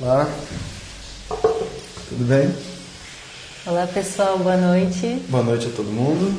Olá, 0.00 0.28
tudo 2.08 2.24
bem? 2.28 2.54
Olá 3.66 3.86
pessoal, 3.86 4.38
boa 4.38 4.56
noite. 4.56 5.22
Boa 5.28 5.42
noite 5.42 5.66
a 5.66 5.70
todo 5.70 5.86
mundo. 5.90 6.38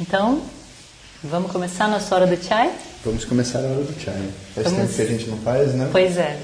Então, 0.00 0.42
vamos 1.22 1.52
começar 1.52 1.84
a 1.84 1.88
nossa 1.88 2.14
hora 2.14 2.26
do 2.26 2.42
chai? 2.42 2.72
Vamos 3.04 3.24
começar 3.24 3.58
a 3.58 3.62
hora 3.62 3.82
do 3.84 4.00
chai. 4.00 4.30
Faz 4.54 4.66
Vamos- 4.68 4.80
tempo 4.90 4.94
que 4.96 5.02
a 5.02 5.06
gente 5.06 5.28
não 5.30 5.38
faz, 5.38 5.74
né? 5.74 5.88
Pois 5.92 6.16
é. 6.16 6.38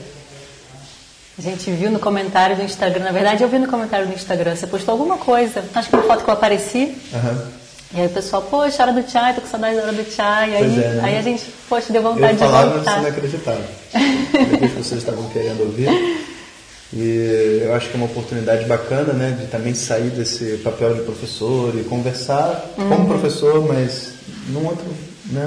A 1.39 1.41
gente 1.43 1.71
viu 1.71 1.91
no 1.91 2.01
comentário 2.01 2.57
do 2.57 2.63
Instagram, 2.63 3.05
na 3.05 3.13
verdade 3.13 3.43
eu 3.45 3.49
vi 3.49 3.59
no 3.61 3.69
comentário 3.69 4.07
do 4.09 4.13
Instagram, 4.13 4.57
você 4.57 4.67
postou 4.67 4.93
alguma 4.93 5.19
coisa, 5.19 5.65
acho 5.73 5.89
que 5.89 5.95
uma 5.95 6.03
foto 6.03 6.25
que 6.25 6.31
eu 6.31 6.35
apareci, 6.35 6.97
Aham. 7.15 7.53
E 7.95 8.01
aí 8.01 8.07
o 8.07 8.11
pessoal, 8.11 8.43
poxa, 8.43 8.83
hora 8.83 8.93
do 8.93 9.11
chai, 9.11 9.35
tô 9.35 9.41
com 9.41 9.47
saudade 9.49 9.77
da 9.77 9.83
hora 9.83 9.93
do 9.93 10.05
chai, 10.11 10.55
aí, 10.55 10.65
Pois 10.65 10.79
é, 10.79 10.89
né? 10.95 11.01
aí 11.05 11.17
a 11.19 11.23
gente, 11.23 11.45
poxa, 11.69 11.93
deu 11.93 12.03
vontade 12.03 12.33
Eu 12.33 12.33
de 12.33 12.39
falava, 12.39 12.75
voltar. 12.75 12.95
você 12.95 13.01
não 13.01 13.09
acreditava. 13.09 13.65
Depois 14.51 14.73
vocês 14.73 15.01
estavam 15.01 15.29
querendo 15.31 15.61
ouvir. 15.63 15.89
E 16.93 17.61
eu 17.65 17.75
acho 17.75 17.89
que 17.89 17.95
é 17.95 17.97
uma 17.97 18.07
oportunidade 18.07 18.65
bacana, 18.65 19.13
né, 19.13 19.37
de 19.41 19.47
também 19.49 19.75
sair 19.75 20.11
desse 20.11 20.59
papel 20.65 20.95
de 20.95 21.03
professor 21.03 21.75
e 21.79 21.85
conversar 21.85 22.73
Uhum. 22.79 22.89
como 22.89 23.07
professor, 23.09 23.67
mas 23.67 24.13
num 24.49 24.67
outro, 24.67 24.87
né, 25.27 25.47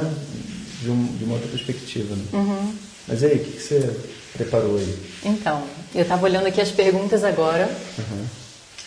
de, 0.81 0.89
um- 0.89 1.15
de 1.17 1.23
uma 1.23 1.33
outra 1.35 1.49
perspectiva. 1.49 2.15
Né? 2.15 2.23
Uhum. 2.33 2.73
Mas 3.07 3.21
e 3.23 3.25
aí, 3.25 3.35
o 3.37 3.39
que, 3.39 3.51
que 3.51 3.61
você 3.61 3.89
preparou 4.33 4.77
aí? 4.77 4.95
Então, 5.25 5.63
eu 5.95 6.03
estava 6.03 6.23
olhando 6.25 6.45
aqui 6.45 6.61
as 6.61 6.69
perguntas 6.69 7.23
agora. 7.23 7.67
Uhum. 7.97 8.25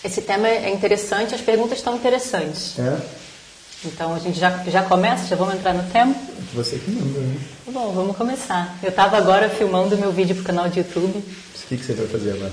Esse 0.05 0.21
tema 0.23 0.47
é 0.49 0.71
interessante, 0.71 1.35
as 1.35 1.41
perguntas 1.41 1.79
estão 1.79 1.97
interessantes. 1.97 2.79
É? 2.79 2.97
Então 3.85 4.15
a 4.15 4.19
gente 4.19 4.39
já, 4.39 4.51
já 4.67 4.83
começa, 4.83 5.27
já 5.27 5.37
vamos 5.37 5.55
entrar 5.55 5.75
no 5.75 5.83
tema? 5.91 6.15
Você 6.55 6.77
que 6.79 6.91
manda, 6.91 7.21
né? 7.21 7.37
Tá 7.67 7.73
Bom, 7.73 7.93
vamos 7.93 8.17
começar. 8.17 8.77
Eu 8.83 8.89
estava 8.91 9.17
agora 9.19 9.49
filmando 9.51 9.97
meu 9.99 10.11
vídeo 10.11 10.35
pro 10.37 10.45
canal 10.45 10.69
de 10.69 10.79
YouTube. 10.79 11.19
O 11.19 11.67
que, 11.69 11.77
que 11.77 11.85
você 11.85 11.93
vai 11.93 12.07
fazer 12.07 12.33
agora? 12.33 12.53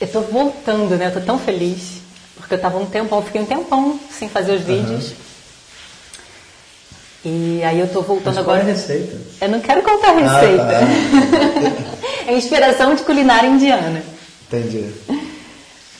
Eu 0.00 0.08
tô 0.08 0.20
voltando, 0.22 0.96
né? 0.96 1.08
Eu 1.08 1.12
tô 1.12 1.20
tão 1.20 1.38
feliz. 1.38 2.02
Porque 2.36 2.54
eu 2.54 2.60
tava 2.60 2.78
um 2.78 2.86
tempão, 2.86 3.22
fiquei 3.22 3.40
um 3.40 3.46
tempão 3.46 3.98
sem 4.10 4.28
fazer 4.28 4.52
os 4.56 4.62
vídeos. 4.62 5.12
E 7.24 7.62
aí 7.64 7.78
eu 7.80 7.88
tô 7.88 8.02
voltando 8.02 8.34
Mas 8.34 8.44
qual 8.44 8.56
é 8.56 8.60
agora. 8.60 8.72
a 8.72 8.74
receita? 8.76 9.16
Eu 9.40 9.48
não 9.48 9.60
quero 9.60 9.82
contar 9.82 10.08
a 10.08 10.10
Ah, 10.10 10.40
receita. 10.40 10.64
tá. 10.64 12.24
é 12.30 12.36
inspiração 12.36 12.94
de 12.94 13.02
culinária 13.02 13.48
indiana. 13.48 14.02
Entendi. 14.46 14.90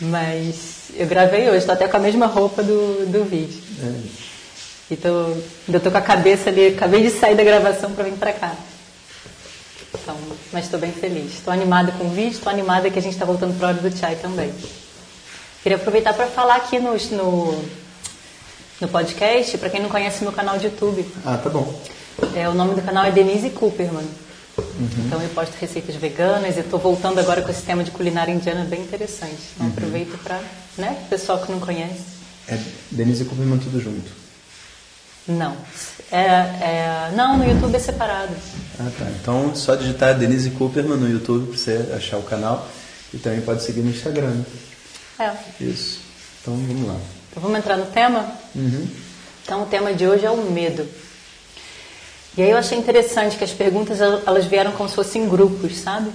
Mas 0.01 0.91
eu 0.97 1.07
gravei 1.07 1.49
hoje, 1.49 1.65
tô 1.65 1.73
até 1.73 1.89
com 1.89 1.97
a 1.97 2.01
mesma 2.01 2.27
roupa 2.27 2.63
do, 2.63 3.07
do 3.07 3.25
vídeo. 3.25 3.63
É. 3.83 4.35
E 4.91 4.97
tô, 4.97 5.09
ainda 5.67 5.81
tô 5.81 5.91
com 5.91 5.97
a 5.97 6.03
cabeça 6.03 6.51
ali, 6.51 6.69
acabei 6.69 7.03
de 7.03 7.11
sair 7.11 7.35
da 7.35 7.43
gravação 7.43 7.93
para 7.93 8.05
vir 8.05 8.15
para 8.15 8.33
cá. 8.33 8.55
Então, 9.95 10.17
mas 10.53 10.65
estou 10.65 10.79
bem 10.79 10.93
feliz. 10.93 11.35
Estou 11.35 11.53
animada 11.53 11.93
com 11.93 12.05
o 12.05 12.11
vídeo, 12.11 12.33
estou 12.33 12.53
animada 12.53 12.91
que 12.91 12.99
a 12.99 13.03
gente 13.03 13.15
está 13.15 13.25
voltando 13.25 13.57
para 13.57 13.69
a 13.69 13.71
hora 13.71 13.81
do 13.81 13.97
chai 13.97 14.17
também. 14.17 14.53
Queria 15.63 15.77
aproveitar 15.77 16.13
para 16.13 16.27
falar 16.27 16.57
aqui 16.57 16.79
no, 16.79 16.95
no, 16.95 17.65
no 18.81 18.89
podcast, 18.89 19.57
para 19.57 19.71
quem 19.71 19.81
não 19.81 19.89
conhece 19.89 20.23
meu 20.23 20.33
canal 20.33 20.59
de 20.59 20.67
YouTube. 20.67 21.07
Ah, 21.25 21.39
tá 21.43 21.49
bom. 21.49 21.81
É, 22.37 22.49
o 22.49 22.55
nome 22.55 22.75
do 22.75 22.83
canal 22.83 23.05
é 23.05 23.11
Denise 23.11 23.51
Cooperman. 23.51 24.05
Então 25.07 25.21
eu 25.21 25.29
posto 25.31 25.55
receitas 25.59 25.97
veganas 25.97 26.57
e 26.57 26.61
estou 26.61 26.79
voltando 26.79 27.19
agora 27.19 27.43
com 27.43 27.51
esse 27.51 27.63
tema 27.63 27.83
de 27.83 27.91
culinária 27.91 28.33
indiana 28.33 28.65
bem 28.65 28.83
interessante. 28.83 29.39
Então 29.55 29.69
aproveito 29.69 30.17
para, 30.23 30.41
né, 30.77 30.97
pessoal 31.11 31.39
que 31.41 31.51
não 31.51 31.59
conhece. 31.59 32.24
É 32.49 32.59
Denise 32.91 33.25
Kupperman 33.25 33.59
tudo 33.59 33.81
junto. 33.81 34.11
Não. 35.27 35.57
É, 36.13 36.19
é, 36.19 37.13
não, 37.17 37.39
no 37.39 37.45
YouTube 37.45 37.75
é 37.75 37.79
separado. 37.79 38.35
Ah, 38.79 38.91
tá. 38.99 39.07
Então 39.21 39.51
é 39.53 39.55
só 39.55 39.75
digitar 39.75 40.15
Denise 40.19 40.51
Kupperman 40.51 40.99
no 40.99 41.09
YouTube 41.09 41.49
para 41.49 41.57
você 41.59 41.93
achar 41.97 42.19
o 42.19 42.23
canal. 42.23 42.69
E 43.13 43.19
também 43.19 43.41
pode 43.41 43.63
seguir 43.63 43.81
no 43.81 43.91
Instagram. 43.91 44.31
né? 44.31 44.45
É. 45.19 45.65
Isso. 45.65 46.01
Então 46.43 46.55
vamos 46.55 46.87
lá. 46.89 46.97
Então 47.31 47.43
vamos 47.43 47.59
entrar 47.59 47.77
no 47.77 47.87
tema? 47.87 48.31
Uhum. 48.55 48.87
Então 49.43 49.63
o 49.63 49.67
tema 49.67 49.95
de 49.95 50.07
hoje 50.07 50.27
é 50.27 50.31
o 50.31 50.37
medo. 50.51 50.87
E 52.37 52.43
aí 52.43 52.51
eu 52.51 52.59
achei 52.59 52.77
interessante 52.77 53.37
que 53.37 53.45
as 53.45 53.53
perguntas 53.53 54.01
el- 54.01 54.23
elas 54.27 54.45
vieram 54.47 54.73
como 54.73 54.89
se 54.89 54.95
fossem 54.97 55.23
em 55.23 55.29
grupos, 55.29 55.79
sabe? 55.79 56.11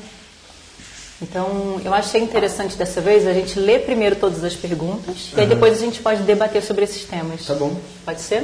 Então 1.22 1.82
eu 1.84 1.94
achei 1.94 2.22
interessante 2.22 2.78
dessa 2.78 3.02
vez 3.02 3.28
a 3.28 3.34
gente 3.34 3.60
ler 3.60 3.84
primeiro 3.84 4.16
todas 4.16 4.44
as 4.44 4.56
perguntas 4.56 5.32
e 5.36 5.42
aí 5.42 5.48
depois 5.48 5.74
a 5.74 5.86
gente 5.86 6.00
pode 6.02 6.24
debater 6.24 6.64
sobre 6.64 6.86
esses 6.86 7.04
temas. 7.04 7.46
Tá 7.46 7.56
bom. 7.56 7.78
Pode 8.06 8.22
ser? 8.22 8.44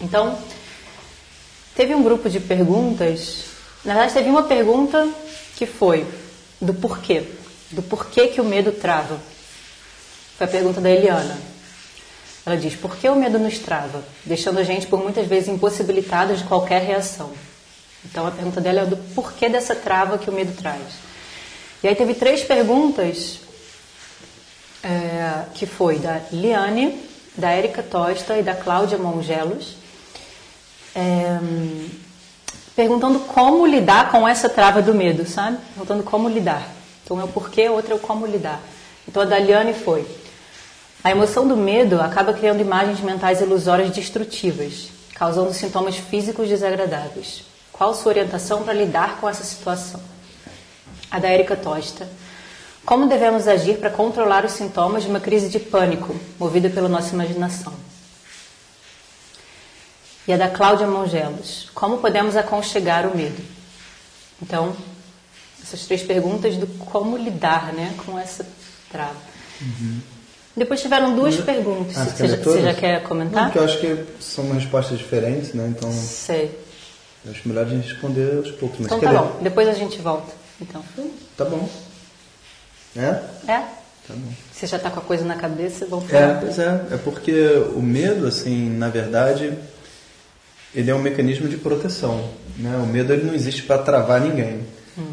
Então, 0.00 0.38
teve 1.74 1.94
um 1.94 2.02
grupo 2.02 2.30
de 2.30 2.40
perguntas. 2.40 3.44
Na 3.84 3.94
verdade, 3.94 4.14
teve 4.14 4.30
uma 4.30 4.44
pergunta 4.44 5.08
que 5.56 5.66
foi 5.66 6.06
do 6.60 6.72
porquê. 6.72 7.24
Do 7.70 7.82
porquê 7.82 8.28
que 8.28 8.40
o 8.40 8.44
medo 8.44 8.72
trava. 8.72 9.18
Foi 10.38 10.46
a 10.46 10.50
pergunta 10.50 10.80
da 10.80 10.90
Eliana. 10.90 11.36
Ela 12.46 12.56
diz: 12.56 12.74
por 12.74 12.96
que 12.96 13.08
o 13.08 13.16
medo 13.16 13.38
nos 13.38 13.58
trava? 13.58 14.02
Deixando 14.24 14.58
a 14.58 14.62
gente, 14.62 14.86
por 14.86 15.02
muitas 15.02 15.26
vezes, 15.26 15.48
impossibilitados 15.48 16.38
de 16.38 16.44
qualquer 16.44 16.82
reação. 16.82 17.30
Então, 18.04 18.26
a 18.26 18.30
pergunta 18.30 18.60
dela 18.60 18.80
é 18.80 18.86
do 18.86 18.96
porquê 18.96 19.48
dessa 19.48 19.74
trava 19.74 20.16
que 20.16 20.30
o 20.30 20.32
medo 20.32 20.56
traz. 20.56 21.09
E 21.82 21.88
aí, 21.88 21.94
teve 21.94 22.14
três 22.14 22.42
perguntas 22.42 23.40
é, 24.82 25.44
que 25.54 25.66
foi 25.66 25.98
da 25.98 26.20
Liane, 26.32 27.00
da 27.36 27.50
Érica 27.50 27.82
Tosta 27.82 28.38
e 28.38 28.42
da 28.42 28.54
Cláudia 28.54 28.98
Mongelos, 28.98 29.76
é, 30.94 31.38
perguntando 32.74 33.20
como 33.20 33.66
lidar 33.66 34.10
com 34.10 34.26
essa 34.26 34.48
trava 34.48 34.82
do 34.82 34.94
medo, 34.94 35.26
sabe? 35.26 35.58
Perguntando 35.74 36.02
como 36.02 36.28
lidar. 36.28 36.66
Então 37.04 37.20
é 37.20 37.24
o 37.24 37.28
porquê, 37.28 37.68
outra 37.68 37.92
é 37.94 37.96
o 37.96 38.00
como 38.00 38.26
lidar. 38.26 38.60
Então 39.06 39.22
a 39.22 39.26
da 39.26 39.38
Liane 39.38 39.74
foi: 39.74 40.06
a 41.02 41.10
emoção 41.10 41.46
do 41.46 41.56
medo 41.56 42.00
acaba 42.00 42.32
criando 42.32 42.60
imagens 42.60 43.00
mentais 43.00 43.40
ilusórias 43.40 43.90
destrutivas, 43.90 44.88
causando 45.14 45.52
sintomas 45.52 45.96
físicos 45.96 46.48
desagradáveis. 46.48 47.44
Qual 47.72 47.94
sua 47.94 48.10
orientação 48.10 48.62
para 48.62 48.74
lidar 48.74 49.18
com 49.20 49.28
essa 49.28 49.44
situação? 49.44 50.00
A 51.10 51.18
da 51.18 51.28
Érica 51.28 51.56
Tosta. 51.56 52.08
Como 52.84 53.08
devemos 53.08 53.46
agir 53.46 53.78
para 53.78 53.90
controlar 53.90 54.44
os 54.44 54.52
sintomas 54.52 55.02
de 55.02 55.08
uma 55.08 55.20
crise 55.20 55.48
de 55.48 55.58
pânico, 55.58 56.14
movida 56.38 56.70
pela 56.70 56.88
nossa 56.88 57.14
imaginação? 57.14 57.72
E 60.26 60.32
a 60.32 60.36
da 60.36 60.48
Cláudia 60.48 60.86
Mongelos. 60.86 61.68
Como 61.74 61.98
podemos 61.98 62.36
aconchegar 62.36 63.06
o 63.06 63.16
medo? 63.16 63.42
Então, 64.40 64.74
essas 65.62 65.84
três 65.86 66.02
perguntas 66.02 66.56
do 66.56 66.66
como 66.66 67.16
lidar 67.16 67.72
né, 67.72 67.94
com 68.04 68.18
essa 68.18 68.46
trava. 68.90 69.16
Depois 70.56 70.80
tiveram 70.80 71.14
duas 71.14 71.36
perguntas. 71.36 71.96
Ah, 71.96 72.04
você, 72.04 72.28
já, 72.28 72.36
você 72.36 72.62
já 72.62 72.74
quer 72.74 73.00
Não, 73.02 73.08
comentar? 73.08 73.44
porque 73.44 73.58
eu 73.58 73.64
acho 73.64 73.78
que 73.78 74.04
são 74.20 74.52
respostas 74.52 74.98
diferentes, 74.98 75.52
né? 75.52 75.66
Então 75.68 75.92
Sei. 75.92 76.58
eu 77.24 77.30
acho 77.32 77.46
melhor 77.46 77.66
a 77.66 77.68
gente 77.68 77.88
responder 77.88 78.36
aos 78.38 78.50
poucos. 78.52 78.78
Mas 78.80 78.86
Então 78.86 79.00
tá 79.00 79.12
bom, 79.12 79.38
depois 79.42 79.68
a 79.68 79.74
gente 79.74 79.98
volta. 80.00 80.39
Então, 80.60 80.82
Tá 81.36 81.44
bom. 81.44 81.68
É? 82.96 83.00
é? 83.00 83.58
Tá 84.06 84.14
bom. 84.14 84.32
Você 84.52 84.66
já 84.66 84.76
está 84.76 84.90
com 84.90 85.00
a 85.00 85.02
coisa 85.02 85.24
na 85.24 85.36
cabeça? 85.36 85.86
Vamos 85.86 86.12
É, 86.12 86.20
falar. 86.26 86.40
pois 86.40 86.58
é. 86.58 86.86
É 86.92 86.96
porque 87.02 87.32
o 87.74 87.80
medo, 87.80 88.26
assim, 88.26 88.68
na 88.70 88.88
verdade, 88.88 89.52
ele 90.74 90.90
é 90.90 90.94
um 90.94 91.00
mecanismo 91.02 91.48
de 91.48 91.56
proteção. 91.56 92.28
Né? 92.58 92.76
O 92.82 92.86
medo 92.86 93.12
ele 93.12 93.24
não 93.24 93.34
existe 93.34 93.62
para 93.62 93.78
travar 93.82 94.20
ninguém. 94.20 94.60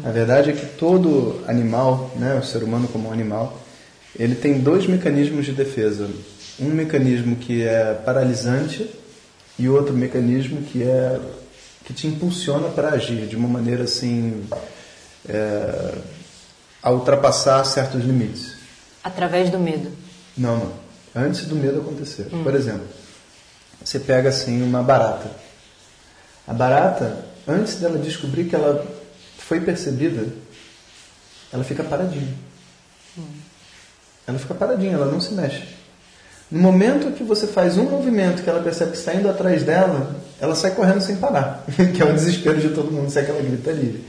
A 0.04 0.10
verdade 0.10 0.50
é 0.50 0.52
que 0.52 0.66
todo 0.66 1.42
animal, 1.46 2.10
né, 2.16 2.34
o 2.34 2.44
ser 2.44 2.62
humano 2.62 2.88
como 2.88 3.08
um 3.08 3.12
animal, 3.12 3.58
ele 4.18 4.34
tem 4.34 4.58
dois 4.60 4.86
mecanismos 4.86 5.46
de 5.46 5.52
defesa. 5.52 6.10
Um 6.60 6.66
mecanismo 6.70 7.36
que 7.36 7.62
é 7.62 7.94
paralisante 8.04 8.90
e 9.58 9.66
outro 9.66 9.94
mecanismo 9.94 10.60
que 10.62 10.82
é 10.82 11.18
que 11.86 11.94
te 11.94 12.06
impulsiona 12.06 12.68
para 12.68 12.90
agir 12.90 13.26
de 13.26 13.34
uma 13.36 13.48
maneira 13.48 13.84
assim 13.84 14.44
é, 15.28 15.94
a 16.82 16.90
ultrapassar 16.90 17.64
certos 17.64 18.04
limites. 18.04 18.56
Através 19.02 19.50
do 19.50 19.58
medo. 19.58 19.90
Não, 20.36 20.56
não. 20.56 20.72
Antes 21.14 21.46
do 21.46 21.56
medo 21.56 21.80
acontecer. 21.80 22.24
Por 22.24 22.54
exemplo, 22.54 22.86
você 23.84 23.98
pega 23.98 24.28
assim 24.28 24.62
uma 24.62 24.82
barata. 24.82 25.30
A 26.46 26.52
barata, 26.52 27.24
antes 27.46 27.76
dela 27.76 27.98
descobrir 27.98 28.44
que 28.44 28.54
ela 28.54 28.86
foi 29.38 29.60
percebida, 29.60 30.26
ela 31.52 31.64
fica 31.64 31.82
paradinha. 31.82 32.34
Ela 34.26 34.38
fica 34.38 34.54
paradinha, 34.54 34.94
ela 34.94 35.06
não 35.06 35.20
se 35.20 35.32
mexe. 35.32 35.62
No 36.50 36.60
momento 36.60 37.12
que 37.12 37.22
você 37.22 37.46
faz 37.46 37.76
um 37.76 37.84
movimento 37.84 38.42
que 38.42 38.48
ela 38.48 38.62
percebe 38.62 38.92
que 38.92 38.98
está 38.98 39.14
indo 39.14 39.28
atrás 39.28 39.62
dela, 39.64 40.14
ela 40.40 40.54
sai 40.54 40.70
correndo 40.70 41.00
sem 41.00 41.16
parar, 41.16 41.64
que 41.94 42.00
é 42.00 42.04
um 42.04 42.14
desespero 42.14 42.60
de 42.60 42.70
todo 42.70 42.90
mundo, 42.90 43.10
se 43.10 43.18
é 43.18 43.22
que 43.22 43.30
ela 43.30 43.42
grita 43.42 43.70
livre. 43.70 44.04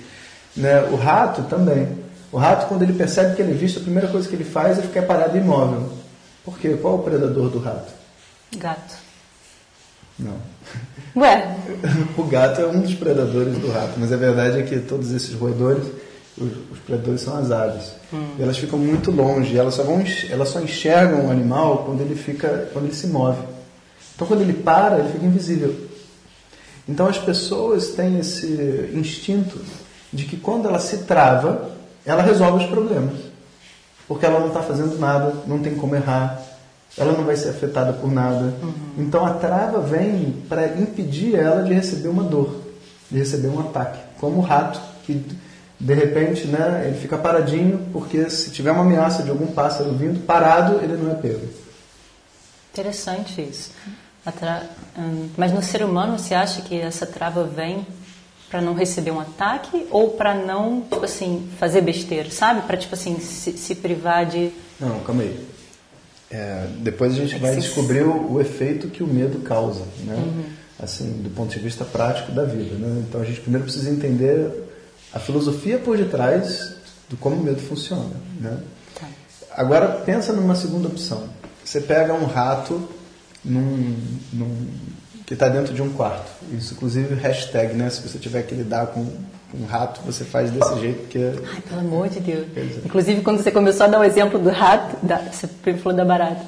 Né? 0.60 0.82
O 0.92 0.96
rato 0.96 1.44
também. 1.44 1.88
O 2.32 2.38
rato, 2.38 2.68
quando 2.68 2.84
ele 2.84 2.94
percebe 2.94 3.36
que 3.36 3.42
ele 3.42 3.52
é 3.52 3.56
visto, 3.56 3.80
a 3.80 3.82
primeira 3.82 4.08
coisa 4.08 4.28
que 4.28 4.36
ele 4.36 4.44
faz 4.44 4.78
é 4.78 4.82
ficar 4.82 5.04
parado 5.04 5.38
imóvel. 5.38 5.90
Por 6.44 6.60
quê? 6.60 6.78
Qual 6.80 6.96
é 6.96 7.00
o 7.00 7.04
predador 7.04 7.50
do 7.50 7.60
rato? 7.60 7.92
Gato. 8.58 8.96
Não. 10.18 10.36
Ué? 11.16 11.56
o 12.18 12.24
gato 12.24 12.62
é 12.62 12.68
um 12.68 12.82
dos 12.82 12.94
predadores 12.94 13.58
do 13.58 13.72
rato, 13.72 13.94
mas 13.98 14.12
a 14.12 14.18
verdade 14.18 14.60
é 14.60 14.64
que 14.64 14.80
todos 14.80 15.12
esses 15.12 15.34
roedores, 15.34 15.86
os, 16.38 16.52
os 16.72 16.80
predadores 16.86 17.22
são 17.22 17.38
as 17.38 17.52
aves. 17.52 17.94
Hum. 18.14 18.36
elas 18.40 18.58
ficam 18.58 18.78
muito 18.78 19.12
longe, 19.12 19.58
elas 19.58 19.76
só, 19.76 19.84
vão, 19.84 20.04
elas 20.30 20.50
só 20.50 20.60
enxergam 20.60 21.28
o 21.28 21.32
animal 21.32 21.84
quando 21.86 22.02
ele, 22.02 22.16
fica, 22.16 22.70
quando 22.74 22.86
ele 22.86 22.96
se 22.96 23.08
move. 23.08 23.42
Então 24.16 24.28
quando 24.28 24.42
ele 24.42 24.54
para, 24.54 25.00
ele 25.00 25.12
fica 25.14 25.26
invisível. 25.26 25.76
Então 26.88 27.08
as 27.08 27.20
pessoas 27.20 27.90
têm 27.90 28.20
esse 28.20 28.92
instinto 28.94 29.60
de 30.12 30.26
que 30.26 30.38
quando 30.38 30.68
ela 30.68 30.80
se 30.80 31.00
trava, 31.00 31.70
ela 32.06 32.22
resolve 32.22 32.64
os 32.64 32.70
problemas. 32.70 33.20
Porque 34.08 34.26
ela 34.26 34.40
não 34.40 34.48
está 34.48 34.62
fazendo 34.62 34.98
nada, 34.98 35.34
não 35.46 35.60
tem 35.60 35.76
como 35.76 35.96
errar, 35.96 36.42
ela 36.98 37.14
não 37.14 37.24
vai 37.24 37.36
ser 37.36 37.50
afetada 37.50 37.94
por 37.94 38.12
nada. 38.12 38.54
Uhum. 38.62 38.74
Então 38.98 39.26
a 39.26 39.34
trava 39.36 39.80
vem 39.80 40.44
para 40.50 40.68
impedir 40.68 41.36
ela 41.36 41.64
de 41.64 41.74
receber 41.74 42.08
uma 42.08 42.24
dor, 42.24 42.62
de 43.10 43.20
receber 43.20 43.48
um 43.48 43.60
ataque. 43.60 44.00
Como 44.20 44.38
o 44.38 44.42
rato, 44.42 44.82
que 45.06 45.24
de 45.80 45.94
repente 45.94 46.48
né, 46.48 46.86
ele 46.88 46.98
fica 46.98 47.18
paradinho, 47.18 47.88
porque 47.94 48.30
se 48.30 48.52
tiver 48.52 48.72
uma 48.72 48.82
ameaça 48.82 49.24
de 49.24 49.30
algum 49.30 49.48
pássaro 49.48 49.92
vindo, 49.94 50.26
parado, 50.26 50.80
ele 50.84 50.98
não 50.98 51.12
é 51.12 51.16
pego. 51.16 51.48
Interessante 52.74 53.42
isso. 53.42 53.72
Tra... 54.38 54.64
Hum, 54.98 55.30
mas 55.38 55.52
no 55.52 55.62
ser 55.62 55.84
humano, 55.84 56.20
você 56.20 56.36
acha 56.36 56.62
que 56.62 56.80
essa 56.80 57.06
trava 57.06 57.44
vem 57.46 57.86
para 58.50 58.62
não 58.62 58.74
receber 58.74 59.12
um 59.12 59.20
ataque 59.20 59.86
ou 59.92 60.12
para 60.12 60.34
não, 60.34 60.82
tipo 60.82 61.06
assim, 61.06 61.48
fazer 61.60 61.82
besteira, 61.82 62.30
sabe? 62.32 62.62
Para 62.64 62.78
tipo 62.78 62.96
assim 62.96 63.20
se, 63.20 63.54
se 63.54 63.76
privar 63.76 64.26
de. 64.26 64.52
Não, 64.80 65.00
calma 65.02 65.22
aí. 65.22 65.48
É, 66.32 66.68
depois 66.80 67.14
a 67.14 67.16
gente 67.16 67.38
vai 67.38 67.56
descobrir 67.56 68.04
o, 68.04 68.34
o, 68.34 68.42
efeito 68.42 68.88
que 68.88 69.02
o 69.02 69.08
medo 69.08 69.40
causa, 69.40 69.84
né? 70.04 70.16
Uhum. 70.16 70.44
Assim, 70.80 71.22
do 71.24 71.30
ponto 71.32 71.52
de 71.52 71.60
vista 71.60 71.84
prático 71.84 72.32
da 72.32 72.44
vida, 72.44 72.76
né? 72.76 73.04
Então 73.08 73.22
a 73.22 73.26
gente 73.26 73.42
primeiro 73.42 73.66
precisa 73.66 73.90
entender 73.90 74.50
a 75.12 75.20
filosofia 75.20 75.78
por 75.78 75.98
detrás 75.98 76.76
do 77.10 77.18
como 77.18 77.36
o 77.36 77.44
medo 77.44 77.60
funciona, 77.60 78.16
né? 78.40 78.58
Tá. 78.96 79.08
Agora 79.52 79.88
pensa 79.88 80.32
numa 80.32 80.56
segunda 80.56 80.88
opção. 80.88 81.30
Você 81.66 81.82
pega 81.82 82.14
um 82.14 82.26
rato 82.26 82.88
num, 83.44 83.96
num 84.32 84.68
que 85.30 85.36
está 85.36 85.48
dentro 85.48 85.76
de 85.76 85.82
um 85.84 85.90
quarto. 85.90 86.26
Isso, 86.52 86.74
inclusive, 86.74 87.14
hashtag, 87.14 87.76
né? 87.76 87.88
Se 87.92 88.02
você 88.02 88.18
tiver 88.18 88.42
que 88.42 88.56
lidar 88.56 88.88
com 88.88 89.02
um 89.54 89.64
rato, 89.64 90.02
você 90.04 90.26
faz 90.26 90.50
desse 90.50 90.80
jeito, 90.80 91.02
porque... 91.02 91.20
Ai, 91.54 91.62
pelo 91.70 91.82
amor 91.82 92.10
de 92.10 92.20
Deus. 92.20 92.48
Inclusive, 92.84 93.22
quando 93.22 93.38
você 93.38 93.52
começou 93.52 93.86
a 93.86 93.90
dar 93.90 94.00
o 94.00 94.04
exemplo 94.04 94.40
do 94.40 94.50
rato, 94.50 94.98
da, 95.06 95.18
você 95.18 95.46
falou 95.76 95.96
da 95.96 96.04
barata. 96.04 96.42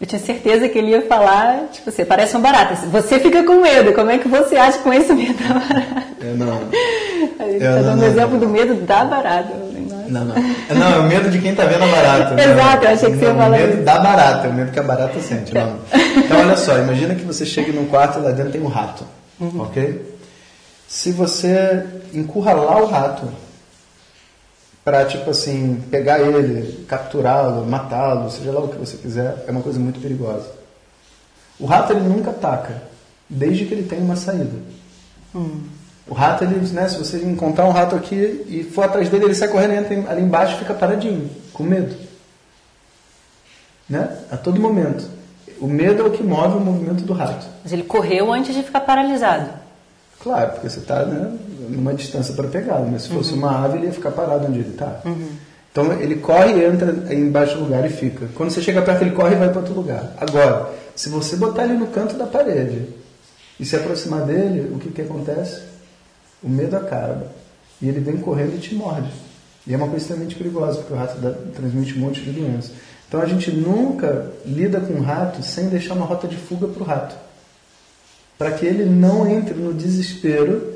Eu 0.00 0.06
tinha 0.06 0.18
certeza 0.18 0.66
que 0.66 0.78
ele 0.78 0.92
ia 0.92 1.02
falar, 1.02 1.68
tipo, 1.70 1.90
você 1.90 2.06
parece 2.06 2.34
uma 2.34 2.40
barata. 2.40 2.74
Você 2.86 3.20
fica 3.20 3.44
com 3.44 3.60
medo. 3.60 3.92
Como 3.92 4.10
é 4.10 4.16
que 4.16 4.28
você 4.28 4.56
acha 4.56 4.78
com 4.78 4.90
esse 4.94 5.12
medo 5.12 5.34
da 5.34 5.52
barata? 5.52 6.06
É, 6.22 6.32
não. 6.32 6.60
A 7.38 7.44
gente 7.44 7.56
está 7.56 7.82
dando 7.82 8.00
o 8.00 8.06
exemplo 8.06 8.38
do 8.38 8.48
medo 8.48 8.76
da 8.76 9.04
barata. 9.04 9.52
Não, 10.08 10.24
não. 10.24 10.34
Não, 10.34 10.94
é 10.94 10.98
o 10.98 11.02
medo 11.04 11.30
de 11.30 11.38
quem 11.38 11.50
está 11.52 11.64
vendo 11.64 11.84
a 11.84 11.86
barata. 11.86 12.34
Né? 12.34 12.52
Exato, 12.52 12.84
eu 12.84 12.90
achei 12.90 13.10
que 13.10 13.16
você 13.16 13.24
ia 13.24 13.34
falar 13.34 13.56
isso. 13.58 13.66
O 13.66 13.70
medo 13.70 13.84
da 13.84 13.98
barata, 13.98 14.46
é 14.46 14.50
o 14.50 14.54
medo 14.54 14.72
que 14.72 14.78
a 14.78 14.82
barata 14.82 15.20
sente. 15.20 15.54
Não. 15.54 15.78
Então, 16.16 16.40
olha 16.40 16.56
só, 16.56 16.78
imagina 16.78 17.14
que 17.14 17.24
você 17.24 17.44
chega 17.44 17.72
num 17.72 17.86
quarto 17.86 18.18
e 18.18 18.22
lá 18.22 18.30
dentro 18.30 18.52
tem 18.52 18.60
um 18.60 18.68
rato, 18.68 19.04
uhum. 19.40 19.62
ok? 19.62 20.16
Se 20.88 21.12
você 21.12 21.84
encurralar 22.14 22.82
o 22.82 22.86
rato 22.86 23.28
para, 24.84 25.04
tipo 25.04 25.30
assim, 25.30 25.82
pegar 25.90 26.20
ele, 26.20 26.84
capturá-lo, 26.86 27.66
matá-lo, 27.66 28.30
seja 28.30 28.52
lá 28.52 28.60
o 28.60 28.68
que 28.68 28.78
você 28.78 28.96
quiser, 28.96 29.44
é 29.46 29.50
uma 29.50 29.60
coisa 29.60 29.80
muito 29.80 30.00
perigosa. 30.00 30.48
O 31.58 31.66
rato, 31.66 31.92
ele 31.92 32.02
nunca 32.02 32.30
ataca, 32.30 32.82
desde 33.28 33.64
que 33.64 33.74
ele 33.74 33.82
tenha 33.82 34.02
uma 34.02 34.14
saída. 34.14 34.56
Hum. 35.34 35.62
O 36.08 36.14
rato, 36.14 36.44
ele, 36.44 36.54
né, 36.68 36.88
se 36.88 36.96
você 36.96 37.18
encontrar 37.18 37.66
um 37.66 37.72
rato 37.72 37.96
aqui 37.96 38.44
e 38.48 38.62
for 38.62 38.84
atrás 38.84 39.08
dele, 39.08 39.24
ele 39.24 39.34
sai 39.34 39.48
correndo, 39.48 39.72
entra 39.72 40.10
ali 40.10 40.22
embaixo 40.22 40.54
e 40.54 40.58
fica 40.58 40.72
paradinho, 40.72 41.28
com 41.52 41.64
medo. 41.64 41.96
Né? 43.88 44.16
A 44.30 44.36
todo 44.36 44.60
momento. 44.60 45.08
O 45.60 45.66
medo 45.66 46.02
é 46.02 46.06
o 46.06 46.10
que 46.10 46.22
move 46.22 46.58
o 46.58 46.60
movimento 46.60 47.02
do 47.02 47.12
rato. 47.12 47.46
Mas 47.62 47.72
ele 47.72 47.82
correu 47.82 48.32
antes 48.32 48.54
de 48.54 48.62
ficar 48.62 48.80
paralisado. 48.80 49.50
Claro, 50.20 50.52
porque 50.52 50.68
você 50.68 50.80
está 50.80 51.04
né, 51.04 51.36
numa 51.68 51.94
distância 51.94 52.34
para 52.34 52.48
pegá-lo, 52.48 52.88
mas 52.90 53.02
se 53.02 53.08
fosse 53.08 53.32
uhum. 53.32 53.38
uma 53.38 53.64
ave, 53.64 53.78
ele 53.78 53.86
ia 53.86 53.92
ficar 53.92 54.10
parado 54.10 54.46
onde 54.46 54.60
ele 54.60 54.70
está. 54.70 55.00
Uhum. 55.04 55.28
Então 55.72 55.92
ele 55.92 56.16
corre 56.16 56.54
e 56.54 56.64
entra 56.64 57.14
embaixo 57.14 57.56
do 57.56 57.64
lugar 57.64 57.84
e 57.84 57.90
fica. 57.90 58.26
Quando 58.34 58.50
você 58.50 58.62
chega 58.62 58.80
perto, 58.80 59.02
ele 59.02 59.10
corre 59.10 59.34
e 59.34 59.38
vai 59.38 59.48
para 59.48 59.58
outro 59.58 59.74
lugar. 59.74 60.12
Agora, 60.18 60.70
se 60.94 61.08
você 61.08 61.36
botar 61.36 61.64
ele 61.64 61.74
no 61.74 61.88
canto 61.88 62.16
da 62.16 62.26
parede 62.26 62.88
e 63.60 63.64
se 63.64 63.76
aproximar 63.76 64.22
dele, 64.22 64.72
o 64.74 64.78
que, 64.78 64.90
que 64.90 65.02
acontece? 65.02 65.60
O 66.42 66.48
medo 66.48 66.76
acaba. 66.76 67.32
E 67.80 67.88
ele 67.88 68.00
vem 68.00 68.16
correndo 68.18 68.56
e 68.56 68.58
te 68.58 68.74
morde. 68.74 69.10
E 69.66 69.74
é 69.74 69.76
uma 69.76 69.88
coisa 69.88 70.02
extremamente 70.02 70.36
perigosa, 70.36 70.78
porque 70.78 70.92
o 70.92 70.96
rato 70.96 71.18
dá, 71.20 71.32
transmite 71.54 71.94
um 71.94 72.00
monte 72.00 72.20
de 72.20 72.30
doenças. 72.30 72.72
Então 73.08 73.20
a 73.20 73.26
gente 73.26 73.50
nunca 73.50 74.32
lida 74.44 74.80
com 74.80 74.94
o 74.94 75.02
rato 75.02 75.42
sem 75.42 75.68
deixar 75.68 75.94
uma 75.94 76.06
rota 76.06 76.26
de 76.26 76.36
fuga 76.36 76.66
para 76.68 76.82
o 76.82 76.86
rato 76.86 77.26
para 78.38 78.52
que 78.52 78.66
ele 78.66 78.84
não 78.84 79.28
entre 79.28 79.54
no 79.54 79.72
desespero, 79.72 80.74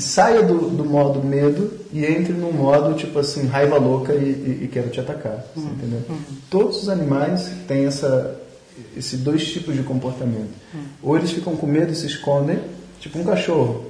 saia 0.00 0.42
do, 0.42 0.70
do, 0.70 0.84
modo 0.84 1.22
medo 1.22 1.70
e 1.92 2.04
entre 2.04 2.32
no 2.32 2.52
modo 2.52 2.96
tipo 2.96 3.18
assim 3.18 3.46
raiva 3.46 3.78
louca 3.78 4.12
e, 4.12 4.24
e, 4.24 4.64
e 4.64 4.68
quero 4.68 4.90
te 4.90 4.98
atacar, 4.98 5.44
uhum. 5.56 5.66
entendeu? 5.66 6.02
Uhum. 6.08 6.18
Todos 6.50 6.82
os 6.82 6.88
animais 6.88 7.50
têm 7.68 7.86
essa 7.86 8.40
esses 8.96 9.20
dois 9.20 9.44
tipos 9.44 9.74
de 9.74 9.82
comportamento. 9.82 10.52
Uhum. 10.72 10.80
Ou 11.02 11.16
eles 11.16 11.32
ficam 11.32 11.56
com 11.56 11.66
medo 11.66 11.92
e 11.92 11.96
se 11.96 12.06
escondem, 12.06 12.60
tipo 13.00 13.18
um 13.18 13.24
cachorro. 13.24 13.86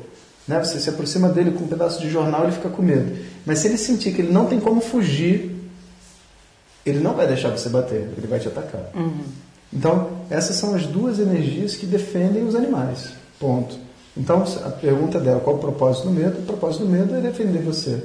Né? 0.49 0.59
Você 0.65 0.81
se 0.81 0.89
aproxima 0.89 1.29
dele 1.29 1.53
com 1.53 1.65
um 1.65 1.69
pedaço 1.69 2.01
de 2.01 2.09
jornal, 2.09 2.45
ele 2.45 2.53
fica 2.53 2.71
com 2.71 2.83
medo. 2.83 3.17
Mas 3.45 3.59
se 3.59 3.69
ele 3.69 3.77
sentir 3.77 4.13
que 4.13 4.23
ele 4.23 4.33
não 4.33 4.47
tem 4.47 4.59
como 4.59 4.81
fugir, 4.81 5.55
ele 6.87 7.01
não 7.01 7.15
vai 7.15 7.27
deixar 7.27 7.51
você 7.51 7.69
bater, 7.69 8.09
ele 8.17 8.27
vai 8.27 8.41
te 8.41 8.49
atacar. 8.49 8.91
Uhum. 8.95 9.25
Então, 9.71 10.09
essas 10.31 10.57
são 10.57 10.75
as 10.75 10.87
duas 10.87 11.19
energias 11.19 11.77
que 11.77 11.85
defendem 11.85 12.43
os 12.45 12.55
animais. 12.55 13.11
Ponto. 13.39 13.79
Então, 14.17 14.43
a 14.65 14.71
pergunta 14.71 15.21
dela, 15.21 15.41
qual 15.41 15.57
o 15.57 15.59
propósito 15.59 16.09
do 16.09 16.11
medo? 16.15 16.39
O 16.39 16.43
propósito 16.43 16.85
do 16.85 16.91
medo 16.91 17.15
é 17.15 17.21
defender 17.21 17.63
você. 17.63 18.03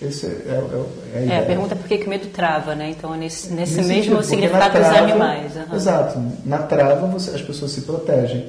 Esse 0.00 0.26
é, 0.26 0.30
é, 0.30 0.84
é 1.14 1.18
a, 1.18 1.34
é, 1.34 1.38
a 1.40 1.42
pergunta 1.42 1.74
é 1.74 1.78
por 1.78 1.86
que, 1.86 1.98
que 1.98 2.06
o 2.06 2.08
medo 2.08 2.28
trava, 2.28 2.74
né? 2.74 2.90
Então, 2.90 3.14
nesse, 3.14 3.52
nesse, 3.52 3.76
nesse 3.76 3.88
mesmo 3.88 4.22
sentido, 4.22 4.24
significado 4.24 4.72
trava, 4.72 4.88
dos 4.88 5.10
animais. 5.10 5.52
Uhum. 5.56 5.76
Exato. 5.76 6.22
Na 6.46 6.58
trava, 6.58 7.06
você, 7.06 7.30
as 7.30 7.42
pessoas 7.42 7.70
se 7.72 7.82
protegem. 7.82 8.48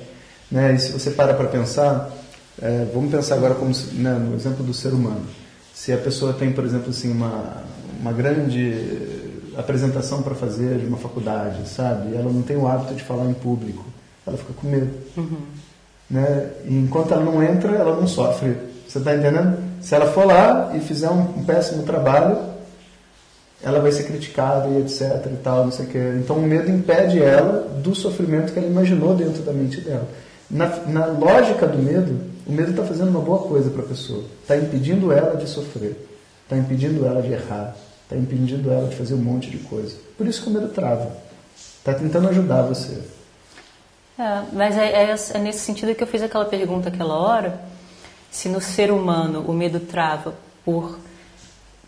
Né? 0.50 0.74
E 0.74 0.80
se 0.80 0.92
você 0.94 1.12
para 1.12 1.34
para 1.34 1.48
pensar, 1.50 2.10
é, 2.60 2.88
vamos 2.94 3.12
pensar 3.12 3.36
agora 3.36 3.56
como 3.56 3.72
né, 3.94 4.14
no 4.14 4.36
exemplo 4.36 4.64
do 4.64 4.74
ser 4.74 4.94
humano. 4.94 5.26
Se 5.74 5.94
a 5.94 5.98
pessoa 5.98 6.34
tem, 6.34 6.52
por 6.52 6.66
exemplo, 6.66 6.90
assim, 6.90 7.12
uma, 7.12 7.64
uma 8.00 8.12
grande 8.12 9.20
apresentação 9.58 10.22
para 10.22 10.36
fazer 10.36 10.78
de 10.80 10.86
uma 10.86 10.98
faculdade, 10.98 11.68
sabe? 11.68 12.16
Ela 12.16 12.32
não 12.32 12.42
tem 12.42 12.58
o 12.58 12.68
hábito 12.68 12.94
de 12.94 13.04
falar 13.04 13.26
em 13.26 13.34
público. 13.34 13.86
Ela 14.26 14.38
fica 14.38 14.54
com 14.54 14.68
medo. 14.68 14.90
Uhum. 15.18 15.38
Né? 16.10 16.50
E 16.66 16.78
enquanto 16.78 17.14
ela 17.14 17.24
não 17.24 17.42
entra, 17.42 17.72
ela 17.76 17.96
não 17.96 18.08
sofre. 18.08 18.56
Você 18.88 18.98
está 18.98 19.16
entendendo? 19.16 19.58
Se 19.82 19.96
ela 19.96 20.12
for 20.12 20.26
lá 20.26 20.72
e 20.76 20.80
fizer 20.80 21.10
um, 21.10 21.22
um, 21.22 21.44
péssimo 21.44 21.84
trabalho, 21.84 22.38
ela 23.64 23.80
vai 23.80 23.92
ser 23.92 24.04
criticada 24.04 24.68
e 24.68 24.82
etc 24.82 25.26
e 25.28 25.38
tal, 25.38 25.66
não 25.66 25.72
sei 25.72 25.86
o 25.86 25.90
quê. 25.90 26.14
Então 26.18 26.36
o 26.36 26.42
medo 26.42 26.70
impede 26.70 27.22
ela 27.22 27.68
do 27.82 27.96
sofrimento 27.96 28.52
que 28.54 28.60
ela 28.60 28.68
imaginou 28.68 29.16
dentro 29.16 29.42
da 29.44 29.54
mente 29.54 29.82
dela. 29.82 30.08
Na, 30.50 30.68
na 30.88 31.06
lógica 31.06 31.66
do 31.66 31.78
medo, 31.78 32.31
o 32.46 32.52
medo 32.52 32.72
está 32.72 32.84
fazendo 32.84 33.10
uma 33.10 33.22
boa 33.22 33.40
coisa 33.40 33.70
para 33.70 33.84
a 33.84 33.88
pessoa. 33.88 34.24
Está 34.42 34.58
impedindo 34.58 35.12
ela 35.12 35.36
de 35.36 35.48
sofrer. 35.48 36.08
Está 36.44 36.58
impedindo 36.58 37.06
ela 37.06 37.22
de 37.22 37.32
errar 37.32 37.76
está 38.12 38.18
impedindo 38.18 38.70
ela 38.70 38.90
de 38.90 38.96
fazer 38.96 39.14
um 39.14 39.22
monte 39.22 39.50
de 39.50 39.58
coisa. 39.60 39.96
Por 40.18 40.28
isso 40.28 40.44
que 40.44 40.50
o 40.50 40.52
medo 40.52 40.68
trava. 40.68 41.16
Está 41.56 41.94
tentando 41.94 42.28
ajudar 42.28 42.64
você. 42.64 43.02
É, 44.20 44.42
mas 44.52 44.78
é, 44.78 45.06
é, 45.06 45.16
é, 45.34 45.40
nesse 45.40 45.60
sentido 45.60 45.96
que 45.96 46.04
eu 46.04 46.08
fiz 46.08 46.22
aquela 46.22 46.46
pergunta 46.46 46.90
aquela 46.90 47.16
hora, 47.16 47.62
se 48.30 48.50
no 48.50 48.60
ser 48.60 48.92
humano 48.92 49.46
o 49.48 49.54
medo 49.54 49.80
trava 49.80 50.36
por 50.66 51.00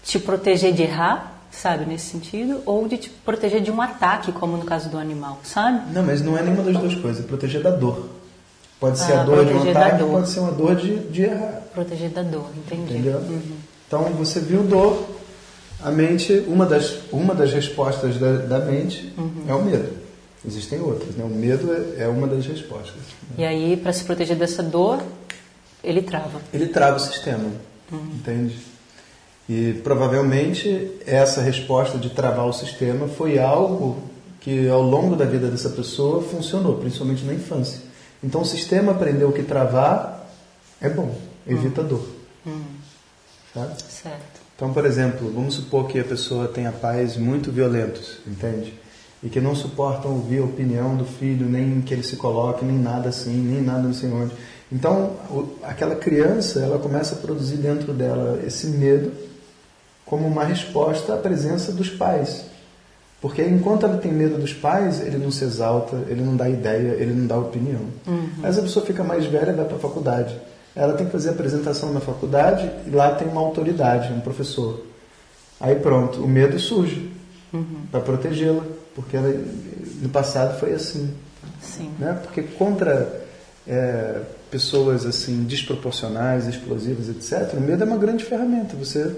te 0.03 0.17
proteger 0.17 0.73
de 0.73 0.83
errar, 0.83 1.41
sabe, 1.51 1.85
nesse 1.85 2.05
sentido, 2.05 2.63
ou 2.65 2.87
de 2.87 2.97
te 2.97 3.09
proteger 3.09 3.61
de 3.61 3.69
um 3.69 3.81
ataque, 3.81 4.31
como 4.31 4.57
no 4.57 4.65
caso 4.65 4.89
do 4.89 4.97
animal, 4.97 5.39
sabe? 5.43 5.93
Não, 5.93 6.03
mas 6.03 6.21
não 6.21 6.37
é 6.37 6.41
nenhuma 6.41 6.63
das 6.63 6.77
duas 6.77 6.95
coisas, 6.95 7.23
é 7.23 7.27
proteger 7.27 7.61
da 7.61 7.69
dor. 7.69 8.09
Pode 8.83 8.99
ser 8.99 9.13
ah, 9.13 9.21
a 9.21 9.23
dor 9.23 9.45
de 9.45 9.69
ataque, 9.69 10.03
pode 10.03 10.29
ser 10.29 10.39
uma 10.41 10.51
dor 10.51 10.75
de, 10.75 10.99
de 11.07 11.21
errar. 11.21 11.61
Proteger 11.73 12.09
da 12.09 12.21
dor, 12.21 12.49
entendi. 12.57 12.95
Entendeu? 12.95 13.17
Uhum. 13.17 13.55
Então 13.87 14.03
você 14.15 14.41
viu 14.41 14.61
dor, 14.61 15.07
a 15.81 15.89
mente, 15.89 16.43
uma 16.49 16.65
das, 16.65 16.97
uma 17.09 17.33
das 17.33 17.53
respostas 17.53 18.17
da, 18.17 18.39
da 18.39 18.59
mente 18.59 19.13
uhum. 19.17 19.45
é 19.47 19.53
o 19.53 19.63
medo. 19.63 19.89
Existem 20.45 20.81
outras, 20.81 21.15
né? 21.15 21.23
O 21.23 21.29
medo 21.29 21.71
é, 21.71 22.03
é 22.03 22.07
uma 22.09 22.27
das 22.27 22.45
respostas. 22.45 22.95
Né? 22.97 23.35
E 23.37 23.45
aí, 23.45 23.77
para 23.77 23.93
se 23.93 24.03
proteger 24.03 24.35
dessa 24.35 24.61
dor, 24.61 25.01
ele 25.81 26.01
trava. 26.01 26.41
Ele 26.53 26.67
trava 26.67 26.97
o 26.97 26.99
sistema, 26.99 27.51
uhum. 27.89 28.09
entende? 28.15 28.59
E 29.47 29.79
provavelmente 29.81 30.91
essa 31.07 31.39
resposta 31.39 31.97
de 31.97 32.09
travar 32.09 32.47
o 32.47 32.51
sistema 32.51 33.07
foi 33.07 33.39
algo 33.39 34.03
que 34.41 34.67
ao 34.67 34.81
longo 34.81 35.15
da 35.15 35.23
vida 35.23 35.47
dessa 35.47 35.69
pessoa 35.69 36.21
funcionou, 36.21 36.75
principalmente 36.75 37.23
na 37.23 37.33
infância. 37.33 37.92
Então 38.23 38.41
o 38.41 38.45
sistema 38.45 38.93
aprendeu 38.93 39.31
que 39.31 39.43
travar 39.43 40.27
é 40.81 40.89
bom, 40.89 41.15
evita 41.47 41.81
Hum. 41.81 41.87
dor. 41.87 42.07
Sabe? 43.53 43.73
Certo. 43.83 44.41
Então, 44.55 44.71
por 44.73 44.85
exemplo, 44.85 45.31
vamos 45.33 45.55
supor 45.55 45.87
que 45.87 45.99
a 45.99 46.03
pessoa 46.03 46.47
tenha 46.47 46.71
pais 46.71 47.17
muito 47.17 47.51
violentos, 47.51 48.17
entende? 48.25 48.73
E 49.21 49.29
que 49.29 49.39
não 49.39 49.55
suportam 49.55 50.11
ouvir 50.11 50.39
a 50.39 50.45
opinião 50.45 50.95
do 50.95 51.05
filho, 51.05 51.47
nem 51.47 51.81
que 51.81 51.93
ele 51.93 52.03
se 52.03 52.15
coloque, 52.15 52.63
nem 52.65 52.77
nada 52.77 53.09
assim, 53.09 53.35
nem 53.35 53.61
nada 53.61 53.83
não 53.83 53.93
sei 53.93 54.11
onde. 54.11 54.33
Então, 54.71 55.15
aquela 55.63 55.95
criança, 55.95 56.59
ela 56.59 56.79
começa 56.79 57.15
a 57.15 57.17
produzir 57.19 57.57
dentro 57.57 57.93
dela 57.93 58.41
esse 58.45 58.67
medo 58.67 59.11
como 60.05 60.27
uma 60.27 60.43
resposta 60.43 61.13
à 61.13 61.17
presença 61.17 61.71
dos 61.71 61.89
pais. 61.89 62.45
Porque 63.23 63.41
enquanto 63.41 63.85
ela 63.85 63.97
tem 63.97 64.11
medo 64.11 64.37
dos 64.37 64.51
pais, 64.51 64.99
ele 64.99 65.17
não 65.17 65.31
se 65.31 65.45
exalta, 65.45 65.95
ele 66.09 66.21
não 66.21 66.35
dá 66.35 66.49
ideia, 66.49 66.91
ele 66.99 67.13
não 67.13 67.25
dá 67.25 67.37
opinião. 67.37 67.79
Aí 68.43 68.49
essa 68.49 68.61
pessoa 68.61 68.85
fica 68.85 69.01
mais 69.01 69.25
velha 69.25 69.51
e 69.51 69.55
vai 69.55 69.63
para 69.63 69.77
a 69.77 69.79
faculdade. 69.79 70.37
Ela 70.75 70.91
tem 70.95 71.05
que 71.05 71.11
fazer 71.13 71.29
a 71.29 71.31
apresentação 71.31 71.93
na 71.93 72.01
faculdade 72.01 72.69
e 72.85 72.89
lá 72.89 73.15
tem 73.15 73.25
uma 73.29 73.39
autoridade, 73.39 74.11
um 74.11 74.19
professor. 74.19 74.85
Aí 75.57 75.73
pronto, 75.75 76.21
o 76.21 76.27
medo 76.27 76.59
surge 76.59 77.09
para 77.89 78.01
protegê-la, 78.01 78.65
porque 78.93 79.15
ela, 79.15 79.33
no 80.01 80.09
passado 80.09 80.59
foi 80.59 80.73
assim. 80.73 81.13
Sim. 81.61 81.93
Né? 81.97 82.19
Porque 82.23 82.43
contra 82.43 83.23
é, 83.65 84.19
pessoas 84.51 85.05
assim 85.05 85.45
desproporcionais, 85.45 86.45
explosivas, 86.45 87.07
etc., 87.07 87.53
o 87.53 87.61
medo 87.61 87.83
é 87.83 87.87
uma 87.87 87.97
grande 87.97 88.25
ferramenta. 88.25 88.75
Você 88.75 89.15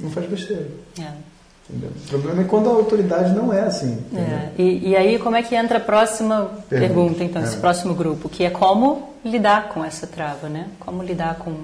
não 0.00 0.10
faz 0.10 0.28
besteira. 0.28 0.66
É. 0.98 1.33
Entendeu? 1.68 1.90
O 1.90 2.08
problema 2.08 2.42
é 2.42 2.44
quando 2.44 2.68
a 2.68 2.72
autoridade 2.72 3.32
não 3.32 3.52
é 3.52 3.60
assim. 3.62 3.98
É, 4.14 4.50
E, 4.58 4.90
e 4.90 4.96
aí, 4.96 5.18
como 5.18 5.34
é 5.36 5.42
que 5.42 5.54
entra 5.54 5.78
a 5.78 5.80
próxima 5.80 6.50
pergunta, 6.68 6.94
Pergunta, 6.94 7.24
então, 7.24 7.42
esse 7.42 7.56
é. 7.56 7.60
próximo 7.60 7.94
grupo, 7.94 8.28
que 8.28 8.44
é 8.44 8.50
como 8.50 9.14
lidar 9.24 9.70
com 9.70 9.82
essa 9.84 10.06
trava, 10.06 10.48
né? 10.48 10.68
Como 10.78 11.02
lidar 11.02 11.36
com 11.36 11.54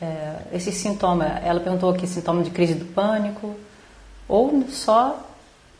é, 0.00 0.36
esse 0.52 0.70
sintoma. 0.70 1.24
Ela 1.24 1.58
perguntou 1.60 1.90
aqui 1.90 2.06
sintoma 2.06 2.42
de 2.42 2.50
crise 2.50 2.74
do 2.74 2.84
pânico, 2.84 3.54
ou 4.28 4.64
só 4.68 5.28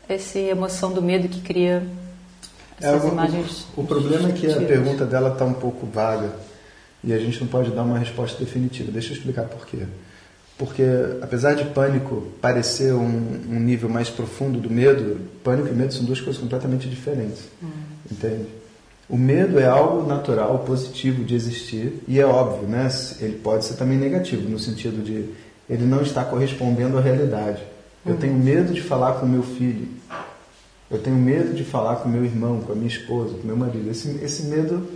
essa 0.09 0.37
emoção 0.37 0.91
do 0.91 1.01
medo 1.01 1.27
que 1.29 1.41
cria 1.41 1.83
É, 2.81 2.87
essas 2.87 3.05
o, 3.05 3.07
imagens. 3.07 3.67
o, 3.77 3.81
o 3.81 3.87
problema 3.87 4.29
é 4.29 4.31
que 4.33 4.51
a 4.51 4.57
pergunta 4.57 5.05
dela 5.05 5.31
está 5.31 5.45
um 5.45 5.53
pouco 5.53 5.85
vaga 5.87 6.31
e 7.03 7.13
a 7.13 7.17
gente 7.17 7.39
não 7.39 7.47
pode 7.47 7.71
dar 7.71 7.83
uma 7.83 7.97
resposta 7.97 8.37
definitiva. 8.43 8.91
Deixa 8.91 9.13
eu 9.13 9.17
explicar 9.17 9.45
por 9.45 9.65
quê. 9.65 9.85
Porque, 10.57 10.83
apesar 11.21 11.53
de 11.53 11.65
pânico 11.65 12.27
parecer 12.41 12.93
um, 12.93 13.41
um 13.49 13.59
nível 13.59 13.89
mais 13.89 14.09
profundo 14.09 14.59
do 14.59 14.69
medo, 14.69 15.19
pânico 15.43 15.67
e 15.67 15.73
medo 15.73 15.93
são 15.93 16.05
duas 16.05 16.21
coisas 16.21 16.41
completamente 16.41 16.87
diferentes. 16.87 17.43
Entende? 18.09 18.45
O 19.09 19.17
medo 19.17 19.59
é 19.59 19.65
algo 19.65 20.07
natural, 20.07 20.59
positivo 20.59 21.23
de 21.23 21.35
existir 21.35 22.01
e 22.07 22.19
é 22.19 22.25
óbvio, 22.25 22.67
né? 22.67 22.89
Ele 23.19 23.37
pode 23.37 23.65
ser 23.65 23.75
também 23.75 23.97
negativo, 23.97 24.49
no 24.49 24.57
sentido 24.57 25.03
de 25.03 25.29
ele 25.69 25.85
não 25.85 26.01
está 26.01 26.23
correspondendo 26.23 26.97
à 26.97 27.01
realidade. 27.01 27.61
Eu 28.05 28.17
tenho 28.17 28.35
medo 28.35 28.73
de 28.73 28.81
falar 28.81 29.13
com 29.13 29.25
meu 29.25 29.43
filho. 29.43 29.87
Eu 30.89 30.99
tenho 30.99 31.17
medo 31.17 31.55
de 31.55 31.63
falar 31.63 31.97
com 31.97 32.07
meu 32.09 32.23
irmão, 32.23 32.61
com 32.61 32.71
a 32.71 32.75
minha 32.75 32.87
esposa, 32.87 33.35
com 33.35 33.47
meu 33.47 33.57
marido. 33.57 33.89
Esse, 33.89 34.09
esse 34.23 34.43
medo, 34.43 34.87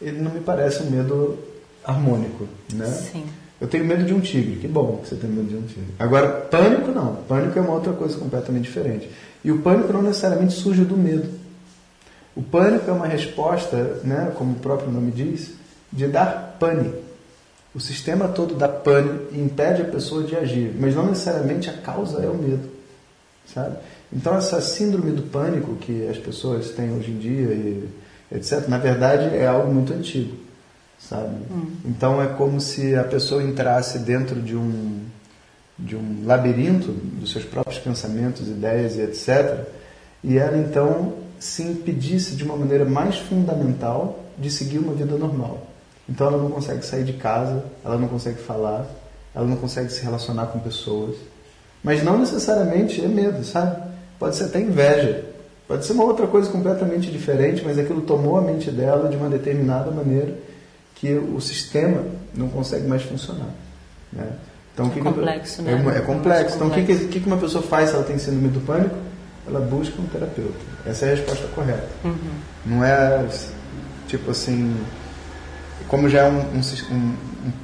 ele 0.00 0.20
não 0.20 0.32
me 0.32 0.40
parece 0.40 0.82
um 0.82 0.90
medo 0.90 1.38
harmônico, 1.84 2.48
né? 2.72 2.86
Sim. 2.86 3.24
Eu 3.60 3.66
tenho 3.66 3.84
medo 3.84 4.04
de 4.04 4.12
um 4.12 4.20
tigre. 4.20 4.56
Que 4.56 4.68
bom 4.68 4.98
que 4.98 5.08
você 5.08 5.16
tem 5.16 5.30
medo 5.30 5.48
de 5.48 5.56
um 5.56 5.62
tigre. 5.62 5.94
Agora, 5.98 6.28
pânico 6.28 6.90
não. 6.90 7.16
Pânico 7.28 7.58
é 7.58 7.62
uma 7.62 7.74
outra 7.74 7.92
coisa 7.92 8.18
completamente 8.18 8.64
diferente. 8.64 9.10
E 9.42 9.50
o 9.50 9.60
pânico 9.62 9.92
não 9.92 10.02
necessariamente 10.02 10.54
surge 10.54 10.84
do 10.84 10.96
medo. 10.96 11.28
O 12.34 12.42
pânico 12.42 12.90
é 12.90 12.92
uma 12.92 13.06
resposta, 13.06 14.00
né, 14.04 14.30
como 14.34 14.52
o 14.52 14.56
próprio 14.56 14.90
nome 14.90 15.10
diz, 15.10 15.52
de 15.90 16.06
dar 16.06 16.56
pane. 16.60 16.92
O 17.74 17.80
sistema 17.80 18.28
todo 18.28 18.54
dá 18.54 18.68
pane 18.68 19.20
e 19.32 19.40
impede 19.40 19.82
a 19.82 19.84
pessoa 19.86 20.22
de 20.22 20.36
agir, 20.36 20.74
mas 20.78 20.94
não 20.94 21.06
necessariamente 21.06 21.70
a 21.70 21.74
causa 21.74 22.22
é 22.22 22.28
o 22.28 22.34
medo, 22.34 22.68
sabe? 23.46 23.76
Então 24.12 24.36
essa 24.36 24.60
síndrome 24.60 25.12
do 25.12 25.22
pânico 25.22 25.74
que 25.76 26.06
as 26.08 26.16
pessoas 26.16 26.70
têm 26.70 26.90
hoje 26.96 27.10
em 27.10 27.18
dia 27.18 27.52
e 27.52 27.88
etc, 28.32 28.66
na 28.68 28.78
verdade 28.78 29.34
é 29.36 29.46
algo 29.46 29.72
muito 29.72 29.92
antigo, 29.92 30.36
sabe? 31.08 31.36
Então 31.84 32.22
é 32.22 32.26
como 32.26 32.60
se 32.60 32.94
a 32.96 33.04
pessoa 33.04 33.42
entrasse 33.42 33.98
dentro 33.98 34.40
de 34.40 34.56
um 34.56 35.04
de 35.78 35.94
um 35.94 36.24
labirinto 36.24 36.90
dos 36.90 37.32
seus 37.32 37.44
próprios 37.44 37.78
pensamentos, 37.78 38.48
ideias 38.48 38.96
e 38.96 39.02
etc. 39.02 39.66
E 40.24 40.38
ela 40.38 40.56
então 40.56 41.14
se 41.38 41.62
impedisse 41.62 42.34
de 42.34 42.44
uma 42.44 42.56
maneira 42.56 42.84
mais 42.84 43.18
fundamental 43.18 44.24
de 44.38 44.50
seguir 44.50 44.78
uma 44.78 44.94
vida 44.94 45.16
normal. 45.16 45.66
Então 46.08 46.28
ela 46.28 46.38
não 46.38 46.50
consegue 46.50 46.84
sair 46.84 47.04
de 47.04 47.14
casa, 47.14 47.62
ela 47.84 47.98
não 47.98 48.08
consegue 48.08 48.38
falar, 48.38 48.86
ela 49.34 49.46
não 49.46 49.56
consegue 49.56 49.90
se 49.92 50.02
relacionar 50.02 50.46
com 50.46 50.58
pessoas. 50.58 51.16
Mas 51.84 52.02
não 52.02 52.18
necessariamente 52.18 53.04
é 53.04 53.08
medo, 53.08 53.44
sabe? 53.44 53.82
Pode 54.18 54.36
ser 54.36 54.44
até 54.44 54.60
inveja. 54.60 55.24
Pode 55.68 55.84
ser 55.84 55.92
uma 55.92 56.04
outra 56.04 56.26
coisa 56.26 56.48
completamente 56.48 57.10
diferente, 57.10 57.62
mas 57.64 57.78
aquilo 57.78 58.00
tomou 58.00 58.38
a 58.38 58.40
mente 58.40 58.70
dela 58.70 59.08
de 59.10 59.16
uma 59.16 59.28
determinada 59.28 59.90
maneira 59.90 60.32
que 60.96 61.12
o 61.14 61.40
sistema 61.40 62.02
não 62.34 62.48
consegue 62.48 62.86
mais 62.88 63.02
funcionar. 63.02 63.48
Né? 64.12 64.28
Então, 64.74 64.88
que 64.90 64.98
É 64.98 65.02
que- 65.02 65.08
complexo, 65.08 65.62
né? 65.62 65.72
É, 65.72 65.74
uma- 65.76 65.94
é 65.96 66.00
complexo. 66.00 66.56
Então, 66.56 66.68
o 66.68 66.70
que, 66.70 66.82
que, 66.84 66.96
que 67.08 67.20
que 67.20 67.26
uma 67.26 67.36
pessoa 67.38 67.62
faz 67.62 67.90
se 67.90 67.94
ela 67.94 68.04
tem 68.04 68.18
síndrome 68.18 68.48
do 68.48 68.60
pânico? 68.60 68.96
Ela 69.46 69.60
busca 69.60 70.00
um 70.00 70.06
terapeuta. 70.06 70.58
Essa 70.84 71.06
é 71.06 71.12
a 71.12 71.16
resposta 71.16 71.46
correta. 71.54 71.88
Uhum. 72.04 72.16
Não 72.66 72.84
é 72.84 73.26
tipo 74.08 74.30
assim, 74.30 74.74
como 75.88 76.08
já 76.08 76.22
é 76.22 76.28
um, 76.30 76.40
um 76.40 76.60
um- 76.96 77.14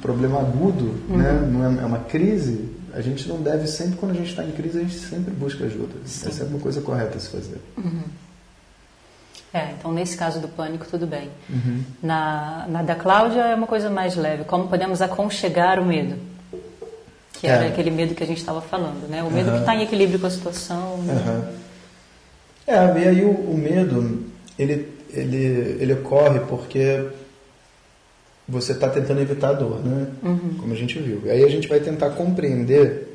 problema 0.01 0.39
agudo, 0.39 0.95
Uhum. 1.09 1.17
né? 1.17 1.31
não 1.51 1.63
é, 1.79 1.83
é 1.83 1.85
uma 1.85 1.99
crise, 1.99 2.69
a 2.93 3.01
gente 3.01 3.27
não 3.27 3.41
deve 3.41 3.67
sempre, 3.67 3.95
quando 3.97 4.11
a 4.11 4.15
gente 4.15 4.29
está 4.29 4.43
em 4.45 4.51
crise, 4.51 4.77
a 4.77 4.81
gente 4.81 4.97
sempre 4.97 5.31
busca 5.33 5.65
ajuda. 5.65 5.93
Essa 6.05 6.43
é 6.43 6.45
uma 6.45 6.59
coisa 6.59 6.79
correta 6.81 7.17
a 7.17 7.19
se 7.19 7.29
fazer. 7.29 7.59
É, 9.53 9.69
então 9.77 9.91
nesse 9.93 10.17
caso 10.17 10.39
do 10.39 10.47
pânico, 10.47 10.85
tudo 10.89 11.05
bem. 11.05 11.29
Uhum. 11.49 11.83
Na, 12.01 12.65
na 12.67 12.81
da 12.81 12.95
Cláudia 12.95 13.41
é 13.41 13.55
uma 13.55 13.67
coisa 13.67 13.89
mais 13.89 14.15
leve. 14.15 14.43
Como 14.45 14.67
podemos 14.67 15.01
aconchegar 15.01 15.79
o 15.79 15.85
medo? 15.85 16.15
Que 17.33 17.45
era 17.47 17.65
É. 17.65 17.67
aquele 17.67 17.91
medo 17.91 18.15
que 18.15 18.23
a 18.23 18.27
gente 18.27 18.39
estava 18.39 18.61
falando, 18.61 19.07
né? 19.07 19.21
O 19.21 19.29
medo 19.29 19.49
Aham. 19.49 19.57
que 19.57 19.61
está 19.63 19.75
em 19.75 19.83
equilíbrio 19.83 20.19
com 20.19 20.25
a 20.27 20.29
situação. 20.31 20.97
né? 20.99 21.13
Aham. 21.13 21.49
É, 22.65 22.99
e 23.03 23.07
aí 23.09 23.23
o, 23.25 23.29
o 23.31 23.57
medo, 23.57 24.23
ele, 24.57 24.89
ele, 25.11 25.77
ele 25.81 25.93
ocorre 25.93 26.39
porque 26.41 27.09
você 28.47 28.71
está 28.71 28.89
tentando 28.89 29.21
evitar 29.21 29.49
a 29.49 29.53
dor, 29.53 29.79
né? 29.83 30.07
Como 30.59 30.71
a 30.73 30.75
gente 30.75 30.97
viu. 30.99 31.21
E 31.25 31.29
aí 31.29 31.43
a 31.43 31.49
gente 31.49 31.67
vai 31.67 31.79
tentar 31.79 32.11
compreender 32.11 33.09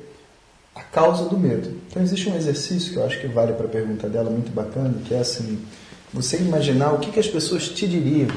a 0.75 0.83
causa 0.83 1.25
do 1.29 1.37
medo. 1.37 1.77
Então 1.91 2.03
existe 2.03 2.29
um 2.29 2.37
exercício 2.37 2.93
que 2.93 2.99
eu 2.99 3.05
acho 3.05 3.19
que 3.21 3.27
vale 3.27 3.53
para 3.55 3.67
a 3.67 3.69
pergunta 3.69 4.09
dela, 4.09 4.31
muito 4.31 4.51
bacana, 4.53 4.95
que 5.05 5.15
é 5.15 5.19
assim, 5.19 5.59
você 6.13 6.37
imaginar 6.39 6.93
o 6.93 6.99
que, 6.99 7.11
que 7.13 7.21
as 7.21 7.27
pessoas 7.29 7.69
te 7.69 7.87
diriam 7.87 8.29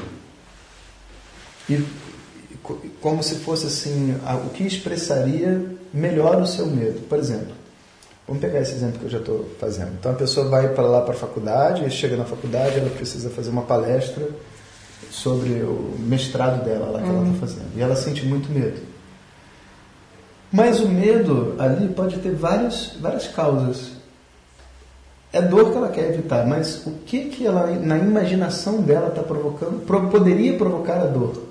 e, 1.68 1.82
co- 2.62 2.78
como 3.00 3.22
se 3.22 3.36
fosse 3.36 3.66
assim, 3.66 4.14
o 4.46 4.50
que 4.50 4.64
expressaria 4.64 5.64
melhor 5.92 6.40
o 6.40 6.46
seu 6.46 6.66
medo. 6.66 7.00
Por 7.08 7.18
exemplo, 7.18 7.62
Vamos 8.24 8.40
pegar 8.40 8.60
esse 8.60 8.72
exemplo 8.74 9.00
que 9.00 9.06
eu 9.06 9.10
já 9.10 9.18
estou 9.18 9.50
fazendo. 9.58 9.90
Então 9.98 10.12
a 10.12 10.14
pessoa 10.14 10.48
vai 10.48 10.68
para 10.68 10.84
lá 10.84 11.00
para 11.00 11.12
a 11.12 11.16
faculdade, 11.16 11.90
chega 11.90 12.16
na 12.16 12.24
faculdade, 12.24 12.78
ela 12.78 12.88
precisa 12.88 13.28
fazer 13.30 13.50
uma 13.50 13.62
palestra 13.62 14.26
sobre 15.10 15.50
o 15.64 15.96
mestrado 15.98 16.64
dela 16.64 16.86
lá 16.86 17.02
que 17.02 17.08
ela 17.08 17.26
está 17.26 17.40
fazendo. 17.40 17.66
E 17.76 17.82
ela 17.82 17.96
sente 17.96 18.24
muito 18.24 18.48
medo. 18.50 18.80
Mas 20.52 20.78
o 20.80 20.88
medo 20.88 21.56
ali 21.58 21.88
pode 21.88 22.18
ter 22.20 22.32
várias, 22.32 22.92
várias 23.00 23.26
causas. 23.26 23.90
É 25.32 25.40
dor 25.40 25.70
que 25.70 25.76
ela 25.78 25.88
quer 25.88 26.10
evitar, 26.10 26.46
mas 26.46 26.86
o 26.86 26.90
que, 27.06 27.26
que 27.26 27.46
ela, 27.46 27.66
na 27.68 27.96
imaginação 27.96 28.82
dela, 28.82 29.08
está 29.08 29.22
provocando, 29.22 29.84
pro- 29.86 30.08
poderia 30.08 30.52
provocar 30.58 31.00
a 31.00 31.06
dor? 31.06 31.42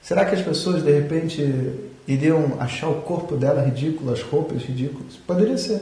Será 0.00 0.24
que 0.24 0.34
as 0.34 0.40
pessoas, 0.42 0.82
de 0.82 0.90
repente, 0.90 1.42
iriam 2.08 2.52
achar 2.58 2.88
o 2.88 3.02
corpo 3.02 3.36
dela 3.36 3.62
ridículo, 3.62 4.12
as 4.12 4.22
roupas 4.22 4.62
ridículas? 4.62 5.14
Poderia 5.26 5.58
ser. 5.58 5.80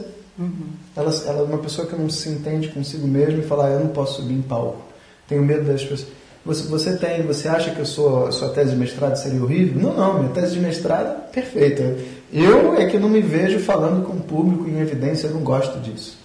Ela, 0.95 1.11
ela 1.25 1.39
é 1.39 1.43
uma 1.43 1.57
pessoa 1.59 1.87
que 1.87 1.95
não 1.95 2.09
se 2.09 2.27
entende 2.29 2.67
consigo 2.67 3.07
mesma 3.07 3.39
e 3.39 3.43
fala, 3.43 3.67
ah, 3.67 3.71
eu 3.71 3.79
não 3.79 3.87
posso 3.87 4.21
subir 4.21 4.33
em 4.33 4.41
palco. 4.41 4.81
Tenho 5.27 5.43
medo 5.43 5.63
das 5.65 5.81
pessoas. 5.83 6.07
Você, 6.45 6.67
você 6.67 6.97
tem, 6.97 7.21
você 7.21 7.47
acha 7.47 7.71
que 7.71 7.81
a 7.81 7.85
sua, 7.85 8.27
a 8.29 8.31
sua 8.31 8.49
tese 8.49 8.71
de 8.71 8.77
mestrado 8.77 9.15
seria 9.15 9.41
horrível? 9.41 9.81
Não, 9.81 9.95
não, 9.95 10.19
minha 10.19 10.33
tese 10.33 10.53
de 10.53 10.59
mestrado 10.59 11.07
é 11.07 11.31
perfeita. 11.31 11.95
Eu 12.33 12.73
é 12.75 12.85
que 12.87 12.97
não 12.97 13.07
me 13.09 13.21
vejo 13.21 13.59
falando 13.59 14.03
com 14.05 14.13
o 14.13 14.19
público 14.21 14.67
em 14.67 14.79
evidência, 14.79 15.27
eu 15.27 15.33
não 15.33 15.41
gosto 15.41 15.79
disso. 15.79 16.17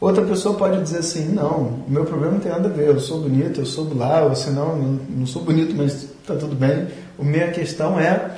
Outra 0.00 0.22
pessoa 0.24 0.56
pode 0.56 0.82
dizer 0.82 0.98
assim, 0.98 1.28
não, 1.28 1.84
meu 1.88 2.04
problema 2.04 2.34
não 2.34 2.40
tem 2.40 2.52
nada 2.52 2.68
a 2.68 2.72
ver, 2.72 2.88
eu 2.88 3.00
sou 3.00 3.20
bonito, 3.20 3.60
eu 3.60 3.66
sou 3.66 3.96
lá, 3.96 4.22
ou 4.22 4.36
senão, 4.36 4.76
não, 4.76 5.00
não 5.08 5.26
sou 5.26 5.42
bonito, 5.42 5.74
mas 5.74 6.02
está 6.02 6.34
tudo 6.34 6.54
bem. 6.54 6.88
A 7.18 7.24
minha 7.24 7.50
questão 7.50 7.98
é, 7.98 8.30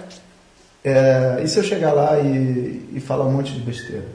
é, 0.85 1.41
e 1.43 1.49
se 1.49 1.59
eu 1.59 1.65
chegar 1.65 1.93
lá 1.93 2.19
e, 2.21 2.89
e 2.95 3.01
falar 3.01 3.27
um 3.27 3.33
monte 3.33 3.53
de 3.53 3.61
besteira? 3.61 4.07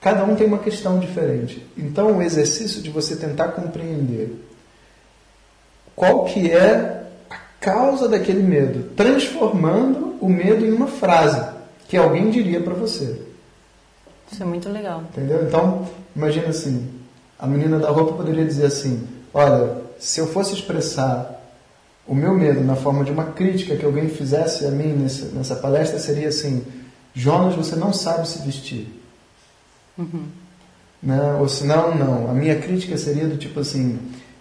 Cada 0.00 0.24
um 0.24 0.34
tem 0.34 0.46
uma 0.46 0.58
questão 0.58 0.98
diferente. 0.98 1.66
Então, 1.76 2.18
o 2.18 2.22
exercício 2.22 2.82
de 2.82 2.90
você 2.90 3.16
tentar 3.16 3.48
compreender 3.48 4.34
qual 5.94 6.24
que 6.24 6.50
é 6.50 7.04
a 7.30 7.36
causa 7.60 8.08
daquele 8.08 8.42
medo, 8.42 8.90
transformando 8.96 10.16
o 10.20 10.28
medo 10.28 10.64
em 10.64 10.72
uma 10.72 10.86
frase 10.86 11.42
que 11.88 11.96
alguém 11.96 12.30
diria 12.30 12.60
para 12.60 12.74
você. 12.74 13.33
Isso 14.30 14.42
é 14.42 14.46
muito 14.46 14.68
legal. 14.68 15.02
Entendeu? 15.12 15.44
Então, 15.44 15.88
imagina 16.14 16.48
assim, 16.48 16.88
a 17.38 17.46
menina 17.46 17.78
da 17.78 17.90
roupa 17.90 18.14
poderia 18.14 18.44
dizer 18.44 18.66
assim, 18.66 19.06
olha, 19.32 19.76
se 19.98 20.20
eu 20.20 20.26
fosse 20.26 20.54
expressar 20.54 21.42
o 22.06 22.14
meu 22.14 22.34
medo 22.34 22.60
na 22.60 22.76
forma 22.76 23.04
de 23.04 23.10
uma 23.10 23.24
crítica 23.24 23.76
que 23.76 23.84
alguém 23.84 24.08
fizesse 24.08 24.66
a 24.66 24.70
mim 24.70 24.92
nessa, 24.92 25.26
nessa 25.26 25.56
palestra, 25.56 25.98
seria 25.98 26.28
assim, 26.28 26.64
Jonas, 27.14 27.54
você 27.54 27.76
não 27.76 27.92
sabe 27.92 28.28
se 28.28 28.42
vestir. 28.42 28.88
Uhum. 29.96 30.26
Né? 31.02 31.36
Ou 31.38 31.48
se 31.48 31.64
não, 31.64 31.94
não. 31.94 32.30
A 32.30 32.34
minha 32.34 32.58
crítica 32.58 32.96
seria 32.98 33.26
do 33.26 33.36
tipo 33.36 33.60
assim, 33.60 33.98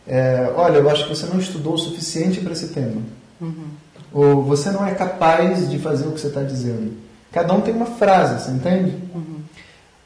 é, 0.08 0.52
olha, 0.56 0.78
eu 0.78 0.90
acho 0.90 1.04
que 1.04 1.16
você 1.16 1.26
não 1.26 1.40
estudou 1.40 1.74
o 1.74 1.78
suficiente 1.78 2.42
para 2.42 2.54
esse 2.54 2.70
tema. 2.70 3.02
Uhum. 3.40 3.68
Ou 4.12 4.44
você 4.44 4.72
não 4.72 4.86
é 4.86 4.94
capaz 4.94 5.70
de 5.70 5.80
fazer 5.80 6.08
o 6.08 6.12
que 6.12 6.22
você 6.22 6.28
está 6.28 6.44
dizendo. 6.44 6.94
Cada 7.32 7.54
um 7.54 7.62
tem 7.62 7.74
uma 7.74 7.86
frase, 7.86 8.44
você 8.44 8.52
entende? 8.52 8.96
Uhum. 9.14 9.33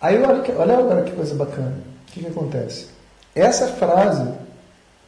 Aí 0.07 0.23
olha, 0.23 0.41
olha 0.57 0.77
agora 0.77 1.03
que 1.03 1.11
coisa 1.11 1.35
bacana. 1.35 1.75
O 2.07 2.11
que, 2.13 2.21
que 2.21 2.27
acontece? 2.27 2.87
Essa 3.35 3.67
frase, 3.67 4.25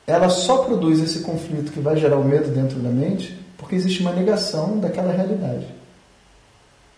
ela 0.06 0.28
só 0.28 0.58
produz 0.66 1.00
esse 1.00 1.22
conflito 1.22 1.72
que 1.72 1.80
vai 1.80 1.96
gerar 1.96 2.18
o 2.18 2.24
medo 2.26 2.50
dentro 2.50 2.80
da 2.80 2.90
mente 2.90 3.40
porque 3.58 3.76
existe 3.76 4.02
uma 4.02 4.12
negação 4.12 4.78
daquela 4.78 5.14
realidade. 5.14 5.66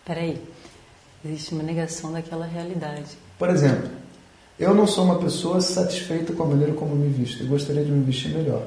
Peraí, 0.04 0.42
existe 1.24 1.54
uma 1.54 1.62
negação 1.62 2.12
daquela 2.12 2.44
realidade. 2.44 3.16
Por 3.38 3.48
exemplo, 3.48 3.88
eu 4.58 4.74
não 4.74 4.84
sou 4.88 5.04
uma 5.04 5.20
pessoa 5.20 5.60
satisfeita 5.60 6.32
com 6.32 6.42
a 6.42 6.46
maneira 6.46 6.72
como 6.72 6.96
me 6.96 7.08
visto. 7.08 7.44
Eu 7.44 7.48
gostaria 7.48 7.84
de 7.84 7.92
me 7.92 8.02
vestir 8.02 8.30
melhor. 8.30 8.64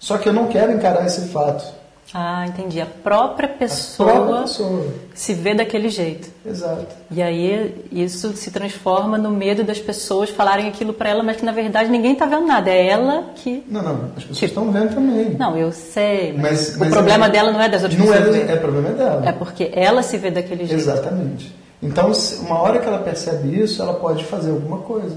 Só 0.00 0.18
que 0.18 0.28
eu 0.28 0.32
não 0.32 0.48
quero 0.48 0.72
encarar 0.72 1.06
esse 1.06 1.28
fato. 1.28 1.77
Ah, 2.12 2.46
entendi. 2.46 2.80
A 2.80 2.86
própria 2.86 3.48
pessoa, 3.48 4.10
a 4.10 4.14
própria 4.14 4.40
pessoa. 4.42 4.86
se 5.14 5.34
vê 5.34 5.54
daquele 5.54 5.90
jeito. 5.90 6.30
Exato. 6.44 6.86
E 7.10 7.20
aí 7.20 7.84
isso 7.92 8.34
se 8.34 8.50
transforma 8.50 9.18
no 9.18 9.30
medo 9.30 9.62
das 9.62 9.78
pessoas 9.78 10.30
falarem 10.30 10.68
aquilo 10.68 10.94
para 10.94 11.10
ela, 11.10 11.22
mas 11.22 11.36
que 11.36 11.44
na 11.44 11.52
verdade 11.52 11.90
ninguém 11.90 12.14
está 12.14 12.24
vendo 12.24 12.46
nada. 12.46 12.70
É 12.70 12.88
ela 12.88 13.30
que. 13.34 13.62
Não, 13.68 13.82
não. 13.82 14.04
As 14.16 14.24
pessoas 14.24 14.38
tipo... 14.38 14.46
estão 14.46 14.72
vendo 14.72 14.94
também. 14.94 15.30
Não, 15.38 15.56
eu 15.56 15.70
sei. 15.70 16.32
Mas, 16.32 16.42
mas 16.42 16.76
o 16.76 16.78
mas 16.80 16.88
problema 16.90 17.26
é... 17.26 17.30
dela 17.30 17.52
não 17.52 17.60
é 17.60 17.68
das 17.68 17.82
outras 17.82 18.00
não 18.00 18.06
pessoas. 18.06 18.36
Não 18.36 18.42
é, 18.42 18.52
é 18.52 18.56
problema 18.56 18.90
dela. 18.90 19.28
É 19.28 19.32
porque 19.32 19.70
ela 19.74 20.02
se 20.02 20.16
vê 20.16 20.30
daquele 20.30 20.64
jeito. 20.64 20.80
Exatamente. 20.80 21.54
Então, 21.82 22.10
uma 22.40 22.58
hora 22.58 22.78
que 22.80 22.88
ela 22.88 22.98
percebe 22.98 23.60
isso, 23.60 23.82
ela 23.82 23.94
pode 23.94 24.24
fazer 24.24 24.50
alguma 24.50 24.78
coisa. 24.78 25.16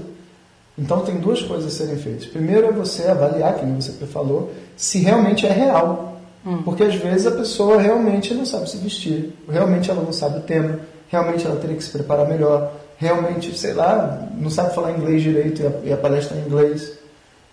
Então, 0.78 1.00
tem 1.00 1.16
duas 1.16 1.42
coisas 1.42 1.72
a 1.72 1.76
serem 1.76 1.96
feitas. 1.96 2.26
Primeiro 2.26 2.66
é 2.68 2.72
você 2.72 3.08
avaliar, 3.08 3.54
como 3.54 3.80
você 3.80 4.06
falou, 4.06 4.52
se 4.76 5.00
realmente 5.00 5.46
é 5.46 5.52
real. 5.52 6.11
Hum. 6.44 6.62
Porque 6.62 6.82
às 6.82 6.94
vezes 6.94 7.26
a 7.26 7.30
pessoa 7.32 7.80
realmente 7.80 8.34
não 8.34 8.44
sabe 8.44 8.68
se 8.68 8.76
vestir, 8.78 9.32
realmente 9.48 9.90
ela 9.90 10.02
não 10.02 10.12
sabe 10.12 10.38
o 10.38 10.42
tema, 10.42 10.80
realmente 11.08 11.46
ela 11.46 11.56
teria 11.56 11.76
que 11.76 11.84
se 11.84 11.90
preparar 11.90 12.28
melhor, 12.28 12.72
realmente, 12.96 13.56
sei 13.56 13.74
lá, 13.74 14.28
não 14.36 14.50
sabe 14.50 14.74
falar 14.74 14.92
inglês 14.92 15.22
direito 15.22 15.62
e 15.62 15.66
a, 15.66 15.72
e 15.84 15.92
a 15.92 15.96
palestra 15.96 16.36
é 16.36 16.40
em 16.40 16.46
inglês. 16.46 16.92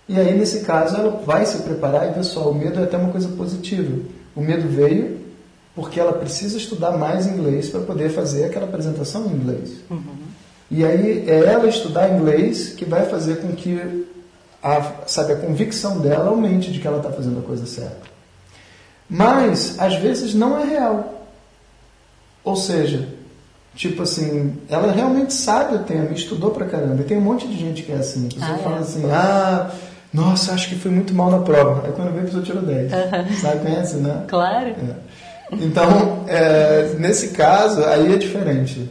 E 0.07 0.19
aí, 0.19 0.35
nesse 0.35 0.61
caso, 0.61 0.95
ela 0.95 1.21
vai 1.23 1.45
se 1.45 1.59
preparar 1.59 2.09
e, 2.09 2.13
pessoal, 2.13 2.49
o 2.49 2.55
medo 2.55 2.79
é 2.79 2.83
até 2.83 2.97
uma 2.97 3.11
coisa 3.11 3.27
positiva. 3.29 3.95
O 4.35 4.41
medo 4.41 4.67
veio 4.67 5.19
porque 5.75 5.99
ela 5.99 6.13
precisa 6.13 6.57
estudar 6.57 6.91
mais 6.97 7.27
inglês 7.27 7.69
para 7.69 7.81
poder 7.81 8.09
fazer 8.09 8.45
aquela 8.45 8.65
apresentação 8.65 9.27
em 9.27 9.33
inglês. 9.33 9.77
Uhum. 9.89 10.01
E 10.71 10.83
aí 10.83 11.29
é 11.29 11.45
ela 11.45 11.67
estudar 11.67 12.09
inglês 12.09 12.69
que 12.69 12.85
vai 12.85 13.05
fazer 13.05 13.37
com 13.37 13.49
que 13.49 14.05
a, 14.61 14.81
sabe, 15.07 15.33
a 15.33 15.35
convicção 15.37 15.99
dela 15.99 16.29
aumente 16.29 16.71
de 16.71 16.79
que 16.79 16.87
ela 16.87 16.97
está 16.97 17.11
fazendo 17.11 17.39
a 17.39 17.43
coisa 17.43 17.65
certa. 17.65 18.18
Mas, 19.09 19.79
às 19.79 19.95
vezes, 19.95 20.33
não 20.33 20.59
é 20.59 20.65
real. 20.65 21.25
Ou 22.43 22.55
seja, 22.55 23.07
tipo 23.75 24.03
assim, 24.03 24.57
ela 24.69 24.91
realmente 24.91 25.33
sabe 25.33 25.75
o 25.75 25.79
tema, 25.79 26.11
estudou 26.11 26.51
pra 26.51 26.67
caramba. 26.67 27.01
E 27.01 27.05
tem 27.05 27.17
um 27.17 27.21
monte 27.21 27.47
de 27.47 27.57
gente 27.57 27.83
que 27.83 27.91
é 27.91 27.95
assim. 27.95 28.27
A 28.27 28.33
pessoa 28.33 28.55
ah, 28.55 28.59
fala 28.59 28.77
é. 28.77 28.79
assim, 28.79 29.11
ah, 29.11 29.71
nossa, 30.13 30.53
acho 30.53 30.69
que 30.69 30.75
foi 30.75 30.91
muito 30.91 31.13
mal 31.13 31.31
na 31.31 31.39
prova. 31.39 31.87
Aí 31.87 31.93
quando 31.93 32.13
vê, 32.13 32.19
a 32.19 32.23
pessoa 32.23 32.43
tirou 32.43 32.61
10. 32.61 32.91
Uhum. 32.91 33.35
Sabe, 33.41 33.59
conhece, 33.61 33.95
né? 33.97 34.25
Claro. 34.27 34.69
É. 34.69 35.09
Então, 35.51 36.25
é, 36.27 36.93
nesse 36.99 37.29
caso, 37.29 37.83
aí 37.85 38.13
é 38.13 38.17
diferente. 38.17 38.89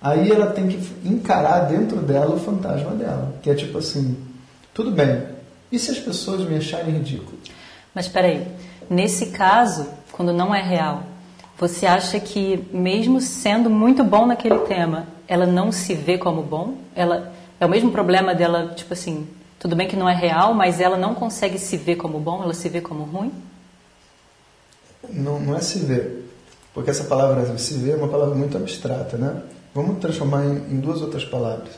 Aí 0.00 0.30
ela 0.30 0.46
tem 0.46 0.68
que 0.68 0.78
encarar 1.04 1.60
dentro 1.66 1.96
dela 1.96 2.34
o 2.34 2.38
fantasma 2.38 2.92
dela, 2.92 3.34
que 3.42 3.50
é 3.50 3.54
tipo 3.54 3.78
assim, 3.78 4.16
tudo 4.72 4.92
bem, 4.92 5.22
e 5.72 5.78
se 5.78 5.90
as 5.90 5.98
pessoas 5.98 6.48
me 6.48 6.56
acharem 6.56 6.94
ridículo? 6.94 7.36
Mas 7.92 8.06
peraí, 8.06 8.46
nesse 8.88 9.26
caso, 9.26 9.86
quando 10.12 10.32
não 10.32 10.54
é 10.54 10.62
real, 10.62 11.02
você 11.58 11.86
acha 11.86 12.20
que 12.20 12.68
mesmo 12.72 13.20
sendo 13.20 13.68
muito 13.68 14.04
bom 14.04 14.26
naquele 14.26 14.58
tema, 14.60 15.06
ela 15.26 15.46
não 15.46 15.72
se 15.72 15.94
vê 15.94 16.16
como 16.16 16.42
bom? 16.42 16.74
Ela 16.94 17.32
é 17.60 17.66
o 17.66 17.68
mesmo 17.68 17.90
problema 17.90 18.34
dela, 18.34 18.72
tipo 18.74 18.92
assim, 18.92 19.26
tudo 19.58 19.74
bem 19.74 19.88
que 19.88 19.96
não 19.96 20.08
é 20.08 20.14
real, 20.14 20.54
mas 20.54 20.80
ela 20.80 20.96
não 20.96 21.14
consegue 21.14 21.58
se 21.58 21.76
ver 21.76 21.96
como 21.96 22.18
bom, 22.20 22.42
ela 22.42 22.54
se 22.54 22.68
vê 22.68 22.80
como 22.80 23.04
ruim? 23.04 23.32
não, 25.12 25.38
não 25.40 25.56
é 25.56 25.60
se 25.60 25.78
ver, 25.80 26.28
porque 26.74 26.90
essa 26.90 27.04
palavra 27.04 27.56
se 27.58 27.74
ver 27.74 27.92
é 27.92 27.96
uma 27.96 28.08
palavra 28.08 28.34
muito 28.34 28.56
abstrata, 28.56 29.16
né? 29.16 29.42
Vamos 29.74 29.98
transformar 29.98 30.44
em, 30.44 30.74
em 30.74 30.80
duas 30.80 31.00
outras 31.02 31.24
palavras, 31.24 31.70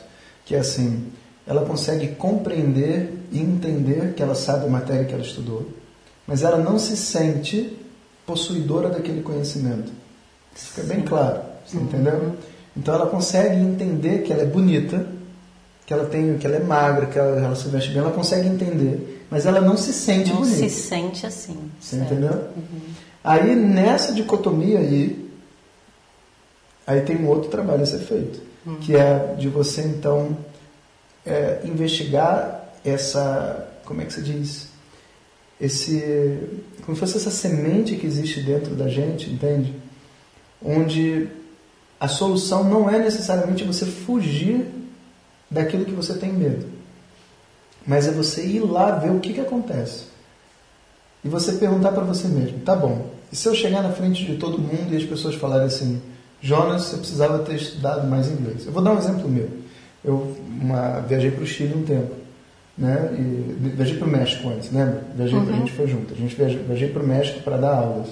que 0.45 0.55
é 0.55 0.59
assim, 0.59 1.11
ela 1.45 1.65
consegue 1.65 2.15
compreender 2.15 3.13
e 3.31 3.39
entender 3.39 4.13
que 4.13 4.23
ela 4.23 4.35
sabe 4.35 4.65
a 4.65 4.69
matéria 4.69 5.05
que 5.05 5.13
ela 5.13 5.23
estudou, 5.23 5.67
mas 6.27 6.43
ela 6.43 6.57
não 6.57 6.77
se 6.77 6.95
sente 6.95 7.77
possuidora 8.25 8.89
daquele 8.89 9.21
conhecimento. 9.21 9.91
Isso 10.55 10.67
fica 10.67 10.83
bem 10.83 11.01
claro, 11.01 11.41
você 11.65 11.77
uhum. 11.77 11.83
entendeu? 11.83 12.35
Então 12.75 12.93
ela 12.93 13.07
consegue 13.07 13.55
entender 13.55 14.23
que 14.23 14.31
ela 14.31 14.43
é 14.43 14.45
bonita, 14.45 15.05
que 15.85 15.93
ela 15.93 16.05
tem, 16.05 16.37
que 16.37 16.45
ela 16.45 16.55
é 16.55 16.63
magra, 16.63 17.07
que 17.07 17.19
ela, 17.19 17.37
ela 17.37 17.55
se 17.55 17.67
veste 17.67 17.89
bem, 17.89 17.99
ela 17.99 18.11
consegue 18.11 18.47
entender, 18.47 19.25
mas 19.29 19.45
ela 19.45 19.59
não 19.59 19.75
se 19.75 19.91
sente 19.91 20.29
não 20.29 20.39
bonita. 20.39 20.61
Não 20.61 20.69
se 20.69 20.75
sente 20.75 21.25
assim. 21.25 21.57
Você 21.79 21.97
certo. 21.97 22.13
entendeu? 22.13 22.33
Uhum. 22.55 22.79
Aí 23.23 23.55
nessa 23.55 24.13
dicotomia 24.13 24.79
aí, 24.79 25.29
aí 26.87 27.01
tem 27.01 27.17
um 27.17 27.27
outro 27.27 27.49
trabalho 27.49 27.83
a 27.83 27.85
ser 27.85 27.99
feito, 27.99 28.41
uhum. 28.65 28.75
que 28.75 28.95
é 28.95 29.35
de 29.37 29.49
você 29.49 29.81
então 29.81 30.37
é, 31.25 31.61
investigar 31.63 32.69
essa, 32.83 33.67
como 33.85 34.01
é 34.01 34.05
que 34.05 34.13
se 34.13 34.21
diz, 34.21 34.70
esse, 35.61 36.39
como 36.83 36.95
se 36.95 36.99
fosse 36.99 37.17
essa 37.17 37.29
semente 37.29 37.95
que 37.95 38.07
existe 38.07 38.41
dentro 38.41 38.73
da 38.73 38.89
gente, 38.89 39.29
entende? 39.29 39.75
Onde 40.63 41.27
a 41.99 42.07
solução 42.07 42.63
não 42.63 42.89
é 42.89 42.97
necessariamente 42.97 43.63
você 43.63 43.85
fugir 43.85 44.65
daquilo 45.49 45.85
que 45.85 45.91
você 45.91 46.15
tem 46.15 46.33
medo, 46.33 46.65
mas 47.85 48.07
é 48.07 48.11
você 48.11 48.43
ir 48.43 48.61
lá 48.61 48.91
ver 48.95 49.11
o 49.11 49.19
que, 49.19 49.33
que 49.33 49.41
acontece 49.41 50.05
e 51.23 51.29
você 51.29 51.53
perguntar 51.53 51.91
para 51.91 52.03
você 52.03 52.27
mesmo, 52.27 52.59
tá 52.61 52.75
bom, 52.75 53.11
e 53.31 53.35
se 53.35 53.47
eu 53.47 53.53
chegar 53.53 53.83
na 53.83 53.91
frente 53.91 54.25
de 54.25 54.37
todo 54.37 54.57
mundo 54.57 54.91
e 54.91 54.97
as 54.97 55.03
pessoas 55.03 55.35
falarem 55.35 55.67
assim, 55.67 56.01
Jonas, 56.41 56.83
você 56.83 56.97
precisava 56.97 57.39
ter 57.39 57.55
estudado 57.55 58.07
mais 58.07 58.27
inglês. 58.27 58.65
Eu 58.65 58.71
vou 58.71 58.81
dar 58.81 58.93
um 58.93 58.97
exemplo 58.97 59.29
meu. 59.29 59.47
Eu 60.03 60.35
uma, 60.59 60.99
viajei 61.01 61.29
para 61.29 61.43
o 61.43 61.47
Chile 61.47 61.75
um 61.75 61.83
tempo, 61.83 62.15
né? 62.81 63.13
E 63.13 63.69
viajei 63.75 63.95
para 63.95 64.07
o 64.07 64.09
México 64.09 64.49
antes, 64.49 64.71
lembra? 64.71 65.03
Viajei, 65.15 65.37
uhum. 65.37 65.49
A 65.49 65.57
gente 65.57 65.71
foi 65.71 65.87
junto. 65.87 66.13
A 66.13 66.17
gente 66.17 66.35
viajei, 66.35 66.63
viajei 66.63 66.89
para 66.89 67.03
o 67.03 67.07
México 67.07 67.39
para 67.41 67.57
dar 67.57 67.75
aulas. 67.75 68.07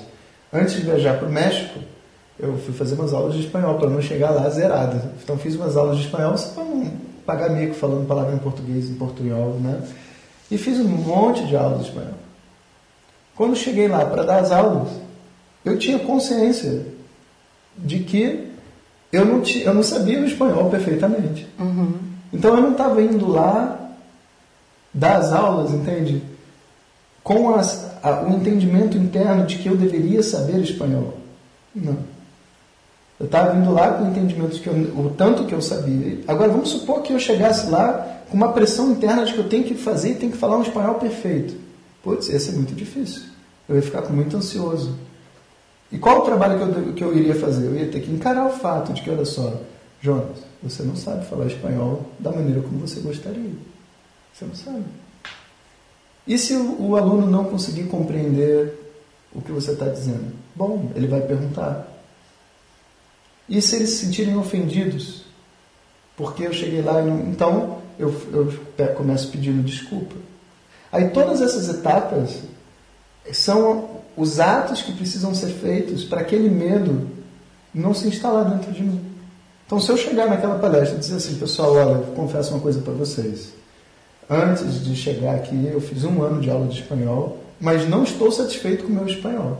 Antes 0.53 0.75
de 0.75 0.81
viajar 0.81 1.17
para 1.17 1.27
o 1.27 1.31
México, 1.31 1.79
eu 2.39 2.55
fui 2.59 2.73
fazer 2.73 2.93
umas 2.93 3.11
aulas 3.11 3.33
de 3.33 3.41
espanhol 3.41 3.79
para 3.79 3.89
não 3.89 3.99
chegar 3.99 4.29
lá 4.29 4.47
zerado. 4.49 5.01
Então 5.21 5.37
fiz 5.39 5.55
umas 5.55 5.75
aulas 5.75 5.97
de 5.97 6.03
espanhol 6.03 6.37
só 6.37 6.49
para 6.51 6.63
não 6.65 6.91
pagar 7.25 7.49
mico 7.49 7.73
falando 7.73 8.07
palavra 8.07 8.33
em 8.33 8.37
português, 8.37 8.89
em 8.89 8.93
portunhol, 8.93 9.55
né? 9.59 9.81
E 10.51 10.57
fiz 10.57 10.79
um 10.79 10.87
monte 10.87 11.45
de 11.47 11.55
aulas 11.55 11.81
de 11.81 11.87
espanhol. 11.87 12.13
Quando 13.35 13.55
cheguei 13.55 13.87
lá 13.87 14.05
para 14.05 14.23
dar 14.23 14.39
as 14.39 14.51
aulas, 14.51 14.89
eu 15.65 15.79
tinha 15.79 15.97
consciência 15.97 16.85
de 17.75 17.99
que 17.99 18.51
eu 19.11 19.25
não, 19.25 19.41
tinha, 19.41 19.65
eu 19.65 19.73
não 19.73 19.81
sabia 19.81 20.19
o 20.19 20.25
espanhol 20.25 20.69
perfeitamente. 20.69 21.47
Uhum. 21.59 21.93
Então 22.31 22.55
eu 22.55 22.61
não 22.61 22.71
estava 22.71 23.01
indo 23.01 23.27
lá 23.27 23.78
dar 24.93 25.17
as 25.17 25.31
aulas, 25.31 25.71
entende? 25.71 26.21
Com 27.23 27.53
as, 27.53 27.91
a, 28.01 28.23
o 28.23 28.33
entendimento 28.33 28.97
interno 28.97 29.45
de 29.45 29.57
que 29.57 29.67
eu 29.67 29.77
deveria 29.77 30.23
saber 30.23 30.59
espanhol. 30.59 31.15
Não. 31.75 31.97
Eu 33.19 33.25
estava 33.25 33.57
indo 33.57 33.71
lá 33.71 33.93
com 33.93 34.05
o 34.05 34.07
entendimento 34.07 34.55
de 34.55 34.61
que 34.61 34.67
eu, 34.67 34.73
o 34.73 35.13
tanto 35.15 35.45
que 35.45 35.53
eu 35.53 35.61
sabia. 35.61 36.19
Agora 36.27 36.51
vamos 36.51 36.69
supor 36.69 37.01
que 37.01 37.11
eu 37.11 37.19
chegasse 37.19 37.69
lá 37.69 38.21
com 38.29 38.37
uma 38.37 38.53
pressão 38.53 38.91
interna 38.91 39.25
de 39.25 39.33
que 39.33 39.39
eu 39.39 39.49
tenho 39.49 39.65
que 39.65 39.75
fazer 39.75 40.11
e 40.11 40.15
tenho 40.15 40.31
que 40.31 40.37
falar 40.37 40.57
um 40.57 40.61
espanhol 40.61 40.95
perfeito. 40.95 41.55
Putz, 42.01 42.29
ia 42.29 42.39
ser 42.39 42.53
muito 42.53 42.73
difícil. 42.73 43.23
Eu 43.67 43.75
ia 43.75 43.81
ficar 43.81 44.01
muito 44.03 44.37
ansioso. 44.37 44.95
E 45.91 45.97
qual 45.97 46.19
o 46.19 46.21
trabalho 46.21 46.57
que 46.57 46.63
eu, 46.63 46.93
que 46.93 47.03
eu 47.03 47.17
iria 47.17 47.35
fazer? 47.35 47.65
Eu 47.65 47.75
ia 47.75 47.87
ter 47.87 47.99
que 47.99 48.11
encarar 48.11 48.47
o 48.47 48.51
fato 48.51 48.93
de 48.93 49.01
que, 49.01 49.09
olha 49.09 49.25
só, 49.25 49.53
Jonas, 50.01 50.37
você 50.63 50.83
não 50.83 50.95
sabe 50.95 51.25
falar 51.25 51.47
espanhol 51.47 52.05
da 52.19 52.31
maneira 52.31 52.61
como 52.61 52.79
você 52.79 53.01
gostaria. 53.01 53.51
Você 54.33 54.45
não 54.45 54.55
sabe. 54.55 54.83
E 56.27 56.37
se 56.37 56.53
o, 56.53 56.89
o 56.89 56.95
aluno 56.95 57.27
não 57.27 57.45
conseguir 57.45 57.85
compreender 57.85 58.73
o 59.33 59.41
que 59.41 59.51
você 59.51 59.71
está 59.71 59.87
dizendo? 59.87 60.31
Bom, 60.55 60.91
ele 60.95 61.07
vai 61.07 61.21
perguntar. 61.21 61.87
E 63.47 63.61
se 63.61 63.75
eles 63.75 63.89
se 63.91 64.05
sentirem 64.05 64.37
ofendidos? 64.37 65.23
Porque 66.15 66.43
eu 66.43 66.53
cheguei 66.53 66.81
lá 66.81 67.01
e 67.01 67.05
não. 67.05 67.19
Então, 67.21 67.79
eu, 67.97 68.13
eu 68.31 68.87
começo 68.95 69.31
pedindo 69.31 69.63
desculpa. 69.63 70.15
Aí 70.91 71.09
todas 71.09 71.41
essas 71.41 71.69
etapas 71.69 72.41
são 73.31 74.01
os 74.15 74.39
atos 74.39 74.81
que 74.81 74.91
precisam 74.93 75.33
ser 75.33 75.49
feitos 75.49 76.03
para 76.03 76.21
aquele 76.21 76.49
medo 76.49 77.09
não 77.73 77.93
se 77.93 78.07
instalar 78.07 78.49
dentro 78.49 78.71
de 78.71 78.83
mim. 78.83 78.99
Então, 79.65 79.79
se 79.79 79.91
eu 79.91 79.97
chegar 79.97 80.27
naquela 80.27 80.57
palestra 80.57 80.97
e 80.97 80.99
dizer 80.99 81.15
assim, 81.17 81.35
pessoal, 81.35 81.73
olha, 81.73 82.05
confesso 82.15 82.53
uma 82.53 82.59
coisa 82.59 82.81
para 82.81 82.93
vocês. 82.93 83.53
Antes 84.29 84.83
de 84.83 84.95
chegar 84.95 85.35
aqui, 85.35 85.69
eu 85.73 85.81
fiz 85.81 86.03
um 86.03 86.21
ano 86.21 86.39
de 86.39 86.51
aula 86.51 86.67
de 86.67 86.81
espanhol, 86.81 87.39
mas 87.59 87.89
não 87.89 88.03
estou 88.03 88.31
satisfeito 88.31 88.83
com 88.83 88.91
o 88.91 88.95
meu 88.95 89.07
espanhol. 89.07 89.59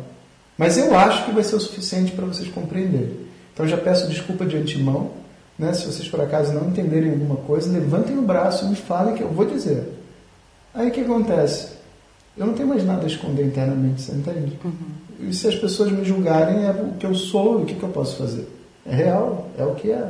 Mas 0.56 0.78
eu 0.78 0.96
acho 0.96 1.26
que 1.26 1.32
vai 1.32 1.44
ser 1.44 1.56
o 1.56 1.60
suficiente 1.60 2.12
para 2.12 2.26
vocês 2.26 2.50
compreenderem. 2.50 3.18
Então, 3.54 3.68
já 3.68 3.78
peço 3.78 4.08
desculpa 4.08 4.46
de 4.46 4.58
antemão. 4.58 5.12
Né? 5.58 5.74
Se 5.74 5.86
vocês 5.86 6.08
por 6.08 6.22
acaso 6.22 6.54
não 6.54 6.70
entenderem 6.70 7.10
alguma 7.12 7.38
coisa, 7.38 7.72
levantem 7.72 8.18
o 8.18 8.22
braço 8.22 8.66
e 8.66 8.70
me 8.70 8.76
falem 8.76 9.16
que 9.16 9.24
eu 9.24 9.30
vou 9.30 9.46
dizer. 9.46 9.84
Aí 10.74 10.90
o 10.90 10.92
que 10.92 11.02
acontece? 11.02 11.70
Eu 12.38 12.46
não 12.46 12.54
tenho 12.54 12.70
mais 12.70 12.86
nada 12.86 13.04
a 13.04 13.08
esconder 13.08 13.46
internamente, 13.46 14.02
você 14.02 14.12
entende? 14.14 14.58
Uhum. 14.64 15.28
E 15.28 15.34
se 15.34 15.48
as 15.48 15.56
pessoas 15.56 15.92
me 15.92 16.06
julgarem, 16.06 16.66
é 16.66 16.72
o 16.72 16.94
que 16.98 17.06
eu 17.06 17.14
sou, 17.16 17.62
o 17.62 17.66
que, 17.66 17.74
que 17.76 17.84
eu 17.84 17.90
posso 17.90 18.16
fazer? 18.18 18.48
É 18.86 18.96
real, 18.96 19.50
é 19.58 19.64
o 19.64 19.76
que 19.76 19.92
é. 19.92 20.10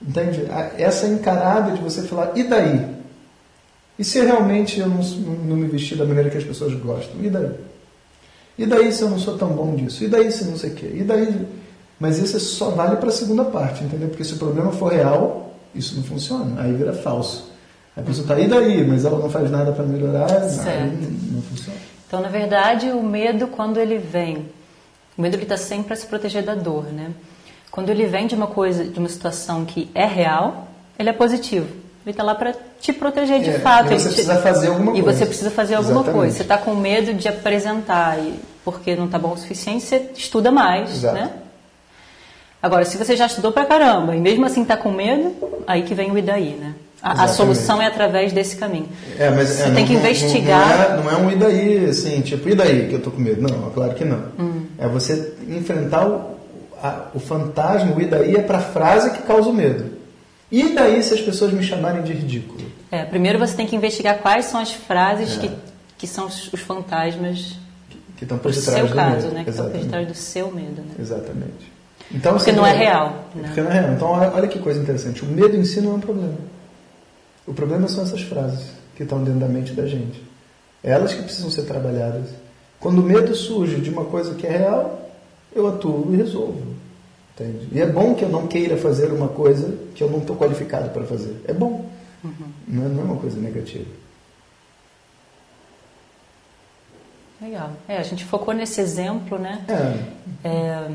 Entende? 0.00 0.46
Essa 0.78 1.06
encarada 1.06 1.72
de 1.72 1.82
você 1.82 2.02
falar, 2.02 2.32
e 2.34 2.44
daí? 2.44 3.03
E 3.98 4.04
se 4.04 4.20
realmente 4.20 4.80
eu 4.80 4.88
não, 4.88 5.02
não 5.02 5.56
me 5.56 5.68
vestir 5.68 5.96
da 5.96 6.04
maneira 6.04 6.30
que 6.30 6.38
as 6.38 6.44
pessoas 6.44 6.74
gostam? 6.74 7.22
E 7.22 7.30
daí? 7.30 7.50
E 8.58 8.66
daí 8.66 8.92
se 8.92 9.02
eu 9.02 9.10
não 9.10 9.18
sou 9.18 9.36
tão 9.36 9.48
bom 9.50 9.74
disso? 9.74 10.04
E 10.04 10.08
daí 10.08 10.30
se 10.30 10.44
não 10.44 10.56
sei 10.56 10.70
o 10.70 10.74
quê? 10.74 10.90
E 10.94 11.02
daí? 11.02 11.46
Mas 11.98 12.18
isso 12.18 12.38
só 12.40 12.70
vale 12.70 12.96
para 12.96 13.08
a 13.08 13.12
segunda 13.12 13.44
parte, 13.44 13.84
entendeu? 13.84 14.08
Porque 14.08 14.24
se 14.24 14.34
o 14.34 14.38
problema 14.38 14.72
for 14.72 14.92
real, 14.92 15.54
isso 15.74 15.96
não 15.96 16.02
funciona. 16.02 16.60
Aí 16.60 16.72
vira 16.72 16.92
falso. 16.92 17.52
A 17.96 18.02
pessoa 18.02 18.24
está 18.24 18.34
aí 18.34 18.48
daí, 18.48 18.84
mas 18.84 19.04
ela 19.04 19.18
não 19.18 19.30
faz 19.30 19.50
nada 19.50 19.70
para 19.70 19.84
melhorar, 19.84 20.26
aí 20.32 20.90
não, 21.00 21.36
não, 21.36 21.42
funciona. 21.42 21.78
Então, 22.06 22.20
na 22.20 22.28
verdade, 22.28 22.90
o 22.90 23.02
medo, 23.02 23.46
quando 23.46 23.78
ele 23.78 23.98
vem, 23.98 24.46
o 25.16 25.22
medo 25.22 25.36
está 25.36 25.56
sempre 25.56 25.86
para 25.86 25.96
se 25.96 26.06
proteger 26.06 26.42
da 26.42 26.56
dor, 26.56 26.86
né? 26.86 27.12
Quando 27.70 27.90
ele 27.90 28.06
vem 28.06 28.26
de 28.26 28.34
uma 28.34 28.48
coisa, 28.48 28.84
de 28.84 28.98
uma 28.98 29.08
situação 29.08 29.64
que 29.64 29.88
é 29.94 30.04
real, 30.04 30.68
ele 30.98 31.08
é 31.08 31.12
positivo. 31.12 31.83
Ele 32.04 32.10
está 32.12 32.22
lá 32.22 32.34
para 32.34 32.54
te 32.80 32.92
proteger 32.92 33.40
de 33.40 33.50
é, 33.50 33.58
fato. 33.60 33.92
E 33.92 33.98
você 33.98 34.08
te... 34.08 34.14
precisa 34.14 34.36
fazer 34.36 34.66
alguma 34.68 34.92
coisa. 34.92 34.98
E 34.98 35.14
você 35.14 35.26
precisa 35.26 35.50
fazer 35.50 35.74
alguma 35.74 36.00
Exatamente. 36.00 36.18
coisa. 36.18 36.36
Você 36.36 36.42
está 36.42 36.58
com 36.58 36.74
medo 36.74 37.14
de 37.14 37.28
apresentar 37.28 38.18
e 38.18 38.34
porque 38.64 38.96
não 38.96 39.06
está 39.06 39.18
bom 39.18 39.32
o 39.32 39.36
suficiente, 39.36 39.84
você 39.84 40.10
estuda 40.16 40.50
mais, 40.50 40.90
Exato. 40.90 41.14
né? 41.14 41.30
Agora, 42.62 42.84
se 42.86 42.96
você 42.96 43.14
já 43.14 43.26
estudou 43.26 43.52
pra 43.52 43.66
caramba 43.66 44.16
e 44.16 44.20
mesmo 44.20 44.46
assim 44.46 44.62
está 44.62 44.74
com 44.74 44.90
medo, 44.90 45.34
aí 45.66 45.82
que 45.82 45.94
vem 45.94 46.10
o 46.10 46.16
Idaí, 46.16 46.56
né? 46.58 46.74
A, 47.02 47.24
a, 47.24 47.28
solução 47.28 47.82
é 47.82 47.86
através 47.86 48.32
desse 48.32 48.56
caminho. 48.56 48.88
É, 49.18 49.28
mas 49.28 49.50
você 49.50 49.64
é, 49.64 49.64
tem 49.66 49.74
não, 49.74 49.84
que 49.84 49.92
investigar. 49.92 50.96
Não 50.96 51.00
é, 51.00 51.02
não 51.02 51.10
é, 51.10 51.16
um 51.16 51.30
Idaí, 51.30 51.84
assim, 51.84 52.22
tipo, 52.22 52.48
e 52.48 52.54
daí 52.54 52.88
que 52.88 52.94
eu 52.94 53.02
tô 53.02 53.10
com 53.10 53.20
medo? 53.20 53.42
Não, 53.42 53.70
claro 53.72 53.92
que 53.92 54.06
não. 54.06 54.22
Hum. 54.38 54.62
É 54.78 54.88
você 54.88 55.34
enfrentar 55.46 56.08
o, 56.08 56.38
a, 56.82 57.08
o 57.12 57.20
fantasma, 57.20 57.94
o 57.94 58.00
Idaí 58.00 58.36
é 58.36 58.40
para 58.40 58.56
a 58.56 58.62
frase 58.62 59.10
que 59.10 59.22
causa 59.24 59.50
o 59.50 59.52
medo. 59.52 59.84
E 60.50 60.74
daí 60.74 61.02
se 61.02 61.14
as 61.14 61.20
pessoas 61.20 61.52
me 61.52 61.62
chamarem 61.62 62.02
de 62.02 62.12
ridículo? 62.12 62.60
É, 62.90 63.04
primeiro 63.04 63.38
você 63.38 63.56
tem 63.56 63.66
que 63.66 63.74
investigar 63.74 64.18
quais 64.18 64.46
são 64.46 64.60
as 64.60 64.72
frases 64.72 65.36
é. 65.36 65.40
que, 65.40 65.50
que 65.98 66.06
são 66.06 66.26
os, 66.26 66.52
os 66.52 66.60
fantasmas 66.60 67.56
que 68.16 68.24
estão 68.24 68.38
por 68.38 68.52
detrás 68.52 68.78
seu 68.78 68.88
do 68.88 68.94
caso, 68.94 69.26
medo. 69.26 69.34
né? 69.34 69.44
Que 69.44 69.50
estão 69.50 69.70
por 69.70 69.78
detrás 69.78 70.08
do 70.08 70.14
seu 70.14 70.50
medo, 70.50 70.82
né? 70.82 70.94
Exatamente. 70.98 71.72
Então, 72.12 72.36
porque 72.36 72.52
não 72.52 72.66
é 72.66 72.72
real. 72.72 73.24
Né? 73.34 73.42
Porque 73.46 73.60
não 73.60 73.70
é 73.70 73.80
real. 73.80 73.92
Então, 73.92 74.10
olha 74.10 74.46
que 74.46 74.58
coisa 74.58 74.80
interessante. 74.80 75.24
O 75.24 75.26
medo 75.26 75.56
em 75.56 75.64
si 75.64 75.80
não 75.80 75.92
é 75.92 75.94
um 75.94 76.00
problema. 76.00 76.36
O 77.46 77.52
problema 77.52 77.88
são 77.88 78.04
essas 78.04 78.22
frases 78.22 78.70
que 78.96 79.02
estão 79.02 79.22
dentro 79.22 79.40
da 79.40 79.48
mente 79.48 79.72
da 79.72 79.86
gente. 79.86 80.22
É 80.82 80.92
elas 80.92 81.14
que 81.14 81.22
precisam 81.22 81.50
ser 81.50 81.62
trabalhadas. 81.62 82.30
Quando 82.78 82.98
o 82.98 83.02
medo 83.02 83.34
surge 83.34 83.80
de 83.80 83.90
uma 83.90 84.04
coisa 84.04 84.34
que 84.34 84.46
é 84.46 84.50
real, 84.50 85.10
eu 85.54 85.66
atuo 85.66 86.10
e 86.12 86.16
resolvo. 86.16 86.73
Entende? 87.34 87.68
E 87.72 87.80
é 87.80 87.86
bom 87.86 88.14
que 88.14 88.24
eu 88.24 88.28
não 88.28 88.46
queira 88.46 88.76
fazer 88.76 89.12
uma 89.12 89.28
coisa 89.28 89.76
que 89.94 90.02
eu 90.02 90.08
não 90.08 90.18
estou 90.18 90.36
qualificado 90.36 90.90
para 90.90 91.04
fazer. 91.04 91.42
É 91.46 91.52
bom. 91.52 91.84
Uhum. 92.22 92.32
Não, 92.68 92.84
é, 92.84 92.88
não 92.88 93.00
é 93.00 93.04
uma 93.04 93.16
coisa 93.16 93.40
negativa. 93.40 93.90
Legal. 97.40 97.72
É, 97.88 97.98
a 97.98 98.02
gente 98.02 98.24
focou 98.24 98.54
nesse 98.54 98.80
exemplo, 98.80 99.36
né? 99.36 99.64
É. 99.68 100.48
É, 100.48 100.90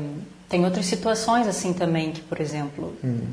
tem 0.48 0.64
outras 0.64 0.86
situações 0.86 1.46
assim 1.46 1.74
também 1.74 2.10
que, 2.10 2.22
por 2.22 2.40
exemplo, 2.40 2.94
hum. 3.04 3.28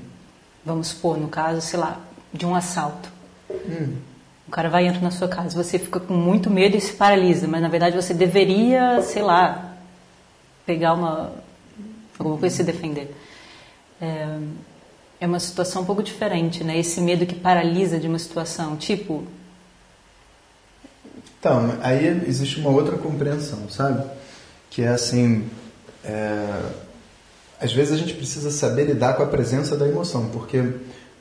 vamos 0.65 0.89
supor, 0.89 1.17
no 1.17 1.29
caso, 1.29 1.61
sei 1.61 1.79
lá, 1.79 1.99
de 2.33 2.45
um 2.45 2.53
assalto. 2.53 3.09
Hum. 3.49 3.95
O 4.47 4.51
cara 4.51 4.69
vai 4.69 4.85
entrar 4.85 5.01
na 5.01 5.11
sua 5.11 5.27
casa, 5.27 5.61
você 5.61 5.79
fica 5.79 5.99
com 5.99 6.13
muito 6.13 6.49
medo 6.49 6.77
e 6.77 6.81
se 6.81 6.93
paralisa, 6.93 7.47
mas 7.47 7.61
na 7.61 7.67
verdade 7.67 7.95
você 7.95 8.13
deveria, 8.13 9.01
sei 9.01 9.21
lá, 9.21 9.73
pegar 10.65 10.93
uma 10.93 11.31
alguma 12.17 12.37
coisa 12.37 12.55
se 12.55 12.63
defender. 12.63 13.15
É, 14.01 14.39
é 15.19 15.27
uma 15.27 15.39
situação 15.39 15.81
um 15.81 15.85
pouco 15.85 16.03
diferente, 16.03 16.63
né? 16.63 16.77
Esse 16.77 17.01
medo 17.01 17.25
que 17.25 17.35
paralisa 17.35 17.99
de 17.99 18.07
uma 18.07 18.19
situação, 18.19 18.75
tipo. 18.75 19.23
Então, 21.39 21.77
aí 21.81 22.23
existe 22.27 22.59
uma 22.59 22.69
outra 22.69 22.97
compreensão, 22.97 23.69
sabe? 23.69 24.03
Que 24.69 24.83
é 24.83 24.89
assim. 24.89 25.47
É... 26.03 26.61
Às 27.59 27.73
vezes 27.73 27.93
a 27.93 27.97
gente 27.97 28.13
precisa 28.13 28.51
saber 28.51 28.85
lidar 28.85 29.13
com 29.13 29.23
a 29.23 29.27
presença 29.27 29.75
da 29.75 29.87
emoção, 29.87 30.29
porque 30.29 30.63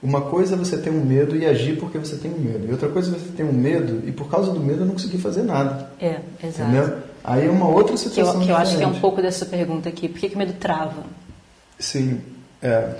uma 0.02 0.20
coisa 0.20 0.54
é 0.54 0.58
você 0.58 0.76
ter 0.76 0.90
um 0.90 1.02
medo 1.02 1.34
e 1.34 1.46
agir 1.46 1.78
porque 1.78 1.98
você 1.98 2.16
tem 2.16 2.30
um 2.30 2.38
medo. 2.38 2.66
E 2.68 2.72
outra 2.72 2.90
coisa 2.90 3.14
é 3.14 3.18
você 3.18 3.32
ter 3.34 3.44
um 3.44 3.52
medo 3.52 4.06
e 4.06 4.12
por 4.12 4.28
causa 4.28 4.52
do 4.52 4.60
medo 4.60 4.84
não 4.84 4.92
conseguir 4.92 5.18
fazer 5.18 5.42
nada. 5.42 5.90
É, 5.98 6.20
exato. 6.42 6.70
Entendeu? 6.70 6.98
Aí 7.26 7.44
é 7.44 7.50
uma 7.50 7.68
outra 7.68 7.96
situação. 7.96 8.34
Que 8.34 8.42
eu, 8.42 8.46
que 8.46 8.52
eu 8.52 8.56
acho 8.56 8.76
que 8.76 8.84
é 8.84 8.86
um 8.86 9.00
pouco 9.00 9.20
dessa 9.20 9.44
pergunta 9.44 9.88
aqui. 9.88 10.08
Por 10.08 10.20
que, 10.20 10.28
que 10.28 10.36
o 10.36 10.38
medo 10.38 10.52
trava? 10.52 11.02
Sim. 11.76 12.20
É. 12.62 12.94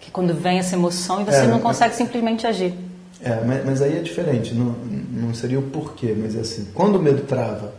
Que 0.00 0.10
quando 0.10 0.34
vem 0.34 0.58
essa 0.58 0.74
emoção 0.74 1.22
e 1.22 1.24
você 1.24 1.42
é, 1.42 1.46
não 1.46 1.60
consegue 1.60 1.94
simplesmente 1.94 2.48
agir. 2.48 2.74
É, 3.22 3.40
mas, 3.44 3.64
mas, 3.64 3.82
aí 3.82 3.96
é 3.96 4.00
diferente. 4.00 4.52
Não, 4.54 4.74
não 5.12 5.32
seria 5.32 5.60
o 5.60 5.62
porquê, 5.62 6.16
mas 6.18 6.34
é 6.34 6.40
assim. 6.40 6.66
Quando 6.74 6.96
o 6.96 7.02
medo 7.02 7.22
trava, 7.22 7.72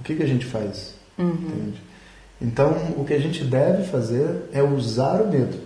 o 0.00 0.02
que, 0.02 0.14
que 0.14 0.22
a 0.22 0.26
gente 0.26 0.46
faz? 0.46 0.94
Uhum. 1.18 1.30
Entende? 1.30 1.82
Então, 2.40 2.94
o 2.96 3.04
que 3.04 3.12
a 3.12 3.18
gente 3.18 3.44
deve 3.44 3.84
fazer 3.84 4.48
é 4.50 4.62
usar 4.62 5.20
o 5.20 5.28
medo. 5.30 5.58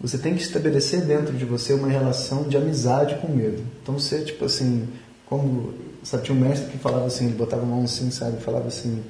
Você 0.00 0.16
tem 0.16 0.34
que 0.34 0.42
estabelecer 0.42 1.00
dentro 1.02 1.32
de 1.32 1.44
você 1.44 1.72
uma 1.72 1.88
relação 1.88 2.44
de 2.44 2.56
amizade 2.56 3.16
com 3.16 3.26
o 3.26 3.36
medo. 3.36 3.62
Então, 3.82 3.98
você, 3.98 4.22
tipo 4.22 4.44
assim, 4.44 4.88
como. 5.26 5.74
Sabe, 6.04 6.24
tinha 6.24 6.36
um 6.36 6.40
mestre 6.40 6.70
que 6.70 6.78
falava 6.78 7.06
assim, 7.06 7.26
ele 7.26 7.34
botava 7.34 7.62
a 7.62 7.66
mão 7.66 7.84
assim, 7.84 8.10
sabe? 8.10 8.40
Falava 8.42 8.68
assim, 8.68 9.02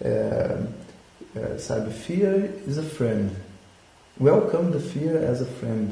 é, 0.00 0.58
é, 1.34 1.58
sabe? 1.58 1.90
Fear 1.90 2.50
is 2.68 2.78
a 2.78 2.82
friend. 2.82 3.30
Welcome 4.20 4.70
the 4.72 4.78
fear 4.78 5.30
as 5.30 5.40
a 5.40 5.46
friend. 5.46 5.90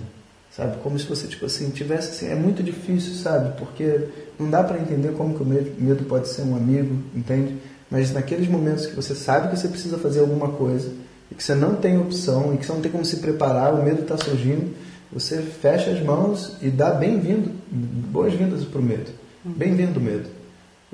Sabe? 0.54 0.76
Como 0.82 0.98
se 0.98 1.06
você, 1.06 1.26
tipo 1.26 1.46
assim, 1.46 1.70
tivesse 1.70 2.10
assim. 2.10 2.30
É 2.30 2.34
muito 2.34 2.62
difícil, 2.62 3.14
sabe? 3.14 3.58
Porque 3.58 4.08
não 4.38 4.50
dá 4.50 4.62
para 4.62 4.78
entender 4.78 5.12
como 5.12 5.34
que 5.34 5.42
o 5.42 5.46
medo 5.46 6.04
pode 6.04 6.28
ser 6.28 6.42
um 6.42 6.54
amigo, 6.54 7.02
entende? 7.14 7.56
Mas 7.90 8.12
naqueles 8.12 8.46
momentos 8.46 8.86
que 8.86 8.94
você 8.94 9.14
sabe 9.14 9.48
que 9.48 9.58
você 9.58 9.68
precisa 9.68 9.96
fazer 9.96 10.20
alguma 10.20 10.48
coisa 10.50 10.92
e 11.30 11.34
que 11.34 11.42
você 11.42 11.54
não 11.54 11.76
tem 11.76 11.98
opção 11.98 12.54
e 12.54 12.58
que 12.58 12.66
você 12.66 12.72
não 12.72 12.82
tem 12.82 12.92
como 12.92 13.04
se 13.04 13.16
preparar, 13.16 13.72
o 13.72 13.82
medo 13.82 14.02
está 14.02 14.18
surgindo, 14.18 14.74
você 15.10 15.40
fecha 15.40 15.90
as 15.90 16.02
mãos 16.02 16.56
e 16.60 16.68
dá 16.68 16.90
bem-vindo, 16.90 17.50
boas-vindas 17.70 18.64
para 18.64 18.80
o 18.80 18.84
medo. 18.84 19.10
Bem-vindo, 19.44 20.00
medo. 20.00 20.41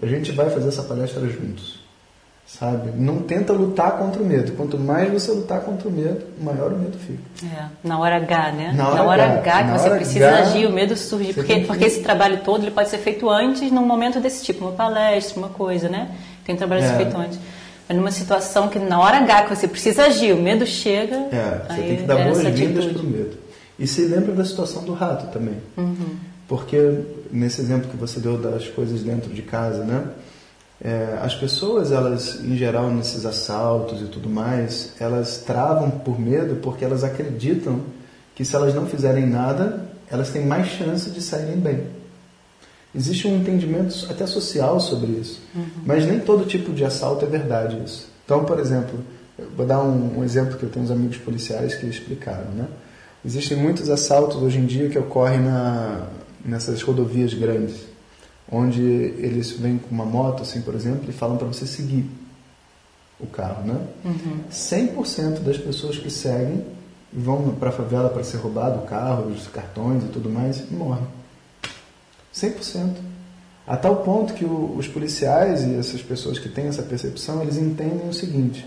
A 0.02 0.06
gente 0.06 0.32
vai 0.32 0.48
fazer 0.50 0.68
essa 0.68 0.82
palestra 0.82 1.26
juntos. 1.28 1.78
Sabe? 2.48 2.92
Não 2.96 3.18
tenta 3.18 3.52
lutar 3.52 3.98
contra 3.98 4.22
o 4.22 4.24
medo. 4.24 4.52
Quanto 4.52 4.78
mais 4.78 5.12
você 5.12 5.30
lutar 5.30 5.60
contra 5.60 5.86
o 5.86 5.92
medo, 5.92 6.24
maior 6.40 6.72
o 6.72 6.78
medo 6.78 6.96
fica. 6.96 7.18
É, 7.44 7.66
na 7.84 7.98
hora 7.98 8.16
H, 8.16 8.52
né? 8.52 8.72
Na 8.74 8.88
hora, 8.88 8.96
na 8.96 9.04
hora 9.04 9.24
H, 9.24 9.38
H, 9.38 9.64
que 9.64 9.78
você 9.78 9.90
precisa 9.90 10.28
H, 10.28 10.38
agir, 10.38 10.66
o 10.66 10.72
medo 10.72 10.96
surge. 10.96 11.34
Porque, 11.34 11.60
que... 11.60 11.66
porque 11.66 11.84
esse 11.84 12.00
trabalho 12.00 12.38
todo 12.38 12.62
ele 12.64 12.70
pode 12.70 12.88
ser 12.88 12.98
feito 12.98 13.28
antes, 13.28 13.70
num 13.70 13.84
momento 13.84 14.18
desse 14.18 14.42
tipo, 14.42 14.64
uma 14.64 14.72
palestra, 14.72 15.38
uma 15.38 15.50
coisa, 15.50 15.90
né? 15.90 16.10
Tem 16.42 16.56
trabalho 16.56 16.84
é. 16.84 16.96
feito 16.96 17.18
antes. 17.18 17.38
Mas 17.86 17.98
numa 17.98 18.10
situação 18.10 18.68
que 18.68 18.78
na 18.78 18.98
hora 18.98 19.18
H 19.18 19.42
que 19.42 19.56
você 19.56 19.68
precisa 19.68 20.04
agir, 20.04 20.32
o 20.32 20.42
medo 20.42 20.64
chega. 20.64 21.16
É, 21.30 21.60
você 21.68 21.82
tem 21.82 21.96
que 21.98 22.02
dar 22.04 22.18
é 22.18 22.24
boas-vindas 22.24 22.86
para 22.86 23.02
o 23.02 23.04
medo. 23.04 23.36
E 23.78 23.86
se 23.86 24.06
lembra 24.06 24.32
da 24.32 24.44
situação 24.44 24.82
do 24.84 24.94
rato 24.94 25.26
também. 25.32 25.56
Uhum. 25.76 26.16
Porque 26.48 27.02
nesse 27.30 27.60
exemplo 27.60 27.90
que 27.90 27.96
você 27.96 28.18
deu 28.18 28.38
das 28.38 28.66
coisas 28.66 29.02
dentro 29.02 29.32
de 29.32 29.42
casa, 29.42 29.84
né? 29.84 30.08
É, 30.82 31.18
as 31.22 31.34
pessoas, 31.34 31.92
elas, 31.92 32.40
em 32.42 32.56
geral, 32.56 32.90
nesses 32.90 33.26
assaltos 33.26 34.00
e 34.00 34.06
tudo 34.06 34.30
mais, 34.30 34.92
elas 34.98 35.38
travam 35.38 35.90
por 35.90 36.18
medo 36.18 36.56
porque 36.62 36.84
elas 36.84 37.04
acreditam 37.04 37.80
que 38.34 38.44
se 38.44 38.54
elas 38.54 38.74
não 38.74 38.86
fizerem 38.86 39.26
nada, 39.26 39.88
elas 40.08 40.30
têm 40.30 40.46
mais 40.46 40.68
chance 40.68 41.10
de 41.10 41.20
saírem 41.20 41.56
bem. 41.56 41.82
Existe 42.94 43.26
um 43.26 43.36
entendimento 43.36 44.06
até 44.08 44.26
social 44.26 44.80
sobre 44.80 45.10
isso. 45.12 45.42
Uhum. 45.54 45.66
Mas 45.84 46.06
nem 46.06 46.20
todo 46.20 46.46
tipo 46.46 46.72
de 46.72 46.84
assalto 46.84 47.24
é 47.24 47.28
verdade 47.28 47.82
isso. 47.84 48.08
Então, 48.24 48.44
por 48.44 48.58
exemplo, 48.58 49.00
vou 49.56 49.66
dar 49.66 49.80
um, 49.80 50.20
um, 50.20 50.24
exemplo 50.24 50.56
que 50.56 50.62
eu 50.62 50.70
tenho 50.70 50.84
uns 50.84 50.90
amigos 50.90 51.18
policiais 51.18 51.74
que 51.74 51.86
explicaram, 51.86 52.50
né? 52.52 52.66
Existem 53.24 53.56
muitos 53.56 53.90
assaltos 53.90 54.36
hoje 54.40 54.58
em 54.58 54.64
dia 54.64 54.88
que 54.88 54.98
ocorrem 54.98 55.40
na, 55.40 56.06
nessas 56.48 56.82
rodovias 56.82 57.34
grandes, 57.34 57.76
onde 58.50 58.82
eles 58.82 59.52
vêm 59.52 59.78
com 59.78 59.94
uma 59.94 60.06
moto, 60.06 60.42
assim, 60.42 60.62
por 60.62 60.74
exemplo, 60.74 61.08
e 61.08 61.12
falam 61.12 61.36
para 61.36 61.46
você 61.46 61.66
seguir 61.66 62.10
o 63.20 63.26
carro, 63.26 63.66
né? 63.66 63.80
Uhum. 64.04 64.40
100% 64.50 65.40
das 65.40 65.58
pessoas 65.58 65.98
que 65.98 66.10
seguem 66.10 66.64
vão 67.12 67.54
para 67.54 67.70
a 67.70 67.72
favela 67.72 68.08
para 68.08 68.22
ser 68.22 68.38
roubado 68.38 68.80
o 68.80 68.86
carro, 68.86 69.30
os 69.30 69.46
cartões 69.48 70.04
e 70.04 70.08
tudo 70.08 70.30
mais 70.30 70.60
e 70.60 70.74
morrem. 70.74 71.06
100%. 72.34 72.96
A 73.66 73.76
tal 73.76 73.96
ponto 73.96 74.32
que 74.32 74.44
o, 74.44 74.76
os 74.76 74.88
policiais 74.88 75.62
e 75.64 75.74
essas 75.74 76.00
pessoas 76.00 76.38
que 76.38 76.48
têm 76.48 76.68
essa 76.68 76.82
percepção, 76.82 77.42
eles 77.42 77.58
entendem 77.58 78.08
o 78.08 78.14
seguinte, 78.14 78.64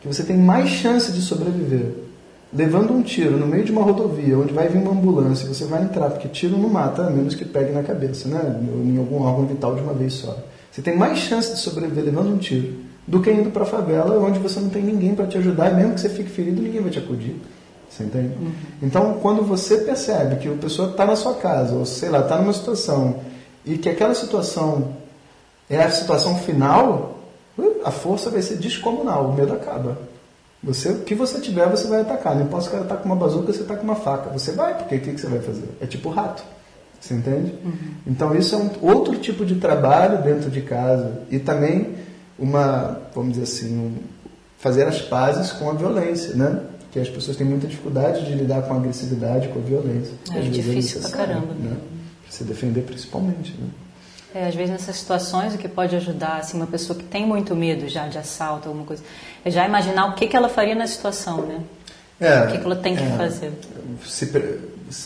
que 0.00 0.08
você 0.08 0.24
tem 0.24 0.36
mais 0.36 0.70
chance 0.70 1.12
de 1.12 1.20
sobreviver 1.20 2.09
levando 2.52 2.92
um 2.92 3.02
tiro 3.02 3.36
no 3.36 3.46
meio 3.46 3.64
de 3.64 3.72
uma 3.72 3.82
rodovia, 3.82 4.38
onde 4.38 4.52
vai 4.52 4.68
vir 4.68 4.78
uma 4.78 4.90
ambulância, 4.90 5.46
você 5.46 5.64
vai 5.64 5.82
entrar, 5.82 6.10
porque 6.10 6.28
tiro 6.28 6.58
não 6.58 6.68
mata, 6.68 7.06
a 7.06 7.10
menos 7.10 7.34
que 7.34 7.44
pegue 7.44 7.72
na 7.72 7.82
cabeça, 7.82 8.28
né? 8.28 8.60
ou 8.72 8.82
em 8.82 8.98
algum 8.98 9.22
órgão 9.22 9.46
vital 9.46 9.74
de 9.74 9.82
uma 9.82 9.92
vez 9.92 10.14
só. 10.14 10.36
Você 10.70 10.82
tem 10.82 10.96
mais 10.96 11.18
chance 11.18 11.52
de 11.52 11.58
sobreviver 11.58 12.04
levando 12.04 12.32
um 12.32 12.38
tiro 12.38 12.74
do 13.06 13.20
que 13.20 13.30
indo 13.30 13.50
para 13.50 13.62
a 13.62 13.66
favela, 13.66 14.18
onde 14.18 14.38
você 14.38 14.60
não 14.60 14.68
tem 14.68 14.82
ninguém 14.82 15.14
para 15.14 15.26
te 15.26 15.38
ajudar, 15.38 15.70
e 15.70 15.74
mesmo 15.74 15.94
que 15.94 16.00
você 16.00 16.08
fique 16.08 16.30
ferido, 16.30 16.60
ninguém 16.62 16.80
vai 16.80 16.90
te 16.90 16.98
acudir. 16.98 17.36
Você 17.88 18.04
entende? 18.04 18.34
Uhum. 18.40 18.52
Então, 18.82 19.18
quando 19.20 19.42
você 19.42 19.78
percebe 19.78 20.36
que 20.36 20.48
a 20.48 20.52
pessoa 20.52 20.90
está 20.90 21.04
na 21.04 21.16
sua 21.16 21.34
casa, 21.34 21.74
ou 21.74 21.84
sei 21.84 22.08
lá, 22.08 22.20
está 22.20 22.38
numa 22.38 22.52
situação, 22.52 23.16
e 23.64 23.76
que 23.76 23.88
aquela 23.88 24.14
situação 24.14 24.92
é 25.68 25.82
a 25.82 25.90
situação 25.90 26.36
final, 26.36 27.18
a 27.84 27.90
força 27.90 28.30
vai 28.30 28.42
ser 28.42 28.56
descomunal, 28.56 29.26
o 29.26 29.34
medo 29.34 29.52
acaba. 29.52 29.98
Você, 30.62 30.90
o 30.90 31.00
que 31.00 31.14
você 31.14 31.40
tiver, 31.40 31.68
você 31.68 31.88
vai 31.88 32.02
atacar. 32.02 32.34
Não 32.34 32.44
importa 32.44 32.64
se 32.64 32.68
o 32.68 32.72
cara 32.72 32.84
está 32.84 32.96
com 32.96 33.06
uma 33.06 33.16
bazuca, 33.16 33.52
você 33.52 33.62
está 33.62 33.76
com 33.76 33.84
uma 33.84 33.96
faca. 33.96 34.30
Você 34.30 34.52
vai, 34.52 34.76
porque 34.76 34.96
o 34.96 35.00
que, 35.00 35.12
que 35.12 35.20
você 35.20 35.26
vai 35.26 35.40
fazer? 35.40 35.68
É 35.80 35.86
tipo 35.86 36.10
rato. 36.10 36.44
Você 37.00 37.14
entende? 37.14 37.54
Uhum. 37.64 37.94
Então, 38.06 38.36
isso 38.36 38.54
é 38.54 38.58
um 38.58 38.70
outro 38.82 39.16
tipo 39.18 39.46
de 39.46 39.54
trabalho 39.54 40.22
dentro 40.22 40.50
de 40.50 40.60
casa. 40.60 41.22
E 41.30 41.38
também 41.38 41.94
uma, 42.38 43.00
vamos 43.14 43.32
dizer 43.32 43.44
assim, 43.44 43.74
um, 43.74 43.94
fazer 44.58 44.86
as 44.86 45.00
pazes 45.00 45.50
com 45.52 45.70
a 45.70 45.72
violência, 45.72 46.34
né? 46.34 46.60
que 46.90 46.98
as 46.98 47.08
pessoas 47.08 47.36
têm 47.36 47.46
muita 47.46 47.66
dificuldade 47.66 48.24
de 48.26 48.34
lidar 48.34 48.62
com 48.62 48.74
a 48.74 48.76
agressividade, 48.76 49.48
com 49.48 49.60
a 49.60 49.62
violência. 49.62 50.12
É, 50.32 50.38
é 50.38 50.42
difícil 50.42 51.00
pra 51.00 51.10
caramba. 51.10 51.54
Né? 51.54 51.76
Pra 52.22 52.32
se 52.32 52.44
defender 52.44 52.82
principalmente. 52.82 53.52
Né? 53.52 53.68
É, 54.34 54.46
às 54.46 54.54
vezes 54.54 54.70
nessas 54.70 54.96
situações 54.96 55.54
o 55.54 55.58
que 55.58 55.68
pode 55.68 55.96
ajudar 55.96 56.36
assim, 56.38 56.56
uma 56.56 56.66
pessoa 56.66 56.96
que 56.96 57.04
tem 57.04 57.26
muito 57.26 57.54
medo 57.56 57.88
já 57.88 58.06
de 58.06 58.16
assalto, 58.16 58.68
alguma 58.68 58.86
coisa, 58.86 59.02
é 59.44 59.50
já 59.50 59.66
imaginar 59.66 60.06
o 60.06 60.14
que, 60.14 60.28
que 60.28 60.36
ela 60.36 60.48
faria 60.48 60.74
na 60.74 60.86
situação, 60.86 61.42
né? 61.46 61.60
É, 62.20 62.44
o 62.44 62.46
que, 62.48 62.58
que 62.58 62.64
ela 62.64 62.76
tem 62.76 62.94
que 62.94 63.02
é, 63.02 63.10
fazer. 63.16 63.52
Se, 64.04 64.30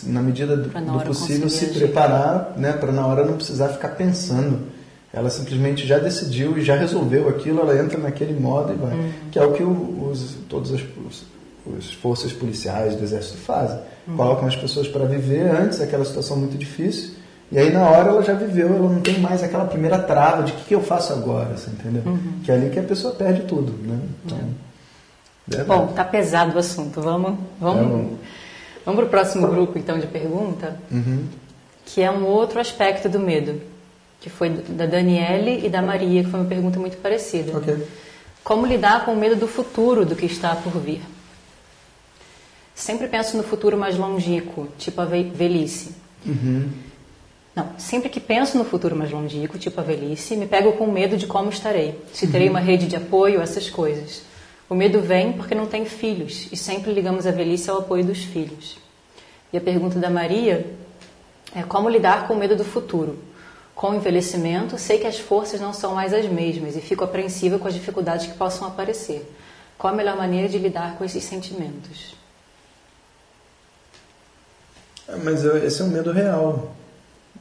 na 0.04 0.20
medida 0.20 0.56
do, 0.56 0.68
do 0.68 1.04
possível 1.04 1.48
se 1.48 1.66
preparar 1.66 2.54
né, 2.56 2.72
para 2.72 2.90
na 2.90 3.06
hora 3.06 3.24
não 3.24 3.36
precisar 3.36 3.68
ficar 3.68 3.90
pensando. 3.90 4.74
Ela 5.12 5.30
simplesmente 5.30 5.86
já 5.86 5.98
decidiu 5.98 6.58
e 6.58 6.62
já 6.62 6.74
resolveu 6.74 7.28
aquilo, 7.28 7.60
ela 7.60 7.78
entra 7.78 7.96
naquele 7.98 8.38
modo 8.38 8.72
e 8.72 8.76
vai. 8.76 8.94
Uhum. 8.94 9.12
Que 9.30 9.38
é 9.38 9.44
o 9.44 9.52
que 9.52 9.62
os, 9.62 10.36
todos 10.48 10.72
os, 10.72 10.82
as 11.78 11.92
forças 11.92 12.32
policiais 12.32 12.96
do 12.96 13.04
exército 13.04 13.38
fazem. 13.38 13.78
Uhum. 14.08 14.16
Colocam 14.16 14.48
as 14.48 14.56
pessoas 14.56 14.88
para 14.88 15.04
viver 15.04 15.48
antes 15.48 15.80
aquela 15.80 16.04
situação 16.04 16.36
muito 16.36 16.58
difícil. 16.58 17.12
E 17.52 17.58
aí 17.58 17.72
na 17.72 17.88
hora 17.88 18.08
ela 18.08 18.22
já 18.22 18.34
viveu, 18.34 18.68
ela 18.68 18.88
não 18.88 19.00
tem 19.00 19.18
mais 19.18 19.42
aquela 19.42 19.64
primeira 19.64 19.98
trava 19.98 20.42
de 20.42 20.52
o 20.52 20.54
que, 20.56 20.64
que, 20.64 20.74
eu 20.74 20.82
faço 20.82 21.12
agora, 21.12 21.56
você 21.56 21.70
entendeu? 21.70 22.02
Uhum. 22.04 22.40
Que 22.42 22.50
é 22.50 22.54
ali 22.54 22.70
que 22.70 22.78
a 22.78 22.82
pessoa 22.82 23.14
perde 23.14 23.42
tudo, 23.42 23.72
né? 23.86 23.98
Então, 24.24 24.38
é. 25.52 25.64
Bom, 25.64 25.88
tá 25.88 26.04
pesado 26.04 26.56
o 26.56 26.58
assunto. 26.58 27.00
Vamos, 27.00 27.38
vamos, 27.60 28.12
é 28.12 28.16
vamos 28.84 29.00
para 29.00 29.04
o 29.04 29.08
próximo 29.08 29.46
grupo 29.46 29.78
então 29.78 29.98
de 29.98 30.06
pergunta, 30.06 30.78
uhum. 30.90 31.26
que 31.84 32.00
é 32.00 32.10
um 32.10 32.24
outro 32.24 32.58
aspecto 32.58 33.08
do 33.08 33.20
medo, 33.20 33.60
que 34.20 34.30
foi 34.30 34.48
da 34.48 34.86
Daniele 34.86 35.66
e 35.66 35.68
da 35.68 35.82
Maria, 35.82 36.24
que 36.24 36.30
foi 36.30 36.40
uma 36.40 36.48
pergunta 36.48 36.78
muito 36.78 36.96
parecida. 36.96 37.56
Okay. 37.58 37.86
Como 38.42 38.66
lidar 38.66 39.04
com 39.04 39.12
o 39.12 39.16
medo 39.16 39.36
do 39.36 39.46
futuro, 39.46 40.04
do 40.04 40.16
que 40.16 40.26
está 40.26 40.54
por 40.56 40.72
vir? 40.78 41.02
Sempre 42.74 43.06
penso 43.06 43.36
no 43.36 43.42
futuro 43.42 43.78
mais 43.78 43.96
longínquo, 43.96 44.68
tipo 44.78 45.00
a 45.00 45.04
velhice. 45.04 45.94
Uhum. 46.26 46.68
Não, 47.54 47.78
sempre 47.78 48.08
que 48.08 48.18
penso 48.18 48.58
no 48.58 48.64
futuro 48.64 48.96
mais 48.96 49.12
longínquo, 49.12 49.58
tipo 49.58 49.80
a 49.80 49.84
velhice, 49.84 50.36
me 50.36 50.46
pego 50.46 50.72
com 50.72 50.86
medo 50.88 51.16
de 51.16 51.26
como 51.26 51.50
estarei, 51.50 52.00
se 52.12 52.26
terei 52.26 52.48
uma 52.48 52.58
rede 52.58 52.86
de 52.86 52.96
apoio, 52.96 53.40
essas 53.40 53.70
coisas. 53.70 54.22
O 54.68 54.74
medo 54.74 55.00
vem 55.00 55.32
porque 55.32 55.54
não 55.54 55.66
tenho 55.66 55.86
filhos 55.86 56.48
e 56.50 56.56
sempre 56.56 56.92
ligamos 56.92 57.26
a 57.26 57.30
velhice 57.30 57.70
ao 57.70 57.78
apoio 57.78 58.04
dos 58.04 58.24
filhos. 58.24 58.76
E 59.52 59.56
a 59.56 59.60
pergunta 59.60 60.00
da 60.00 60.10
Maria 60.10 60.66
é 61.54 61.62
como 61.62 61.88
lidar 61.88 62.26
com 62.26 62.34
o 62.34 62.36
medo 62.36 62.56
do 62.56 62.64
futuro. 62.64 63.18
Com 63.72 63.90
o 63.90 63.94
envelhecimento, 63.94 64.76
sei 64.78 64.98
que 64.98 65.06
as 65.06 65.18
forças 65.18 65.60
não 65.60 65.72
são 65.72 65.94
mais 65.94 66.12
as 66.12 66.26
mesmas 66.26 66.76
e 66.76 66.80
fico 66.80 67.04
apreensiva 67.04 67.58
com 67.58 67.68
as 67.68 67.74
dificuldades 67.74 68.26
que 68.26 68.36
possam 68.36 68.66
aparecer. 68.66 69.24
Qual 69.78 69.92
a 69.92 69.96
melhor 69.96 70.16
maneira 70.16 70.48
de 70.48 70.58
lidar 70.58 70.96
com 70.96 71.04
esses 71.04 71.22
sentimentos? 71.22 72.16
É, 75.06 75.16
mas 75.16 75.44
esse 75.44 75.82
é 75.82 75.84
um 75.84 75.88
medo 75.88 76.10
real. 76.10 76.74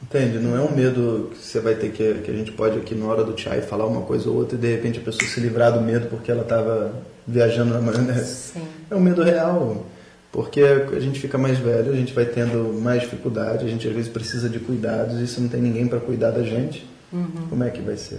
Entende? 0.04 0.38
Não 0.38 0.54
é 0.54 0.60
um 0.60 0.74
medo 0.74 1.30
que 1.32 1.38
você 1.38 1.60
vai 1.60 1.74
ter 1.74 1.90
que. 1.90 2.14
que 2.14 2.30
a 2.30 2.34
gente 2.34 2.52
pode 2.52 2.78
aqui 2.78 2.94
na 2.94 3.06
hora 3.06 3.24
do 3.24 3.38
chai 3.40 3.62
falar 3.62 3.86
uma 3.86 4.02
coisa 4.02 4.28
ou 4.28 4.36
outra 4.36 4.56
e 4.56 4.60
de 4.60 4.70
repente 4.70 4.98
a 4.98 5.02
pessoa 5.02 5.28
se 5.28 5.40
livrar 5.40 5.72
do 5.72 5.80
medo 5.80 6.08
porque 6.08 6.30
ela 6.30 6.42
estava 6.42 6.92
viajando 7.26 7.72
na 7.72 7.80
maionese. 7.80 8.52
Sim. 8.52 8.62
É 8.90 8.94
um 8.94 9.00
medo 9.00 9.22
real. 9.22 9.86
Porque 10.30 10.60
a 10.60 10.98
gente 10.98 11.20
fica 11.20 11.38
mais 11.38 11.58
velho, 11.58 11.92
a 11.92 11.96
gente 11.96 12.12
vai 12.12 12.26
tendo 12.26 12.78
mais 12.82 13.02
dificuldade, 13.02 13.64
a 13.64 13.68
gente 13.68 13.86
às 13.86 13.94
vezes 13.94 14.10
precisa 14.10 14.48
de 14.48 14.58
cuidados 14.58 15.20
e 15.20 15.28
se 15.28 15.40
não 15.40 15.48
tem 15.48 15.62
ninguém 15.62 15.86
para 15.86 16.00
cuidar 16.00 16.32
da 16.32 16.42
gente, 16.42 16.84
uhum. 17.12 17.46
como 17.48 17.62
é 17.62 17.70
que 17.70 17.80
vai 17.80 17.96
ser? 17.96 18.18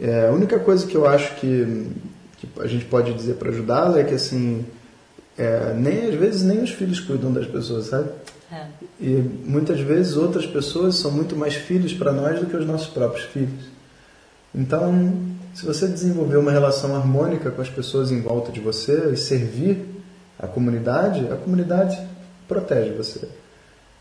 É, 0.00 0.28
a 0.28 0.32
única 0.32 0.58
coisa 0.58 0.86
que 0.86 0.94
eu 0.94 1.06
acho 1.06 1.34
que, 1.34 1.86
que 2.38 2.48
a 2.58 2.66
gente 2.66 2.86
pode 2.86 3.12
dizer 3.12 3.34
para 3.34 3.50
ajudá-la 3.50 4.00
é 4.00 4.04
que 4.04 4.14
assim, 4.14 4.64
é, 5.36 5.74
nem 5.76 6.06
às 6.06 6.14
vezes 6.14 6.42
nem 6.42 6.62
os 6.62 6.70
filhos 6.70 6.98
cuidam 6.98 7.30
das 7.30 7.46
pessoas, 7.46 7.88
sabe? 7.88 8.08
É. 8.52 8.66
E 9.00 9.10
muitas 9.46 9.80
vezes 9.80 10.16
outras 10.16 10.44
pessoas 10.44 10.96
são 10.96 11.10
muito 11.10 11.34
mais 11.34 11.54
filhos 11.54 11.94
para 11.94 12.12
nós 12.12 12.38
do 12.38 12.46
que 12.46 12.56
os 12.56 12.66
nossos 12.66 12.88
próprios 12.88 13.24
filhos. 13.24 13.64
Então, 14.54 15.14
se 15.54 15.64
você 15.64 15.88
desenvolver 15.88 16.36
uma 16.36 16.52
relação 16.52 16.94
harmônica 16.94 17.50
com 17.50 17.62
as 17.62 17.70
pessoas 17.70 18.12
em 18.12 18.20
volta 18.20 18.52
de 18.52 18.60
você 18.60 19.10
e 19.10 19.16
servir 19.16 19.86
a 20.38 20.46
comunidade, 20.46 21.26
a 21.32 21.36
comunidade 21.36 21.98
protege 22.46 22.92
você. 22.92 23.26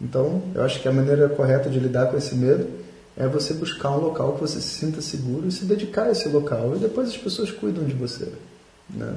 Então, 0.02 0.42
eu 0.54 0.64
acho 0.64 0.82
que 0.82 0.88
a 0.88 0.92
maneira 0.92 1.30
correta 1.30 1.70
de 1.70 1.80
lidar 1.80 2.08
com 2.08 2.18
esse 2.18 2.36
medo 2.36 2.68
é 3.16 3.28
você 3.28 3.54
buscar 3.54 3.92
um 3.92 4.00
local 4.00 4.34
que 4.34 4.42
você 4.42 4.60
se 4.60 4.80
sinta 4.80 5.02
seguro 5.02 5.48
e 5.48 5.52
se 5.52 5.64
dedicar 5.66 6.04
a 6.04 6.12
esse 6.12 6.28
local. 6.28 6.76
E 6.76 6.80
depois 6.80 7.10
as 7.10 7.18
pessoas 7.18 7.52
cuidam 7.52 7.86
de 7.86 7.94
você. 7.94 8.32
Né? 8.90 9.16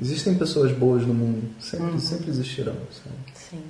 Existem 0.00 0.34
pessoas 0.34 0.72
boas 0.72 1.06
no 1.06 1.12
mundo, 1.12 1.42
sempre, 1.60 1.86
uhum. 1.86 2.00
sempre 2.00 2.30
existirão. 2.30 2.76
Sabe? 2.90 3.16
Sim. 3.34 3.62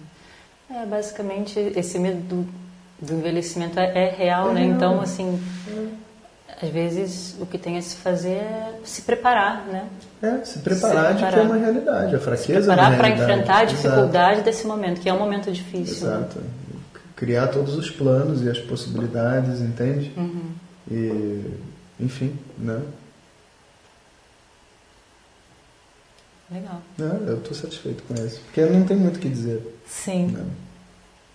É, 0.71 0.87
basicamente, 0.87 1.59
esse 1.77 1.99
medo 1.99 2.21
do, 2.21 2.49
do 3.01 3.15
envelhecimento 3.15 3.79
é, 3.79 4.07
é 4.07 4.11
real, 4.11 4.51
é 4.51 4.55
né? 4.55 4.61
Real. 4.63 4.77
Então, 4.77 5.01
assim, 5.01 5.41
às 6.63 6.69
vezes 6.69 7.37
o 7.41 7.47
que 7.47 7.59
tem 7.59 7.79
a 7.79 7.83
se 7.83 7.97
fazer 7.97 8.35
é 8.35 8.79
se 8.85 9.03
preparar, 9.03 9.67
né? 9.67 9.87
É, 10.23 10.45
se 10.45 10.59
preparar, 10.61 11.13
se 11.13 11.15
preparar. 11.15 11.15
de 11.15 11.35
que 11.35 11.39
é 11.39 11.43
uma 11.43 11.57
realidade, 11.57 12.15
a 12.15 12.21
fraqueza 12.21 12.61
se 12.61 12.67
preparar 12.67 12.97
para 12.97 13.09
enfrentar 13.09 13.59
a 13.59 13.65
dificuldade 13.65 14.33
Exato. 14.33 14.45
desse 14.45 14.67
momento, 14.67 15.01
que 15.01 15.09
é 15.09 15.13
um 15.13 15.19
momento 15.19 15.51
difícil. 15.51 16.07
Né? 16.07 16.17
Exato. 16.17 16.39
Né? 16.39 16.47
Criar 17.17 17.49
todos 17.49 17.75
os 17.75 17.91
planos 17.91 18.43
e 18.43 18.49
as 18.49 18.59
possibilidades, 18.59 19.61
entende? 19.61 20.13
Uhum. 20.17 20.53
E, 20.91 21.45
enfim, 21.99 22.35
né? 22.59 22.81
Legal. 26.51 26.83
É, 26.99 27.31
eu 27.31 27.39
estou 27.39 27.55
satisfeito 27.55 28.03
com 28.05 28.15
isso. 28.15 28.41
Porque 28.41 28.65
não 28.65 28.85
tem 28.85 28.97
muito 28.97 29.17
o 29.17 29.21
que 29.21 29.29
dizer. 29.29 29.63
Sim. 29.87 30.29
Né? 30.29 30.45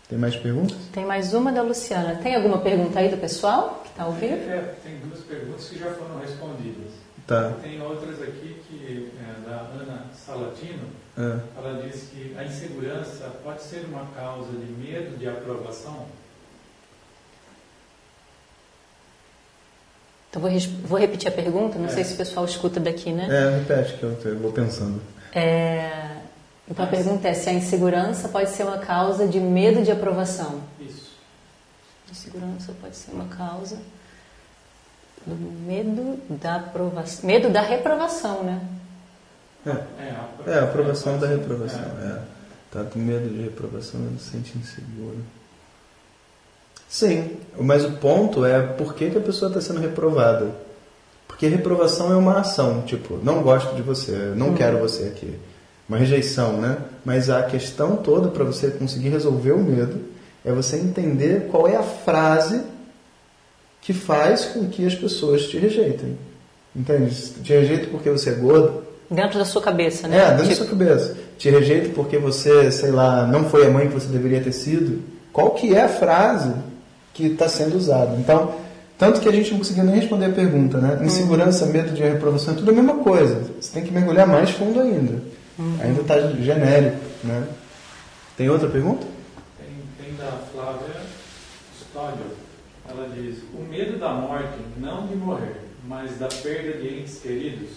Tem 0.10 0.18
mais 0.18 0.36
perguntas? 0.36 0.78
Tem 0.92 1.06
mais 1.06 1.34
uma 1.34 1.52
da 1.52 1.62
Luciana. 1.62 2.16
Tem 2.16 2.36
alguma 2.36 2.60
pergunta 2.60 3.00
aí 3.00 3.10
do 3.10 3.18
pessoal 3.18 3.82
que 3.84 3.90
está 3.90 4.04
ao 4.04 4.12
vivo? 4.12 4.34
É, 4.34 4.76
tem 4.84 5.00
duas 5.00 5.22
perguntas 5.22 5.70
que 5.70 5.80
já 5.80 5.92
foram 5.92 6.20
respondidas. 6.20 6.92
Tá. 7.26 7.54
Tem 7.62 7.82
outras 7.82 8.22
aqui 8.22 8.62
que 8.68 9.12
é 9.20 9.50
da 9.50 9.62
Ana 9.62 10.06
Salatino. 10.14 10.84
É. 11.18 11.40
Ela 11.58 11.82
diz 11.82 12.10
que 12.12 12.36
a 12.38 12.44
insegurança 12.44 13.32
pode 13.44 13.64
ser 13.64 13.86
uma 13.86 14.06
causa 14.16 14.52
de 14.52 14.72
medo 14.74 15.18
de 15.18 15.28
aprovação. 15.28 16.06
Então 20.36 20.42
vou, 20.42 20.52
vou 20.84 21.00
repetir 21.00 21.30
a 21.30 21.32
pergunta, 21.32 21.80
não 21.80 21.86
é. 21.86 21.90
sei 21.90 22.04
se 22.04 22.14
o 22.14 22.18
pessoal 22.18 22.46
escuta 22.46 22.78
daqui, 22.78 23.14
né? 23.14 23.26
É, 23.32 23.58
repete 23.58 23.94
que 23.94 24.04
eu, 24.04 24.18
eu 24.26 24.38
vou 24.38 24.52
pensando. 24.52 25.02
É, 25.34 26.18
então 26.70 26.84
a 26.84 26.88
pergunta 26.90 27.26
é 27.26 27.34
se 27.34 27.50
a 27.50 27.54
insegurança 27.54 28.28
pode 28.28 28.50
ser 28.50 28.64
uma 28.64 28.80
causa 28.80 29.26
de 29.26 29.40
medo 29.40 29.82
de 29.82 29.92
aprovação. 29.92 30.60
Isso. 30.78 31.14
Insegurança 32.12 32.74
pode 32.82 32.98
ser 32.98 33.12
uma 33.12 33.28
causa 33.28 33.78
do 35.26 35.36
medo 35.36 36.20
da 36.30 36.58
aprovação. 36.58 37.26
Medo 37.26 37.50
da 37.50 37.62
reprovação, 37.62 38.44
né? 38.44 38.62
É, 39.66 39.70
é, 39.70 40.16
a, 40.50 40.52
é, 40.52 40.60
aprovação 40.60 41.18
da 41.18 41.28
reprovação. 41.28 41.80
É. 42.02 42.08
é. 42.08 42.22
Tá 42.72 42.84
com 42.84 43.00
medo 43.00 43.30
de 43.30 43.42
reprovação, 43.42 44.02
ele 44.02 44.20
se 44.20 44.32
sente 44.32 44.58
inseguro. 44.58 45.24
Sim, 46.88 47.32
mas 47.60 47.84
o 47.84 47.92
ponto 47.94 48.46
é 48.46 48.62
por 48.62 48.94
que, 48.94 49.10
que 49.10 49.18
a 49.18 49.22
pessoa 49.22 49.50
está 49.50 49.62
sendo 49.62 49.80
reprovada. 49.80 50.48
Porque 51.28 51.48
reprovação 51.48 52.12
é 52.14 52.16
uma 52.16 52.40
ação, 52.40 52.84
tipo, 52.84 53.20
não 53.22 53.42
gosto 53.42 53.76
de 53.76 53.82
você, 53.82 54.34
não 54.36 54.50
hum. 54.50 54.56
quero 54.56 54.78
você 54.78 55.04
aqui. 55.04 55.34
Uma 55.88 55.98
rejeição, 55.98 56.54
né? 56.54 56.78
Mas 57.04 57.30
a 57.30 57.44
questão 57.44 57.96
toda 57.98 58.30
para 58.30 58.44
você 58.44 58.72
conseguir 58.72 59.10
resolver 59.10 59.52
o 59.52 59.60
medo 59.60 60.00
é 60.44 60.52
você 60.52 60.78
entender 60.78 61.48
qual 61.52 61.68
é 61.68 61.76
a 61.76 61.84
frase 61.84 62.62
que 63.82 63.94
faz 63.94 64.46
com 64.46 64.68
que 64.68 64.86
as 64.86 64.96
pessoas 64.96 65.44
te 65.46 65.58
rejeitem. 65.58 66.18
Entende? 66.76 67.16
Te 67.44 67.54
rejeitam 67.54 67.90
porque 67.90 68.10
você 68.10 68.32
é 68.32 68.34
gordo. 68.34 68.84
Dentro 69.10 69.38
da 69.38 69.46
sua 69.46 69.62
cabeça, 69.62 70.08
né? 70.08 70.18
É, 70.18 70.30
dentro 70.32 70.48
tipo... 70.48 70.50
da 70.50 70.56
sua 70.56 70.68
cabeça. 70.68 71.18
Te 71.38 71.50
rejeito 71.50 71.90
porque 71.92 72.18
você, 72.18 72.72
sei 72.72 72.92
lá, 72.92 73.28
não 73.28 73.50
foi 73.50 73.68
a 73.68 73.70
mãe 73.70 73.88
que 73.88 73.94
você 73.94 74.08
deveria 74.08 74.42
ter 74.42 74.52
sido. 74.52 75.04
Qual 75.32 75.52
que 75.52 75.76
é 75.76 75.84
a 75.84 75.90
frase 75.90 76.52
que 77.16 77.28
está 77.28 77.48
sendo 77.48 77.78
usada? 77.78 78.16
Então, 78.18 78.54
tanto 78.98 79.22
que 79.22 79.28
a 79.28 79.32
gente 79.32 79.52
não 79.52 79.60
conseguiu 79.60 79.86
nem 79.86 79.96
responder 79.96 80.26
a 80.26 80.34
pergunta, 80.34 80.78
né? 80.78 81.00
Insegurança, 81.04 81.66
medo 81.66 81.94
de 81.94 82.04
reprovação, 82.04 82.54
é 82.54 82.58
tudo 82.58 82.70
a 82.70 82.74
mesma 82.74 82.96
coisa. 82.96 83.42
Você 83.60 83.74
tem 83.74 83.84
que 83.84 83.92
mergulhar 83.92 84.28
mais 84.28 84.52
fundo 84.52 84.80
ainda. 84.80 85.22
Uhum. 85.58 85.78
Ainda 85.82 86.02
está 86.02 86.20
genérico, 86.34 86.98
né? 87.24 87.48
Tem 88.38 88.50
outra 88.50 88.68
pergunta? 88.68 89.08
Tem, 89.58 90.06
tem 90.06 90.16
da 90.18 90.32
Flávia 90.52 91.02
Stódio. 91.80 92.26
Ela 92.90 93.10
diz, 93.16 93.38
o 93.54 93.64
medo 93.64 93.98
da 93.98 94.14
morte, 94.14 94.60
não 94.78 95.08
de 95.08 95.16
morrer, 95.16 95.62
mas 95.88 96.18
da 96.20 96.28
perda 96.28 96.78
de 96.78 97.00
entes 97.00 97.20
queridos, 97.20 97.70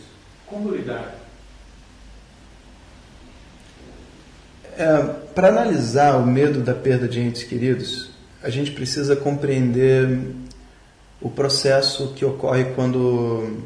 como 0.46 0.70
lidar? 0.70 1.14
É, 4.76 5.02
Para 5.34 5.48
analisar 5.48 6.16
o 6.16 6.26
medo 6.26 6.60
da 6.60 6.74
perda 6.74 7.08
de 7.08 7.20
entes 7.20 7.44
queridos, 7.44 8.07
a 8.42 8.50
gente 8.50 8.70
precisa 8.70 9.16
compreender 9.16 10.20
o 11.20 11.28
processo 11.28 12.12
que 12.14 12.24
ocorre 12.24 12.64
quando 12.76 13.56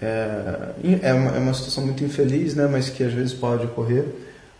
é, 0.00 0.70
é, 1.02 1.12
uma, 1.12 1.36
é 1.36 1.38
uma 1.38 1.54
situação 1.54 1.84
muito 1.84 2.04
infeliz, 2.04 2.54
né, 2.54 2.68
mas 2.70 2.88
que 2.88 3.02
às 3.02 3.12
vezes 3.12 3.32
pode 3.32 3.64
ocorrer, 3.64 4.04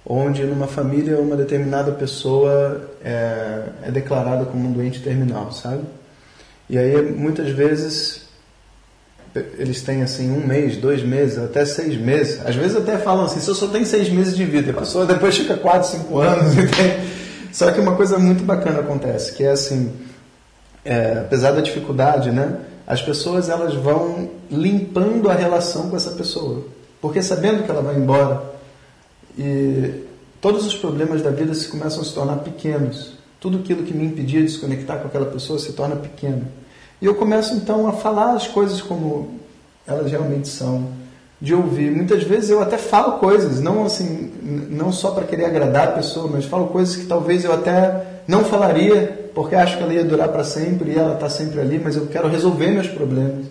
onde 0.05 0.43
numa 0.45 0.67
família 0.67 1.19
uma 1.19 1.37
determinada 1.37 1.93
pessoa 1.93 2.91
é, 3.05 3.63
é 3.85 3.91
declarada 3.91 4.45
como 4.45 4.69
um 4.69 4.73
doente 4.73 5.01
terminal, 5.01 5.53
sabe? 5.53 5.83
E 6.69 6.77
aí 6.77 7.01
muitas 7.03 7.51
vezes 7.51 8.23
eles 9.57 9.83
têm 9.83 10.03
assim 10.03 10.31
um 10.31 10.47
mês, 10.47 10.77
dois 10.77 11.03
meses, 11.03 11.39
até 11.39 11.65
seis 11.65 11.97
meses. 11.97 12.45
Às 12.45 12.55
vezes 12.55 12.77
até 12.77 12.99
falam 12.99 13.25
assim, 13.25 13.41
se 13.41 13.49
eu 13.49 13.55
só 13.55 13.67
tenho 13.69 13.87
seis 13.87 14.09
meses 14.09 14.37
de 14.37 14.45
vida, 14.45 14.73
a 14.73 14.75
pessoa 14.75 15.07
depois 15.07 15.37
fica 15.37 15.57
quatro, 15.57 15.89
cinco 15.89 16.19
anos. 16.19 16.55
Só 17.53 17.71
que 17.71 17.79
uma 17.79 17.95
coisa 17.95 18.19
muito 18.19 18.43
bacana 18.43 18.81
acontece, 18.81 19.35
que 19.35 19.45
é 19.45 19.51
assim, 19.51 19.93
é, 20.85 21.19
apesar 21.21 21.53
da 21.53 21.61
dificuldade, 21.61 22.31
né, 22.31 22.59
as 22.87 23.03
pessoas 23.03 23.49
elas 23.49 23.75
vão 23.75 24.31
limpando 24.51 25.31
a 25.31 25.35
relação 25.35 25.91
com 25.91 25.97
essa 25.97 26.13
pessoa, 26.13 26.65
porque 27.01 27.23
sabendo 27.23 27.63
que 27.63 27.71
ela 27.71 27.83
vai 27.83 27.97
embora 27.97 28.43
e 29.39 30.05
todos 30.41 30.67
os 30.67 30.75
problemas 30.75 31.23
da 31.23 31.31
vida 31.31 31.55
se 31.55 31.69
começam 31.69 32.01
a 32.01 32.05
se 32.05 32.13
tornar 32.13 32.37
pequenos. 32.37 33.15
Tudo 33.39 33.59
aquilo 33.59 33.83
que 33.83 33.95
me 33.95 34.05
impedia 34.05 34.43
de 34.43 34.51
se 34.51 34.59
conectar 34.59 34.97
com 34.97 35.09
aquela 35.09 35.27
pessoa 35.27 35.59
se 35.59 35.73
torna 35.73 35.97
pequeno. 35.97 36.47
E 37.01 37.07
eu 37.07 37.15
começo 37.15 37.55
então 37.55 37.87
a 37.87 37.93
falar 37.93 38.35
as 38.35 38.47
coisas 38.47 38.81
como 38.81 39.41
elas 39.87 40.11
realmente 40.11 40.49
são, 40.49 40.89
de 41.43 41.53
ouvir. 41.53 41.91
Muitas 41.91 42.23
vezes 42.23 42.51
eu 42.51 42.63
até 42.63 42.79
falo 42.79 43.19
coisas, 43.19 43.61
não 43.61 43.85
assim, 43.85 44.31
não 44.71 44.93
só 44.93 45.11
para 45.11 45.27
querer 45.27 45.47
agradar 45.47 45.89
a 45.89 45.93
pessoa, 45.93 46.31
mas 46.33 46.45
falo 46.45 46.69
coisas 46.69 46.95
que 46.95 47.07
talvez 47.07 47.45
eu 47.45 47.53
até 47.53 48.21
não 48.29 48.45
falaria, 48.45 49.31
porque 49.35 49.57
acho 49.57 49.77
que 49.77 49.83
ela 49.83 49.93
ia 49.93 50.05
durar 50.05 50.29
para 50.29 50.45
sempre 50.45 50.93
e 50.93 50.97
ela 50.97 51.15
está 51.15 51.29
sempre 51.29 51.61
ali, 51.61 51.81
mas 51.83 51.97
eu 51.97 52.07
quero 52.07 52.29
resolver 52.29 52.71
meus 52.71 52.87
problemas. 52.87 53.47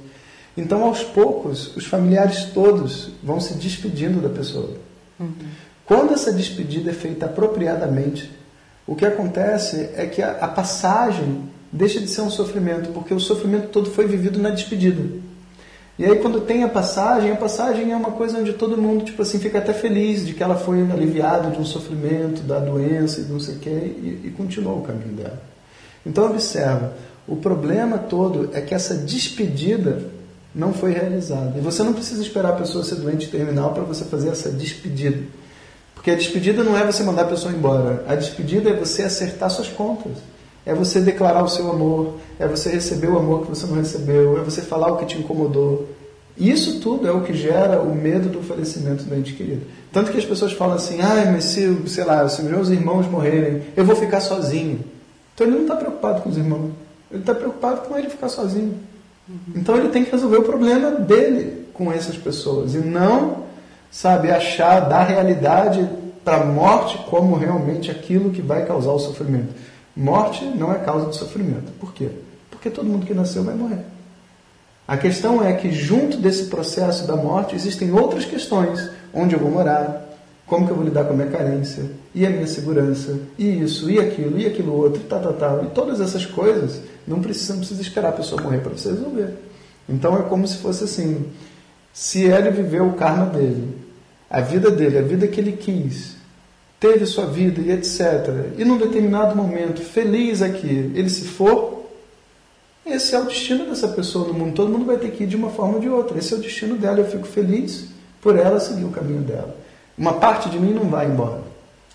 Então, 0.56 0.86
aos 0.86 1.04
poucos, 1.04 1.76
os 1.76 1.86
familiares 1.86 2.46
todos 2.54 3.12
vão 3.22 3.42
se 3.42 3.56
despedindo 3.56 4.22
da 4.22 4.30
pessoa. 4.30 4.70
Uhum. 5.20 5.34
Quando 5.86 6.14
essa 6.14 6.32
despedida 6.32 6.92
é 6.92 6.94
feita 6.94 7.26
apropriadamente, 7.26 8.32
o 8.88 8.96
que 8.96 9.06
acontece 9.06 9.90
é 9.96 10.06
que 10.06 10.22
a, 10.22 10.32
a 10.32 10.48
passagem 10.48 11.44
deixa 11.70 12.00
de 12.00 12.08
ser 12.08 12.22
um 12.22 12.30
sofrimento, 12.30 12.92
porque 12.94 13.14
o 13.14 13.20
sofrimento 13.20 13.68
todo 13.68 13.92
foi 13.92 14.08
vivido 14.08 14.40
na 14.40 14.50
despedida. 14.50 15.04
E 16.02 16.06
aí 16.06 16.18
quando 16.18 16.42
tem 16.42 16.64
a 16.64 16.68
passagem, 16.68 17.32
a 17.32 17.36
passagem 17.36 17.92
é 17.92 17.96
uma 17.96 18.10
coisa 18.10 18.40
onde 18.40 18.54
todo 18.54 18.76
mundo 18.76 19.06
tipo 19.06 19.22
assim 19.22 19.38
fica 19.38 19.60
até 19.60 19.72
feliz 19.72 20.26
de 20.26 20.34
que 20.34 20.42
ela 20.42 20.56
foi 20.56 20.82
aliviada 20.82 21.52
de 21.52 21.60
um 21.60 21.64
sofrimento, 21.64 22.42
da 22.42 22.58
doença 22.58 23.22
e 23.22 23.26
não 23.26 23.40
sei 23.40 23.54
o 23.54 23.60
quê, 23.60 23.70
e, 23.70 24.22
e 24.26 24.34
continuou 24.36 24.80
o 24.80 24.82
caminho 24.82 25.14
dela. 25.14 25.40
Então 26.04 26.26
observa, 26.26 26.94
o 27.28 27.36
problema 27.36 28.00
todo 28.00 28.50
é 28.52 28.62
que 28.62 28.74
essa 28.74 28.96
despedida 28.96 30.02
não 30.56 30.74
foi 30.74 30.92
realizada. 30.92 31.54
E 31.56 31.62
você 31.62 31.84
não 31.84 31.94
precisa 31.94 32.20
esperar 32.24 32.54
a 32.54 32.56
pessoa 32.56 32.84
ser 32.84 32.96
doente 32.96 33.30
terminal 33.30 33.72
para 33.72 33.84
você 33.84 34.04
fazer 34.04 34.30
essa 34.30 34.50
despedida. 34.50 35.20
Porque 35.94 36.10
a 36.10 36.16
despedida 36.16 36.64
não 36.64 36.76
é 36.76 36.84
você 36.84 37.04
mandar 37.04 37.22
a 37.22 37.28
pessoa 37.28 37.54
embora. 37.54 38.04
A 38.08 38.16
despedida 38.16 38.72
é 38.72 38.74
você 38.74 39.04
acertar 39.04 39.52
suas 39.52 39.68
contas. 39.68 40.14
É 40.66 40.74
você 40.74 41.00
declarar 41.00 41.44
o 41.44 41.50
seu 41.50 41.70
amor, 41.72 42.16
é 42.40 42.48
você 42.48 42.70
receber 42.70 43.08
o 43.08 43.18
amor 43.18 43.44
que 43.44 43.50
você 43.50 43.66
não 43.66 43.76
recebeu, 43.76 44.38
é 44.38 44.42
você 44.42 44.62
falar 44.62 44.92
o 44.92 44.98
que 44.98 45.06
te 45.06 45.18
incomodou. 45.18 45.88
Isso 46.38 46.80
tudo 46.80 47.08
é 47.08 47.12
o 47.12 47.22
que 47.22 47.34
gera 47.34 47.82
o 47.82 47.94
medo 47.94 48.30
do 48.30 48.42
falecimento 48.42 49.04
do 49.04 49.16
ente 49.16 49.34
querido. 49.34 49.64
Tanto 49.92 50.12
que 50.12 50.18
as 50.18 50.26
pessoas 50.26 50.54
falam 50.54 50.76
assim, 50.76 51.02
ah, 51.02 51.30
mas 51.32 51.46
se, 51.46 51.78
sei 51.88 52.04
lá, 52.04 52.28
se 52.30 52.42
meus 52.44 52.70
irmãos 52.70 53.08
morrerem, 53.08 53.64
eu 53.76 53.84
vou 53.84 53.96
ficar 53.96 54.22
sozinho. 54.22 54.80
Então 55.34 55.48
ele 55.48 55.56
não 55.56 55.64
está 55.64 55.76
preocupado 55.76 56.22
com 56.22 56.30
os 56.30 56.38
irmãos, 56.38 56.72
ele 57.10 57.22
está 57.22 57.34
preocupado 57.34 57.82
com 57.82 57.98
ele 57.98 58.10
ficar 58.10 58.30
sozinho. 58.30 58.76
Então 59.56 59.76
ele 59.76 59.90
tem 59.90 60.04
que 60.04 60.12
resolver 60.12 60.38
o 60.38 60.44
problema 60.44 60.92
dele 60.92 61.66
com 61.74 61.92
essas 61.92 62.18
pessoas 62.18 62.76
e 62.76 62.80
não, 62.80 63.44
sabe, 63.90 64.30
achar 64.30 64.82
da 64.82 65.04
realidade 65.04 65.88
para 66.24 66.42
a 66.42 66.46
morte 66.46 66.98
como 67.10 67.36
realmente 67.36 67.90
aquilo 67.90 68.30
que 68.30 68.42
vai 68.42 68.66
causar 68.66 68.92
o 68.92 69.00
sofrimento. 69.00 69.54
Morte 69.96 70.46
não 70.46 70.72
é 70.72 70.80
causa 70.80 71.10
de 71.10 71.16
sofrimento. 71.16 71.72
Por 71.80 71.94
quê? 71.94 72.10
Porque 72.50 72.70
todo 72.70 72.88
mundo 72.88 73.06
que 73.06 73.14
nasceu 73.14 73.44
vai 73.44 73.56
morrer. 73.56 73.84
A 74.88 74.98
questão 74.98 75.44
é 75.44 75.54
que 75.54 75.72
junto 75.72 76.18
desse 76.18 76.46
processo 76.46 77.08
da 77.08 77.16
morte 77.16 77.56
existem 77.56 77.92
outras 77.92 78.26
questões. 78.26 78.90
Onde 79.14 79.36
eu 79.36 79.40
vou 79.40 79.52
morar? 79.52 80.10
Como 80.46 80.66
que 80.66 80.72
eu 80.72 80.76
vou 80.76 80.84
lidar 80.84 81.06
com 81.06 81.14
a 81.14 81.16
minha 81.16 81.30
carência? 81.30 81.86
E 82.14 82.26
a 82.26 82.30
minha 82.30 82.48
segurança? 82.48 83.20
E 83.38 83.62
isso, 83.62 83.90
e 83.90 84.00
aquilo, 84.00 84.38
e 84.38 84.46
aquilo 84.46 84.74
outro, 84.76 85.02
tal, 85.04 85.22
tal, 85.22 85.34
tal. 85.34 85.64
E 85.64 85.68
todas 85.68 86.02
essas 86.02 86.26
coisas 86.26 86.82
não 87.08 87.22
precisa, 87.22 87.54
não 87.54 87.60
precisa 87.60 87.82
esperar 87.82 88.10
a 88.10 88.14
pessoa 88.14 88.42
morrer 88.42 88.60
para 88.60 88.72
você 88.72 88.90
resolver. 88.90 89.34
Então 89.88 90.18
é 90.18 90.24
como 90.24 90.48
se 90.48 90.58
fosse 90.58 90.84
assim, 90.84 91.26
se 91.94 92.24
ele 92.24 92.52
viveu 92.52 92.88
o 92.88 92.94
karma 92.94 93.28
dele, 93.28 93.78
a 94.30 94.42
vida 94.42 94.70
dele, 94.70 94.98
a 94.98 95.02
vida 95.02 95.28
que 95.28 95.40
ele 95.40 95.54
quis, 95.54 96.16
teve 96.82 97.06
sua 97.06 97.28
vida 97.28 97.62
e 97.62 97.72
etc. 97.72 98.58
E 98.58 98.66
num 98.66 98.78
determinado 98.78 99.36
momento, 99.36 99.82
feliz 99.82 100.42
aqui, 100.42 100.92
ele 100.96 101.10
se 101.12 101.26
for, 101.26 101.86
esse 102.84 103.14
é 103.14 103.20
o 103.20 103.26
destino 103.26 103.68
dessa 103.68 103.88
pessoa 103.88 104.28
no 104.28 104.34
mundo. 104.34 104.56
Todo 104.56 104.72
mundo 104.72 104.86
vai 104.86 104.98
ter 104.98 105.12
que 105.12 105.24
ir 105.24 105.28
de 105.28 105.36
uma 105.36 105.52
forma 105.52 105.76
ou 105.76 105.80
de 105.80 105.88
outra. 105.88 106.18
Esse 106.18 106.34
é 106.34 106.38
o 106.38 106.40
destino 106.40 106.76
dela. 106.76 106.98
Eu 106.98 107.06
fico 107.06 107.28
feliz 107.28 107.86
por 108.20 108.36
ela 108.36 108.60
seguir 108.60 108.84
o 108.84 108.90
caminho 108.90 109.22
dela. 109.22 109.56
Uma 109.96 110.14
parte 110.14 110.50
de 110.50 110.60
mim 110.60 110.74
não 110.74 110.90
vai 110.90 111.06
embora. 111.06 111.44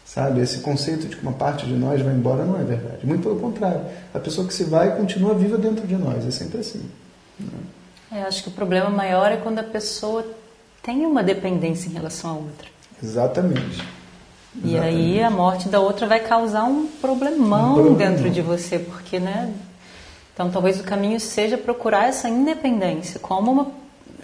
Sabe? 0.05 0.41
Esse 0.41 0.59
conceito 0.61 1.09
de 1.09 1.17
que 1.17 1.23
uma 1.23 1.33
parte 1.33 1.67
de 1.67 1.75
nós 1.75 2.01
vai 2.01 2.15
embora 2.15 2.45
não 2.45 2.59
é 2.59 2.63
verdade. 2.63 3.05
Muito 3.05 3.25
pelo 3.25 3.41
contrário. 3.41 3.81
A 4.15 4.21
pessoa 4.21 4.47
que 4.47 4.55
se 4.55 4.63
vai 4.63 4.97
continua 4.97 5.35
viva 5.35 5.59
dentro 5.59 5.85
de 5.85 5.97
nós. 5.97 6.25
É 6.25 6.31
sempre 6.31 6.61
assim. 6.61 6.89
Né? 7.41 7.49
É, 8.13 8.23
acho 8.23 8.45
que 8.45 8.51
o 8.51 8.53
problema 8.53 8.89
maior 8.89 9.33
é 9.33 9.37
quando 9.37 9.59
a 9.59 9.65
pessoa 9.65 10.25
tem 10.81 11.05
uma 11.05 11.25
dependência 11.25 11.89
em 11.89 11.93
relação 11.93 12.31
à 12.31 12.35
outra. 12.35 12.69
Exatamente. 13.03 13.96
E 14.65 14.75
Exatamente. 14.75 14.97
aí 14.97 15.23
a 15.23 15.31
morte 15.31 15.69
da 15.69 15.81
outra 15.81 16.07
vai 16.07 16.21
causar 16.21 16.65
um 16.65 16.87
problemão, 16.87 17.73
um 17.73 17.75
problemão 17.75 17.95
dentro 17.95 18.31
de 18.31 18.41
você, 18.41 18.79
porque, 18.79 19.19
né? 19.19 19.53
Então 20.33 20.51
talvez 20.51 20.81
o 20.81 20.83
caminho 20.83 21.19
seja 21.21 21.57
procurar 21.57 22.09
essa 22.09 22.29
independência 22.29 23.21
como 23.21 23.51
uma, 23.53 23.69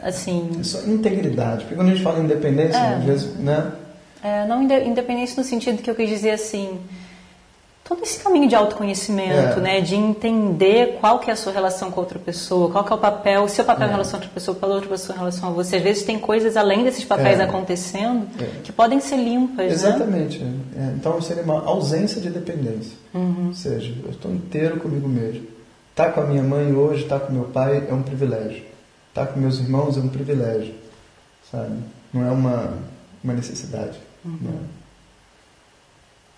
assim... 0.03 0.51
Essa 0.61 0.89
integridade, 0.89 1.63
porque 1.63 1.75
quando 1.75 1.89
a 1.89 1.91
gente 1.91 2.03
fala 2.03 2.19
independência, 2.21 2.79
é, 2.79 2.95
às 2.97 3.05
vezes, 3.05 3.37
né? 3.37 3.73
É, 4.23 4.47
não 4.47 4.63
independência 4.63 5.41
no 5.41 5.47
sentido 5.47 5.83
que 5.83 5.91
eu 5.91 5.95
quis 5.95 6.09
dizer 6.09 6.31
assim, 6.31 6.79
todo 7.95 8.03
esse 8.05 8.23
caminho 8.23 8.49
de 8.49 8.55
autoconhecimento, 8.55 9.59
é. 9.59 9.61
né, 9.61 9.81
de 9.81 9.95
entender 9.95 10.99
qual 10.99 11.19
que 11.19 11.29
é 11.29 11.35
a 11.35 11.37
sua 11.37 11.53
relação 11.53 11.91
com 11.91 12.01
outra 12.01 12.19
pessoa, 12.19 12.71
qual 12.71 12.85
que 12.85 12.93
é 12.93 12.97
o 12.97 12.99
papel, 12.99 13.45
o 13.45 13.49
seu 13.49 13.65
papel 13.65 13.85
é. 13.85 13.89
em 13.89 13.93
relação 13.93 14.15
a 14.15 14.17
outra 14.17 14.31
pessoa, 14.33 14.57
qual 14.57 14.73
a 14.73 14.75
outra 14.77 14.89
pessoa 14.89 15.15
em 15.15 15.19
relação 15.19 15.51
a 15.51 15.53
você. 15.53 15.77
Às 15.77 15.83
vezes 15.83 16.03
tem 16.03 16.19
coisas 16.19 16.57
além 16.57 16.85
desses 16.85 17.05
papéis 17.05 17.39
é. 17.39 17.45
acontecendo 17.45 18.27
é. 18.41 18.61
que 18.65 18.73
podem 18.73 18.99
ser 18.99 19.17
limpas, 19.17 19.67
né? 19.67 19.73
Exatamente. 19.73 20.39
Né? 20.39 20.95
então 20.97 21.21
seria 21.21 21.43
uma 21.43 21.63
ausência 21.65 22.21
de 22.21 22.31
dependência. 22.31 22.97
Uhum. 23.13 23.49
Ou 23.49 23.55
seja, 23.55 23.95
eu 24.03 24.11
estou 24.11 24.33
inteiro 24.33 24.81
comigo 24.81 25.07
mesmo. 25.07 25.47
Estar 25.91 26.07
tá 26.07 26.13
com 26.13 26.21
a 26.23 26.25
minha 26.25 26.43
mãe 26.43 26.73
hoje, 26.73 27.03
estar 27.03 27.21
tá 27.21 27.27
com 27.27 27.33
meu 27.33 27.45
pai 27.45 27.87
é 27.89 27.93
um 27.93 28.03
privilégio. 28.03 28.65
Estar 29.11 29.27
tá 29.27 29.33
com 29.33 29.39
meus 29.39 29.59
irmãos 29.59 29.99
é 29.99 30.01
um 30.01 30.09
privilégio, 30.09 30.75
sabe? 31.51 31.75
Não 32.13 32.27
é 32.27 32.31
uma, 32.31 32.79
uma 33.23 33.35
necessidade. 33.35 33.99
Uhum. 34.25 34.39
Né? 34.41 34.59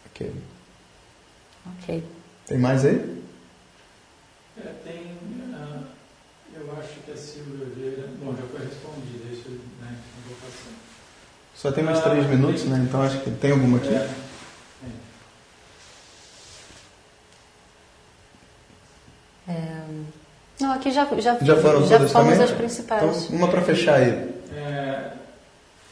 Ok. 0.07 0.33
Ok. 1.67 2.05
Tem 2.47 2.59
mais 2.59 2.85
aí? 2.85 3.23
É, 4.59 4.69
tem. 4.85 5.19
Uh, 5.53 5.85
eu 6.55 6.73
acho 6.79 7.01
que 7.01 7.11
a 7.11 7.17
Silvia 7.17 7.67
Vieira. 7.75 8.09
Bom, 8.23 8.35
já 8.35 8.43
foi 8.43 8.67
respondida, 8.67 9.33
isso, 9.33 9.49
né? 9.49 9.97
Não 10.17 10.29
vou 10.29 10.37
passar. 10.37 10.73
Só 11.55 11.73
tem 11.73 11.83
mais 11.83 12.01
três 12.03 12.25
ah, 12.25 12.29
minutos, 12.29 12.63
tem, 12.63 12.71
né? 12.71 12.85
Então 12.87 13.03
acho 13.03 13.21
que 13.21 13.31
tem 13.31 13.53
alguma 13.53 13.79
aqui. 13.79 13.95
É, 13.95 14.11
é, 19.49 19.85
não, 20.61 20.73
aqui 20.73 20.91
já, 20.91 21.05
já, 21.19 21.39
já 21.41 21.57
foram 21.57 21.87
já 21.87 21.97
todas 21.99 22.13
fomos 22.13 22.41
as 22.41 22.51
principais. 22.51 23.25
Então, 23.25 23.37
uma 23.37 23.49
para 23.49 23.63
fechar 23.63 23.97
aí. 23.97 24.35
É, 24.53 25.13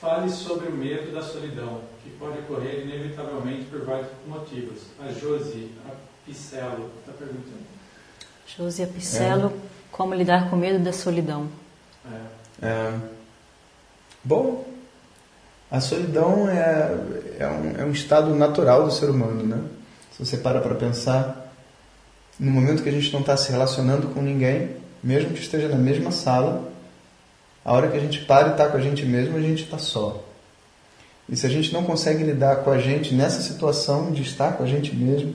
fale 0.00 0.30
sobre 0.30 0.68
o 0.68 0.72
medo 0.72 1.12
da 1.12 1.22
solidão, 1.22 1.80
pode 2.22 2.38
ocorrer 2.38 2.82
inevitavelmente 2.82 3.64
por 3.64 3.84
vários 3.84 4.06
motivos. 4.28 4.82
A 5.00 5.08
Josi, 5.12 5.72
a 5.88 5.90
Picello, 6.24 6.88
está 7.00 7.12
perguntando. 7.18 7.66
Josi 8.46 8.86
Picello, 8.86 9.48
é. 9.48 9.52
como 9.90 10.14
lidar 10.14 10.48
com 10.48 10.54
o 10.54 10.58
medo 10.58 10.78
da 10.78 10.92
solidão? 10.92 11.48
É. 12.62 12.66
é. 12.66 12.94
Bom, 14.22 14.64
a 15.68 15.80
solidão 15.80 16.48
é, 16.48 16.96
é, 17.40 17.46
um, 17.48 17.80
é 17.80 17.84
um 17.84 17.90
estado 17.90 18.32
natural 18.36 18.84
do 18.84 18.92
ser 18.92 19.10
humano, 19.10 19.42
né? 19.42 19.60
Se 20.12 20.24
você 20.24 20.36
para 20.36 20.60
para 20.60 20.76
pensar, 20.76 21.52
no 22.38 22.52
momento 22.52 22.84
que 22.84 22.88
a 22.88 22.92
gente 22.92 23.12
não 23.12 23.20
está 23.20 23.36
se 23.36 23.50
relacionando 23.50 24.08
com 24.08 24.22
ninguém, 24.22 24.76
mesmo 25.02 25.30
que 25.30 25.40
esteja 25.40 25.68
na 25.68 25.76
mesma 25.76 26.12
sala, 26.12 26.70
a 27.64 27.72
hora 27.72 27.88
que 27.88 27.96
a 27.96 28.00
gente 28.00 28.24
para 28.26 28.48
e 28.48 28.50
está 28.52 28.68
com 28.68 28.76
a 28.76 28.80
gente 28.80 29.04
mesmo, 29.04 29.36
a 29.36 29.40
gente 29.40 29.64
está 29.64 29.78
só. 29.78 30.22
E 31.28 31.36
se 31.36 31.46
a 31.46 31.48
gente 31.48 31.72
não 31.72 31.84
consegue 31.84 32.24
lidar 32.24 32.56
com 32.56 32.70
a 32.70 32.78
gente 32.78 33.14
nessa 33.14 33.40
situação 33.40 34.10
de 34.10 34.22
estar 34.22 34.56
com 34.56 34.64
a 34.64 34.66
gente 34.66 34.94
mesmo, 34.94 35.34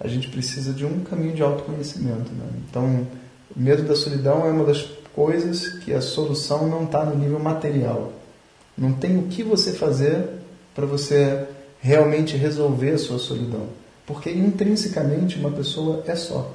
a 0.00 0.08
gente 0.08 0.28
precisa 0.28 0.72
de 0.72 0.84
um 0.84 1.00
caminho 1.00 1.34
de 1.34 1.42
autoconhecimento. 1.42 2.32
Né? 2.32 2.46
Então, 2.68 3.06
o 3.54 3.60
medo 3.60 3.82
da 3.82 3.94
solidão 3.94 4.46
é 4.46 4.50
uma 4.50 4.64
das 4.64 4.82
coisas 5.14 5.68
que 5.80 5.92
a 5.92 6.00
solução 6.00 6.68
não 6.68 6.84
está 6.84 7.04
no 7.04 7.16
nível 7.16 7.38
material. 7.38 8.12
Não 8.76 8.92
tem 8.92 9.18
o 9.18 9.24
que 9.24 9.42
você 9.42 9.72
fazer 9.72 10.24
para 10.74 10.86
você 10.86 11.46
realmente 11.80 12.36
resolver 12.36 12.92
a 12.92 12.98
sua 12.98 13.18
solidão. 13.18 13.66
Porque 14.06 14.30
intrinsecamente 14.30 15.38
uma 15.38 15.50
pessoa 15.50 16.02
é 16.06 16.14
só. 16.14 16.54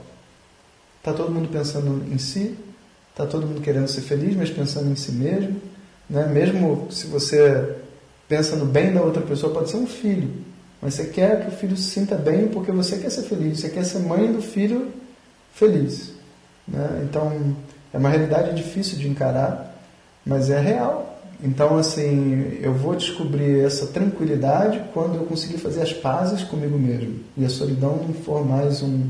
Está 1.00 1.12
todo 1.12 1.32
mundo 1.32 1.50
pensando 1.50 2.04
em 2.12 2.18
si, 2.18 2.58
está 3.12 3.26
todo 3.26 3.46
mundo 3.46 3.62
querendo 3.62 3.88
ser 3.90 4.02
feliz, 4.02 4.36
mas 4.36 4.50
pensando 4.50 4.90
em 4.90 4.96
si 4.96 5.12
mesmo. 5.12 5.62
Né? 6.10 6.26
Mesmo 6.28 6.88
se 6.90 7.08
você 7.08 7.76
pensa 8.34 8.56
no 8.56 8.66
bem 8.66 8.92
da 8.92 9.02
outra 9.02 9.22
pessoa, 9.22 9.54
pode 9.54 9.70
ser 9.70 9.78
um 9.78 9.86
filho. 9.86 10.28
Mas 10.82 10.96
você 10.96 11.06
quer 11.06 11.42
que 11.42 11.50
o 11.50 11.52
filho 11.52 11.78
se 11.78 11.92
sinta 11.92 12.16
bem 12.16 12.48
porque 12.48 12.72
você 12.72 12.98
quer 12.98 13.12
ser 13.12 13.22
feliz. 13.22 13.60
Você 13.60 13.70
quer 13.70 13.86
ser 13.86 14.00
mãe 14.00 14.32
do 14.32 14.42
filho 14.42 14.92
feliz. 15.54 16.12
Né? 16.68 17.04
Então, 17.04 17.56
é 17.94 17.98
uma 17.98 18.10
realidade 18.10 18.56
difícil 18.56 18.98
de 18.98 19.08
encarar, 19.08 19.78
mas 20.26 20.50
é 20.50 20.60
real. 20.60 21.22
Então, 21.44 21.78
assim, 21.78 22.58
eu 22.60 22.74
vou 22.74 22.96
descobrir 22.96 23.60
essa 23.64 23.86
tranquilidade 23.88 24.82
quando 24.94 25.16
eu 25.16 25.26
conseguir 25.26 25.60
fazer 25.60 25.82
as 25.82 25.94
pazes 25.94 26.44
comigo 26.44 26.78
mesmo. 26.78 27.20
E 27.38 27.46
a 27.46 27.50
solidão 27.50 27.98
não 27.98 28.14
for 28.14 28.44
mais 28.44 28.82
um, 28.82 29.10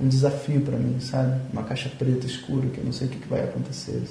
um 0.00 0.08
desafio 0.08 0.60
para 0.60 0.76
mim, 0.76 0.98
sabe? 1.00 1.40
Uma 1.52 1.62
caixa 1.62 1.88
preta 1.96 2.26
escura 2.26 2.66
que 2.66 2.78
eu 2.78 2.84
não 2.84 2.92
sei 2.92 3.06
o 3.06 3.10
que, 3.10 3.28
vai 3.28 3.44
acontecer. 3.44 4.02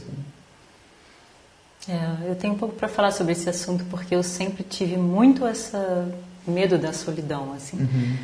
É, 1.88 2.30
eu 2.30 2.36
tenho 2.36 2.54
um 2.54 2.58
pouco 2.58 2.76
para 2.76 2.88
falar 2.88 3.12
sobre 3.12 3.34
esse 3.34 3.50
assunto 3.50 3.86
porque 3.86 4.16
eu 4.16 4.24
sempre 4.24 4.64
tive 4.64 4.98
muito 4.98 5.46
essa 5.46 6.12
medo 6.48 6.78
da 6.78 6.92
solidão, 6.94 7.54
assim. 7.54 7.78
Uhum. 7.78 8.18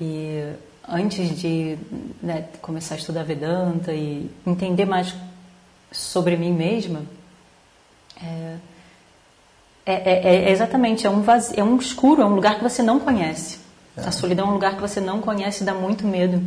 E 0.00 0.52
antes 0.88 1.38
de 1.38 1.78
né, 2.22 2.46
começar 2.62 2.94
a 2.94 2.98
estudar 2.98 3.24
Vedanta 3.24 3.92
e 3.92 4.30
entender 4.46 4.84
mais 4.84 5.14
sobre 5.90 6.36
mim 6.36 6.52
mesma, 6.52 7.02
é, 8.22 8.56
é, 9.84 9.94
é, 9.94 10.44
é 10.44 10.50
exatamente, 10.50 11.06
é 11.06 11.10
um, 11.10 11.22
vazio, 11.22 11.58
é 11.58 11.64
um 11.64 11.76
escuro, 11.76 12.22
é 12.22 12.24
um 12.24 12.34
lugar 12.34 12.56
que 12.56 12.62
você 12.62 12.82
não 12.82 13.00
conhece. 13.00 13.58
É. 13.96 14.02
A 14.02 14.12
solidão 14.12 14.46
é 14.46 14.50
um 14.50 14.54
lugar 14.54 14.74
que 14.74 14.80
você 14.80 15.00
não 15.00 15.20
conhece 15.20 15.62
e 15.62 15.66
dá 15.66 15.74
muito 15.74 16.06
medo. 16.06 16.42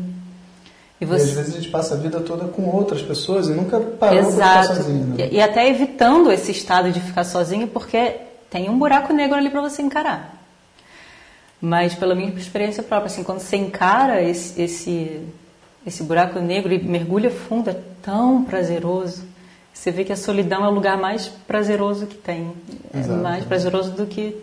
E, 1.00 1.06
você... 1.06 1.26
e 1.26 1.30
às 1.30 1.36
vezes 1.36 1.54
a 1.56 1.58
gente 1.58 1.70
passa 1.70 1.96
a 1.96 1.98
vida 1.98 2.20
toda 2.20 2.46
com 2.46 2.64
outras 2.70 3.02
pessoas 3.02 3.48
e 3.48 3.54
nunca 3.54 3.80
parou 3.80 4.20
Exato. 4.20 4.38
para 4.38 4.62
ficar 4.62 4.76
sozinho. 4.76 5.06
Né? 5.08 5.30
E, 5.32 5.42
até 5.42 5.70
evitando 5.70 6.32
esse 6.32 6.52
estado 6.52 6.92
de 6.92 7.00
ficar 7.00 7.24
sozinho 7.24 7.68
porque 7.68 8.18
tem 8.50 8.70
um 8.70 8.78
buraco 8.78 9.14
negro 9.14 9.38
ali 9.38 9.50
para 9.50 9.62
você 9.62 9.82
encarar. 9.82 10.38
Mas 11.62 11.94
pela 11.94 12.16
minha 12.16 12.30
experiência 12.30 12.82
própria, 12.82 13.08
assim, 13.08 13.24
quando 13.24 13.40
você 13.40 13.58
encara 13.58 14.22
esse, 14.22 14.62
esse, 14.62 15.22
esse 15.86 16.04
buraco 16.04 16.40
negro 16.40 16.74
e 16.74 16.82
mergulha 16.82 17.30
fundo, 17.30 17.70
é 17.70 17.76
tão 18.02 18.44
prazeroso. 18.44 19.24
Você 19.74 19.92
vê 19.92 20.04
que 20.04 20.12
a 20.12 20.18
solidão 20.18 20.66
é 20.66 20.68
o 20.68 20.72
lugar 20.72 20.98
mais 20.98 21.28
prazeroso 21.28 22.08
que 22.08 22.18
tem. 22.18 22.54
É 22.94 23.00
Exato. 23.00 23.22
mais 23.22 23.46
prazeroso 23.46 23.92
do 23.92 24.06
que. 24.06 24.36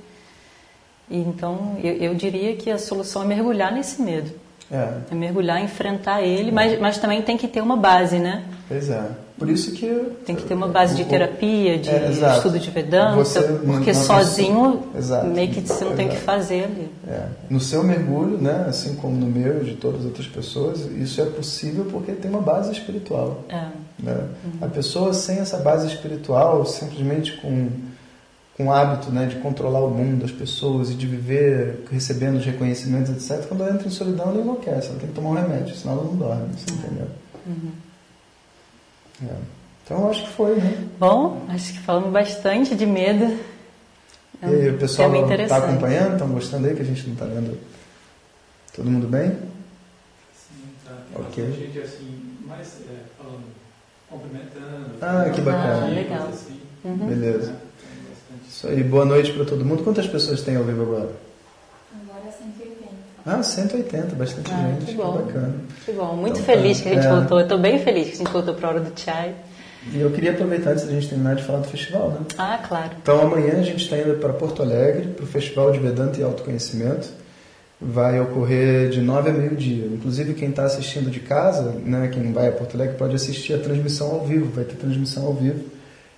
Então, 1.10 1.78
eu, 1.82 1.92
eu, 1.94 2.14
diria 2.14 2.56
que 2.56 2.70
a 2.70 2.78
solução 2.78 3.22
é 3.22 3.26
mergulhar 3.26 3.72
nesse 3.72 4.00
medo. 4.00 4.30
É. 4.70 4.94
é 5.10 5.14
mergulhar, 5.14 5.62
enfrentar 5.62 6.22
ele, 6.22 6.50
é. 6.50 6.52
mas, 6.52 6.78
mas 6.80 6.98
também 6.98 7.22
tem 7.22 7.36
que 7.36 7.46
ter 7.46 7.60
uma 7.60 7.76
base, 7.76 8.18
né? 8.18 8.44
Pois 8.68 8.90
é. 8.90 9.04
Por 9.38 9.50
isso 9.50 9.72
que. 9.72 9.86
Tem 10.24 10.34
que 10.34 10.44
ter 10.44 10.54
uma 10.54 10.66
base 10.66 10.94
de 10.94 11.04
terapia, 11.04 11.78
de 11.78 11.90
é, 11.90 12.10
estudo 12.10 12.58
de 12.58 12.70
Vedanta, 12.70 13.22
porque 13.66 13.92
sozinho 13.92 14.82
exato, 14.96 15.26
meio 15.26 15.50
que 15.50 15.60
você 15.60 15.84
não 15.84 15.92
exato. 15.92 15.96
tem 15.96 16.08
que 16.08 16.16
fazer 16.16 16.64
ali. 16.64 16.90
É. 17.06 17.26
No 17.50 17.60
seu 17.60 17.84
mergulho, 17.84 18.38
né, 18.38 18.64
assim 18.66 18.94
como 18.96 19.14
no 19.14 19.26
meu 19.26 19.62
e 19.62 19.66
de 19.66 19.74
todas 19.74 20.00
as 20.00 20.06
outras 20.06 20.26
pessoas, 20.26 20.86
isso 20.96 21.20
é 21.20 21.26
possível 21.26 21.84
porque 21.90 22.12
tem 22.12 22.30
uma 22.30 22.40
base 22.40 22.72
espiritual. 22.72 23.44
É. 23.50 23.66
Né? 24.02 24.14
Uhum. 24.44 24.52
A 24.62 24.68
pessoa 24.68 25.12
sem 25.12 25.38
essa 25.38 25.58
base 25.58 25.86
espiritual, 25.86 26.64
simplesmente 26.64 27.36
com 27.36 27.68
com 28.56 28.66
o 28.66 28.72
hábito 28.72 29.12
né, 29.12 29.26
de 29.26 29.36
controlar 29.36 29.80
o 29.80 29.90
mundo, 29.90 30.24
as 30.24 30.32
pessoas 30.32 30.90
e 30.90 30.94
de 30.94 31.06
viver 31.06 31.84
recebendo 31.90 32.38
os 32.38 32.46
reconhecimentos, 32.46 33.10
etc., 33.12 33.46
quando 33.46 33.62
ela 33.62 33.74
entra 33.74 33.86
em 33.86 33.90
solidão, 33.90 34.30
ela 34.30 34.40
enlouquece, 34.40 34.88
ela 34.88 34.98
tem 34.98 35.08
que 35.08 35.14
tomar 35.14 35.30
um 35.30 35.34
remédio, 35.34 35.74
senão 35.74 35.94
ela 35.94 36.04
não 36.04 36.16
dorme, 36.16 36.48
você 36.56 36.72
entendeu? 36.72 37.06
Uhum. 37.46 37.72
É. 39.24 39.34
Então 39.84 40.10
acho 40.10 40.24
que 40.24 40.32
foi, 40.32 40.56
né? 40.56 40.88
Bom, 40.98 41.44
acho 41.48 41.74
que 41.74 41.80
falamos 41.80 42.10
bastante 42.10 42.74
de 42.74 42.86
medo. 42.86 43.38
É 44.40 44.46
um 44.46 44.50
e 44.50 44.60
aí, 44.62 44.70
o 44.70 44.78
pessoal 44.78 45.14
está 45.14 45.58
acompanhando? 45.58 46.12
Estão 46.14 46.28
gostando 46.28 46.66
aí 46.66 46.74
que 46.74 46.82
a 46.82 46.84
gente 46.84 47.06
não 47.06 47.12
está 47.12 47.26
vendo? 47.26 47.58
Todo 48.74 48.90
mundo 48.90 49.06
bem? 49.06 49.30
Sim, 50.34 50.64
tá. 50.84 50.94
Tem 51.14 51.24
ok. 51.24 51.52
gente 51.52 51.78
assim, 51.78 52.36
mais 52.46 52.80
é, 52.88 53.04
falando, 53.18 53.44
cumprimentando. 54.10 54.96
Ah, 55.00 55.30
que 55.30 55.40
bacana. 55.42 55.86
Ah, 55.86 55.88
legal. 55.88 56.28
Assim, 56.28 56.60
uhum. 56.84 57.06
Beleza. 57.06 57.66
Isso 58.48 58.68
aí, 58.68 58.82
boa 58.82 59.04
noite 59.04 59.32
para 59.32 59.44
todo 59.44 59.64
mundo. 59.64 59.82
Quantas 59.82 60.06
pessoas 60.06 60.42
tem 60.42 60.56
ao 60.56 60.64
vivo 60.64 60.82
agora? 60.82 61.10
Agora 61.92 62.32
180. 62.32 62.76
Ah, 63.26 63.42
180, 63.42 64.14
bastante 64.14 64.50
ah, 64.52 64.68
gente. 64.68 64.86
Que 64.86 64.94
bom. 64.94 65.12
Que 65.12 65.22
bacana. 65.24 65.54
Que 65.84 65.92
bom, 65.92 66.16
muito 66.16 66.40
então, 66.40 66.54
feliz 66.54 66.80
que 66.80 66.88
a 66.88 66.94
gente 66.94 67.06
é... 67.06 67.10
voltou. 67.10 67.38
Eu 67.38 67.44
estou 67.44 67.58
bem 67.58 67.78
feliz 67.78 68.08
que 68.08 68.14
a 68.14 68.18
gente 68.18 68.32
voltou 68.32 68.54
para 68.54 68.68
a 68.68 68.70
hora 68.70 68.80
do 68.80 68.98
chai. 68.98 69.34
E 69.92 70.00
eu 70.00 70.10
queria 70.10 70.32
aproveitar 70.32 70.70
antes 70.70 70.84
da 70.84 70.92
gente 70.92 71.08
terminar 71.08 71.36
de 71.36 71.44
falar 71.44 71.60
do 71.60 71.68
festival, 71.68 72.10
né? 72.10 72.18
Ah, 72.36 72.58
claro. 72.66 72.90
Então 73.00 73.20
amanhã 73.20 73.60
a 73.60 73.62
gente 73.62 73.84
está 73.84 73.96
indo 73.96 74.18
para 74.18 74.32
Porto 74.32 74.62
Alegre, 74.62 75.08
para 75.08 75.24
o 75.24 75.28
Festival 75.28 75.70
de 75.70 75.78
Vedanta 75.78 76.18
e 76.20 76.24
Autoconhecimento. 76.24 77.08
Vai 77.80 78.18
ocorrer 78.20 78.88
de 78.88 79.00
9 79.00 79.30
a 79.30 79.32
meio-dia. 79.32 79.86
Inclusive 79.86 80.34
quem 80.34 80.48
está 80.48 80.64
assistindo 80.64 81.10
de 81.10 81.20
casa, 81.20 81.72
né, 81.84 82.08
quem 82.12 82.32
vai 82.32 82.48
a 82.48 82.52
Porto 82.52 82.74
Alegre, 82.74 82.96
pode 82.96 83.14
assistir 83.14 83.52
a 83.52 83.58
transmissão 83.58 84.10
ao 84.10 84.24
vivo. 84.24 84.50
Vai 84.50 84.64
ter 84.64 84.74
transmissão 84.74 85.26
ao 85.26 85.34
vivo. 85.34 85.75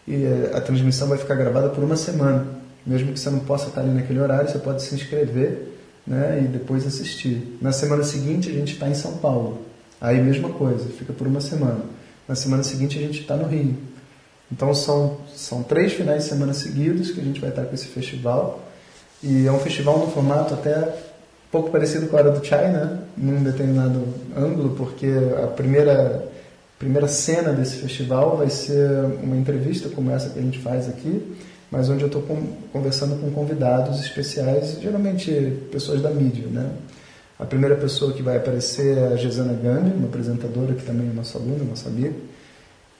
E 0.08 0.24
eh, 0.24 0.50
a 0.54 0.60
transmissão 0.62 1.06
vai 1.06 1.18
ficar 1.18 1.34
gravada 1.34 1.68
por 1.68 1.84
uma 1.84 1.94
semana. 1.94 2.46
Mesmo 2.86 3.12
que 3.12 3.20
você 3.20 3.28
não 3.28 3.40
possa 3.40 3.68
estar 3.68 3.82
ali 3.82 3.90
naquele 3.90 4.18
horário, 4.18 4.50
você 4.50 4.58
pode 4.58 4.82
se 4.82 4.94
inscrever 4.94 5.68
né, 6.06 6.42
e 6.42 6.48
depois 6.48 6.86
assistir. 6.86 7.58
Na 7.60 7.72
semana 7.72 8.02
seguinte 8.02 8.48
a 8.48 8.52
gente 8.52 8.72
está 8.72 8.88
em 8.88 8.94
São 8.94 9.18
Paulo. 9.18 9.58
Aí 10.00 10.18
mesma 10.18 10.48
coisa, 10.48 10.88
fica 10.88 11.12
por 11.12 11.26
uma 11.26 11.42
semana. 11.42 11.82
Na 12.26 12.34
semana 12.34 12.62
seguinte 12.62 12.96
a 12.96 13.00
gente 13.02 13.20
está 13.20 13.36
no 13.36 13.46
Rio. 13.46 13.76
Então 14.50 14.72
são, 14.72 15.18
são 15.36 15.62
três 15.62 15.92
finais 15.92 16.24
de 16.24 16.30
semana 16.30 16.54
seguidos 16.54 17.10
que 17.10 17.20
a 17.20 17.24
gente 17.24 17.38
vai 17.38 17.50
estar 17.50 17.64
com 17.64 17.74
esse 17.74 17.88
festival. 17.88 18.64
E 19.22 19.46
é 19.46 19.52
um 19.52 19.58
festival 19.58 19.98
no 19.98 20.06
formato 20.10 20.54
até 20.54 20.88
pouco 21.50 21.70
parecido 21.70 22.06
com 22.06 22.16
a 22.16 22.20
hora 22.20 22.30
do 22.30 22.44
Chai, 22.44 22.72
né? 22.72 22.98
Num 23.14 23.42
determinado 23.42 24.06
ângulo, 24.34 24.74
porque 24.76 25.12
a 25.42 25.48
primeira, 25.48 26.27
primeira 26.78 27.08
cena 27.08 27.52
desse 27.52 27.76
festival 27.76 28.36
vai 28.36 28.48
ser 28.48 28.88
uma 29.22 29.36
entrevista 29.36 29.88
como 29.88 30.10
essa 30.10 30.30
que 30.30 30.38
a 30.38 30.42
gente 30.42 30.58
faz 30.58 30.88
aqui, 30.88 31.36
mas 31.70 31.88
onde 31.90 32.02
eu 32.02 32.06
estou 32.06 32.22
conversando 32.72 33.20
com 33.20 33.30
convidados 33.30 34.00
especiais, 34.00 34.78
geralmente 34.80 35.30
pessoas 35.70 36.00
da 36.00 36.10
mídia, 36.10 36.46
né? 36.46 36.70
A 37.38 37.44
primeira 37.44 37.76
pessoa 37.76 38.12
que 38.12 38.22
vai 38.22 38.36
aparecer 38.36 38.96
é 38.96 39.06
a 39.08 39.16
Gesana 39.16 39.52
Gambi, 39.52 39.90
uma 39.96 40.08
apresentadora 40.08 40.74
que 40.74 40.84
também 40.84 41.08
é 41.08 41.12
nossa 41.12 41.38
aluna, 41.38 41.62
nossa 41.64 41.88
amiga, 41.88 42.14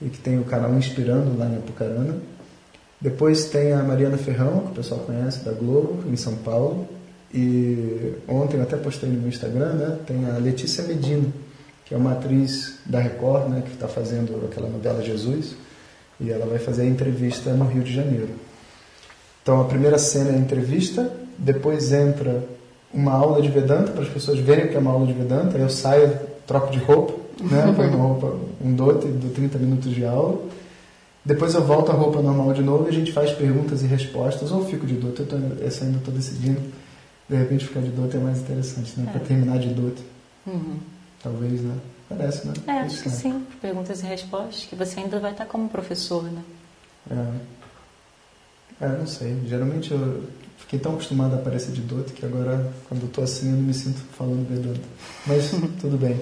e 0.01 0.07
que 0.07 0.17
tem 0.17 0.39
o 0.39 0.45
canal 0.45 0.73
Inspirando 0.75 1.37
lá 1.37 1.45
em 1.45 1.57
Apucarana. 1.57 2.15
Depois 3.01 3.45
tem 3.45 3.73
a 3.73 3.83
Mariana 3.83 4.17
Ferrão, 4.17 4.61
que 4.61 4.71
o 4.71 4.75
pessoal 4.75 5.01
conhece, 5.01 5.43
da 5.43 5.51
Globo, 5.51 6.03
em 6.09 6.15
São 6.15 6.35
Paulo. 6.35 6.87
E 7.33 8.13
ontem 8.27 8.57
eu 8.57 8.63
até 8.63 8.77
postei 8.77 9.09
no 9.09 9.19
meu 9.19 9.29
Instagram, 9.29 9.73
né? 9.73 9.97
Tem 10.05 10.25
a 10.25 10.37
Letícia 10.37 10.83
Medina, 10.83 11.27
que 11.89 11.95
é 11.95 11.97
uma 11.97 12.11
atriz 12.11 12.77
da 12.85 12.99
Record, 12.99 13.49
né? 13.49 13.63
Que 13.65 13.73
está 13.73 13.87
fazendo 13.87 14.47
aquela 14.49 14.69
novela 14.69 15.03
Jesus. 15.03 15.55
E 16.21 16.29
ela 16.29 16.45
vai 16.45 16.59
fazer 16.59 16.83
a 16.83 16.85
entrevista 16.85 17.51
no 17.51 17.65
Rio 17.65 17.81
de 17.81 17.91
Janeiro. 17.91 18.29
Então 19.41 19.59
a 19.59 19.65
primeira 19.65 19.97
cena 19.97 20.29
é 20.29 20.35
a 20.35 20.37
entrevista, 20.37 21.11
depois 21.35 21.91
entra 21.91 22.43
uma 22.93 23.13
aula 23.13 23.41
de 23.41 23.49
Vedanta, 23.49 23.91
para 23.91 24.03
as 24.03 24.09
pessoas 24.09 24.37
verem 24.37 24.67
que 24.67 24.75
é 24.75 24.79
uma 24.79 24.91
aula 24.91 25.07
de 25.07 25.13
Vedanta. 25.13 25.57
Aí 25.57 25.63
eu 25.63 25.69
saio, 25.69 26.15
troco 26.45 26.71
de 26.71 26.77
roupa, 26.77 27.13
né? 27.41 27.73
Põe 27.75 27.87
uma 27.87 28.05
roupa, 28.05 28.35
um 28.63 28.71
dote, 28.73 29.07
do 29.07 29.33
30 29.33 29.57
minutos 29.57 29.91
de 29.91 30.05
aula. 30.05 30.39
Depois 31.25 31.55
eu 31.55 31.63
volto 31.63 31.91
à 31.91 31.95
roupa 31.95 32.21
normal 32.21 32.53
de 32.53 32.61
novo 32.61 32.85
e 32.85 32.89
a 32.89 32.93
gente 32.93 33.11
faz 33.11 33.31
perguntas 33.31 33.81
e 33.81 33.87
respostas, 33.87 34.51
ou 34.51 34.63
fico 34.65 34.85
de 34.85 34.93
dote, 34.93 35.21
eu, 35.21 35.25
tô, 35.25 35.35
eu 35.35 35.41
ainda 35.41 35.97
estou 35.97 36.13
decidindo. 36.13 36.61
De 37.27 37.35
repente 37.35 37.65
ficar 37.65 37.81
de 37.81 37.89
dote 37.89 38.15
é 38.15 38.19
mais 38.19 38.39
interessante, 38.39 38.93
né? 38.99 39.05
É. 39.07 39.11
Para 39.11 39.21
terminar 39.21 39.57
de 39.57 39.69
dote. 39.69 40.03
Uhum. 40.45 40.77
Talvez, 41.21 41.61
né? 41.61 41.77
Parece, 42.07 42.47
né? 42.47 42.53
É, 42.67 42.71
acho 42.79 43.03
que 43.03 43.09
sim. 43.09 43.45
Perguntas 43.61 44.01
e 44.01 44.05
respostas, 44.05 44.65
que 44.65 44.75
você 44.75 44.99
ainda 44.99 45.19
vai 45.19 45.31
estar 45.31 45.45
como 45.45 45.69
professor, 45.69 46.23
né? 46.23 46.41
É. 47.11 48.85
É, 48.85 48.87
não 48.87 49.05
sei. 49.05 49.37
Geralmente 49.45 49.91
eu 49.91 50.23
fiquei 50.57 50.79
tão 50.79 50.93
acostumado 50.93 51.33
a 51.35 51.37
aparecer 51.37 51.71
de 51.71 51.81
dote 51.81 52.13
que 52.13 52.25
agora, 52.25 52.71
quando 52.87 53.03
eu 53.03 53.09
tô 53.09 53.21
assim, 53.21 53.49
eu 53.51 53.57
não 53.57 53.63
me 53.63 53.73
sinto 53.73 53.99
falando 54.13 54.47
Vedanta. 54.47 54.81
Mas 55.27 55.51
tudo 55.81 55.97
bem. 55.97 56.19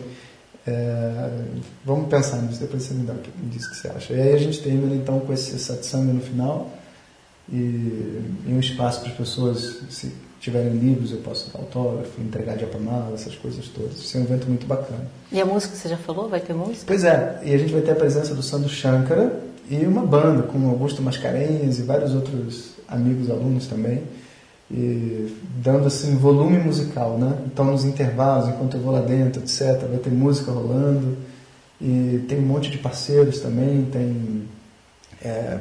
É, 0.66 1.45
vamos 1.86 2.10
pensar 2.10 2.41
nisso, 2.41 2.60
depois 2.60 2.84
você 2.84 2.93
me, 2.93 3.06
dá, 3.06 3.14
me 3.14 3.50
diz 3.50 3.66
o 3.66 3.70
que 3.70 3.78
você 3.78 3.88
acha. 3.88 4.14
E 4.14 4.22
aí 4.22 4.34
a 4.34 4.38
gente 4.38 4.62
termina 4.62 4.95
então 4.95 5.20
com 5.22 5.32
esse 5.32 5.58
satsang 5.58 6.12
no 6.12 6.20
final 6.20 6.70
e, 7.50 7.56
e 7.56 8.50
um 8.50 8.60
espaço 8.60 9.00
para 9.00 9.12
as 9.12 9.18
pessoas, 9.18 9.84
se 9.89 10.12
tiverem 10.50 10.72
livros, 10.72 11.12
eu 11.12 11.18
posso 11.18 11.52
dar 11.52 11.60
autógrafo, 11.60 12.22
entregar 12.22 12.56
de 12.58 12.64
apamala, 12.64 13.14
essas 13.14 13.36
coisas 13.36 13.68
todas. 13.68 13.98
Isso 13.98 14.18
é 14.18 14.22
um 14.22 14.24
evento 14.24 14.48
muito 14.48 14.66
bacana. 14.66 15.08
E 15.32 15.41
a 15.41 15.45
música, 15.45 15.76
você 15.76 15.89
já 15.89 15.98
falou? 15.98 16.30
Vai 16.30 16.39
ter 16.39 16.54
música? 16.54 16.86
Pois 16.86 17.04
é, 17.04 17.41
e 17.43 17.54
a 17.54 17.58
gente 17.58 17.74
vai 17.74 17.82
ter 17.82 17.91
a 17.91 17.95
presença 17.95 18.34
do 18.34 18.41
Sandro 18.41 18.70
Shankara 18.70 19.39
e 19.70 19.86
uma 19.86 20.06
banda 20.06 20.43
com 20.43 20.70
Augusto 20.70 21.02
Mascarenhas 21.02 21.80
e 21.80 21.82
vários 21.82 22.14
outros 22.16 22.72
amigos, 22.88 23.30
alunos 23.30 23.68
também 23.68 24.04
e 24.70 25.34
dando 25.64 25.88
assim 25.88 26.16
volume 26.18 26.58
musical, 26.58 27.18
né? 27.18 27.38
Então 27.45 27.66
nos 27.66 27.86
intervalos, 27.86 28.50
enquanto 28.50 28.76
eu 28.76 28.82
vou 28.82 28.91
lá 28.91 29.02
dentro, 29.02 29.41
etc, 29.41 29.88
vai 29.88 29.98
ter 29.98 30.10
música 30.10 30.52
rolando 30.52 31.18
e 31.80 32.26
tem 32.28 32.39
um 32.39 32.45
monte 32.45 32.70
de 32.70 32.78
parceiros 32.78 33.39
também, 33.39 33.86
tem 33.86 34.43
é, 35.22 35.60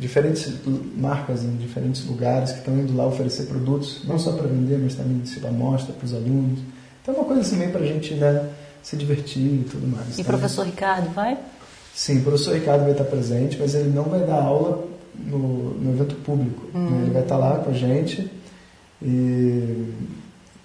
diferentes 0.00 0.52
marcas 0.96 1.44
em 1.44 1.56
diferentes 1.56 2.04
lugares 2.06 2.52
que 2.52 2.58
estão 2.58 2.74
indo 2.78 2.96
lá 2.96 3.06
oferecer 3.06 3.44
produtos, 3.44 4.02
não 4.04 4.18
só 4.18 4.32
para 4.32 4.46
vender, 4.48 4.78
mas 4.78 4.94
também 4.94 5.24
se 5.26 5.44
amostra 5.46 5.92
para 5.92 6.06
os 6.06 6.14
alunos. 6.14 6.58
Então 7.02 7.14
é 7.14 7.18
uma 7.18 7.26
coisa 7.26 7.42
assim 7.42 7.56
meio 7.56 7.70
para 7.70 7.82
a 7.82 7.86
gente 7.86 8.14
né, 8.14 8.48
se 8.82 8.96
divertir 8.96 9.42
e 9.42 9.66
tudo 9.70 9.86
mais. 9.86 10.18
E 10.18 10.22
o 10.22 10.24
professor 10.24 10.64
Ricardo 10.64 11.10
vai? 11.10 11.38
Sim, 11.94 12.20
o 12.20 12.22
professor 12.22 12.54
Ricardo 12.54 12.82
vai 12.82 12.92
estar 12.92 13.04
presente, 13.04 13.58
mas 13.60 13.74
ele 13.74 13.90
não 13.90 14.04
vai 14.04 14.20
dar 14.20 14.42
aula 14.42 14.88
no, 15.14 15.74
no 15.74 15.92
evento 15.92 16.14
público. 16.16 16.66
Uhum. 16.74 17.02
Ele 17.02 17.10
vai 17.10 17.22
estar 17.22 17.36
lá 17.36 17.58
com 17.58 17.70
a 17.70 17.74
gente 17.74 18.30
e 19.02 19.92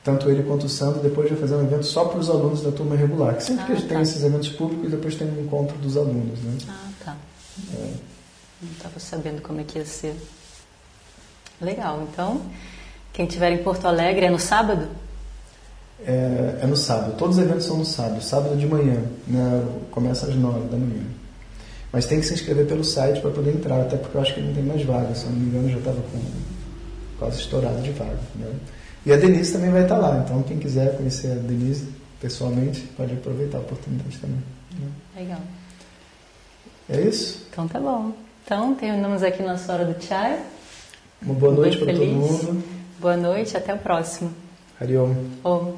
tanto 0.03 0.29
ele 0.29 0.43
quanto 0.43 0.65
o 0.65 0.69
Sandro 0.69 1.01
depois 1.01 1.29
vai 1.29 1.37
fazer 1.37 1.55
um 1.55 1.63
evento 1.63 1.85
só 1.85 2.05
para 2.05 2.19
os 2.19 2.29
alunos 2.29 2.61
da 2.61 2.71
turma 2.71 2.95
regular. 2.95 3.35
Que 3.35 3.43
sempre 3.43 3.63
ah, 3.63 3.65
que 3.65 3.71
a 3.73 3.75
gente 3.75 3.87
tá. 3.87 3.93
tem 3.95 4.03
esses 4.03 4.23
eventos 4.23 4.49
públicos, 4.49 4.91
depois 4.91 5.15
tem 5.15 5.27
um 5.27 5.41
encontro 5.41 5.77
dos 5.79 5.97
alunos. 5.97 6.39
Né? 6.39 6.57
Ah, 6.69 6.89
tá. 7.03 7.17
É. 7.73 8.14
Não 8.61 8.71
estava 8.71 8.99
sabendo 8.99 9.41
como 9.41 9.59
é 9.61 9.63
que 9.63 9.77
ia 9.77 9.85
ser. 9.85 10.15
Legal. 11.61 12.07
Então, 12.11 12.41
quem 13.13 13.25
estiver 13.25 13.51
em 13.51 13.63
Porto 13.63 13.85
Alegre 13.85 14.25
é 14.25 14.29
no 14.29 14.39
sábado? 14.39 14.87
É, 16.05 16.59
é, 16.61 16.67
no 16.67 16.75
sábado. 16.75 17.15
Todos 17.17 17.37
os 17.37 17.43
eventos 17.43 17.65
são 17.65 17.77
no 17.77 17.85
sábado. 17.85 18.21
Sábado 18.21 18.55
de 18.57 18.67
manhã. 18.67 19.03
Né? 19.27 19.65
Começa 19.91 20.27
às 20.27 20.35
nove 20.35 20.67
da 20.67 20.77
manhã. 20.77 21.03
Mas 21.91 22.05
tem 22.05 22.19
que 22.19 22.25
se 22.25 22.33
inscrever 22.33 22.67
pelo 22.67 22.83
site 22.83 23.21
para 23.21 23.31
poder 23.31 23.51
entrar, 23.51 23.79
até 23.79 23.95
porque 23.95 24.17
eu 24.17 24.21
acho 24.21 24.33
que 24.33 24.41
não 24.41 24.53
tem 24.53 24.63
mais 24.63 24.83
vaga, 24.83 25.15
se 25.15 25.23
eu 25.23 25.31
não 25.31 25.39
me 25.39 25.45
engano 25.45 25.69
já 25.69 25.77
estava 25.77 26.01
com 26.01 26.19
quase 27.17 27.39
estourado 27.39 27.81
de 27.81 27.91
vaga. 27.91 28.19
Né? 28.35 28.53
E 29.05 29.13
a 29.13 29.15
Denise 29.15 29.53
também 29.53 29.71
vai 29.71 29.83
estar 29.83 29.97
lá, 29.97 30.21
então 30.25 30.43
quem 30.43 30.59
quiser 30.59 30.97
conhecer 30.97 31.31
a 31.31 31.35
Denise 31.35 31.87
pessoalmente 32.19 32.81
pode 32.97 33.13
aproveitar 33.13 33.59
a 33.59 33.61
oportunidade 33.61 34.17
também. 34.17 34.43
Né? 34.77 34.91
Legal. 35.15 35.39
É 36.89 36.99
isso? 36.99 37.45
Então 37.49 37.65
tá 37.65 37.79
bom. 37.79 38.11
Então 38.45 38.75
terminamos 38.75 39.23
aqui 39.23 39.41
nossa 39.41 39.73
hora 39.73 39.85
do 39.85 39.99
chai. 39.99 40.39
Uma 41.19 41.33
boa 41.33 41.51
noite 41.51 41.79
para 41.79 41.91
todo 41.91 42.05
mundo. 42.05 42.63
Boa 42.99 43.17
noite, 43.17 43.57
até 43.57 43.73
o 43.73 43.77
próximo. 43.79 44.31
Hariom. 44.79 45.15
Om. 45.43 45.73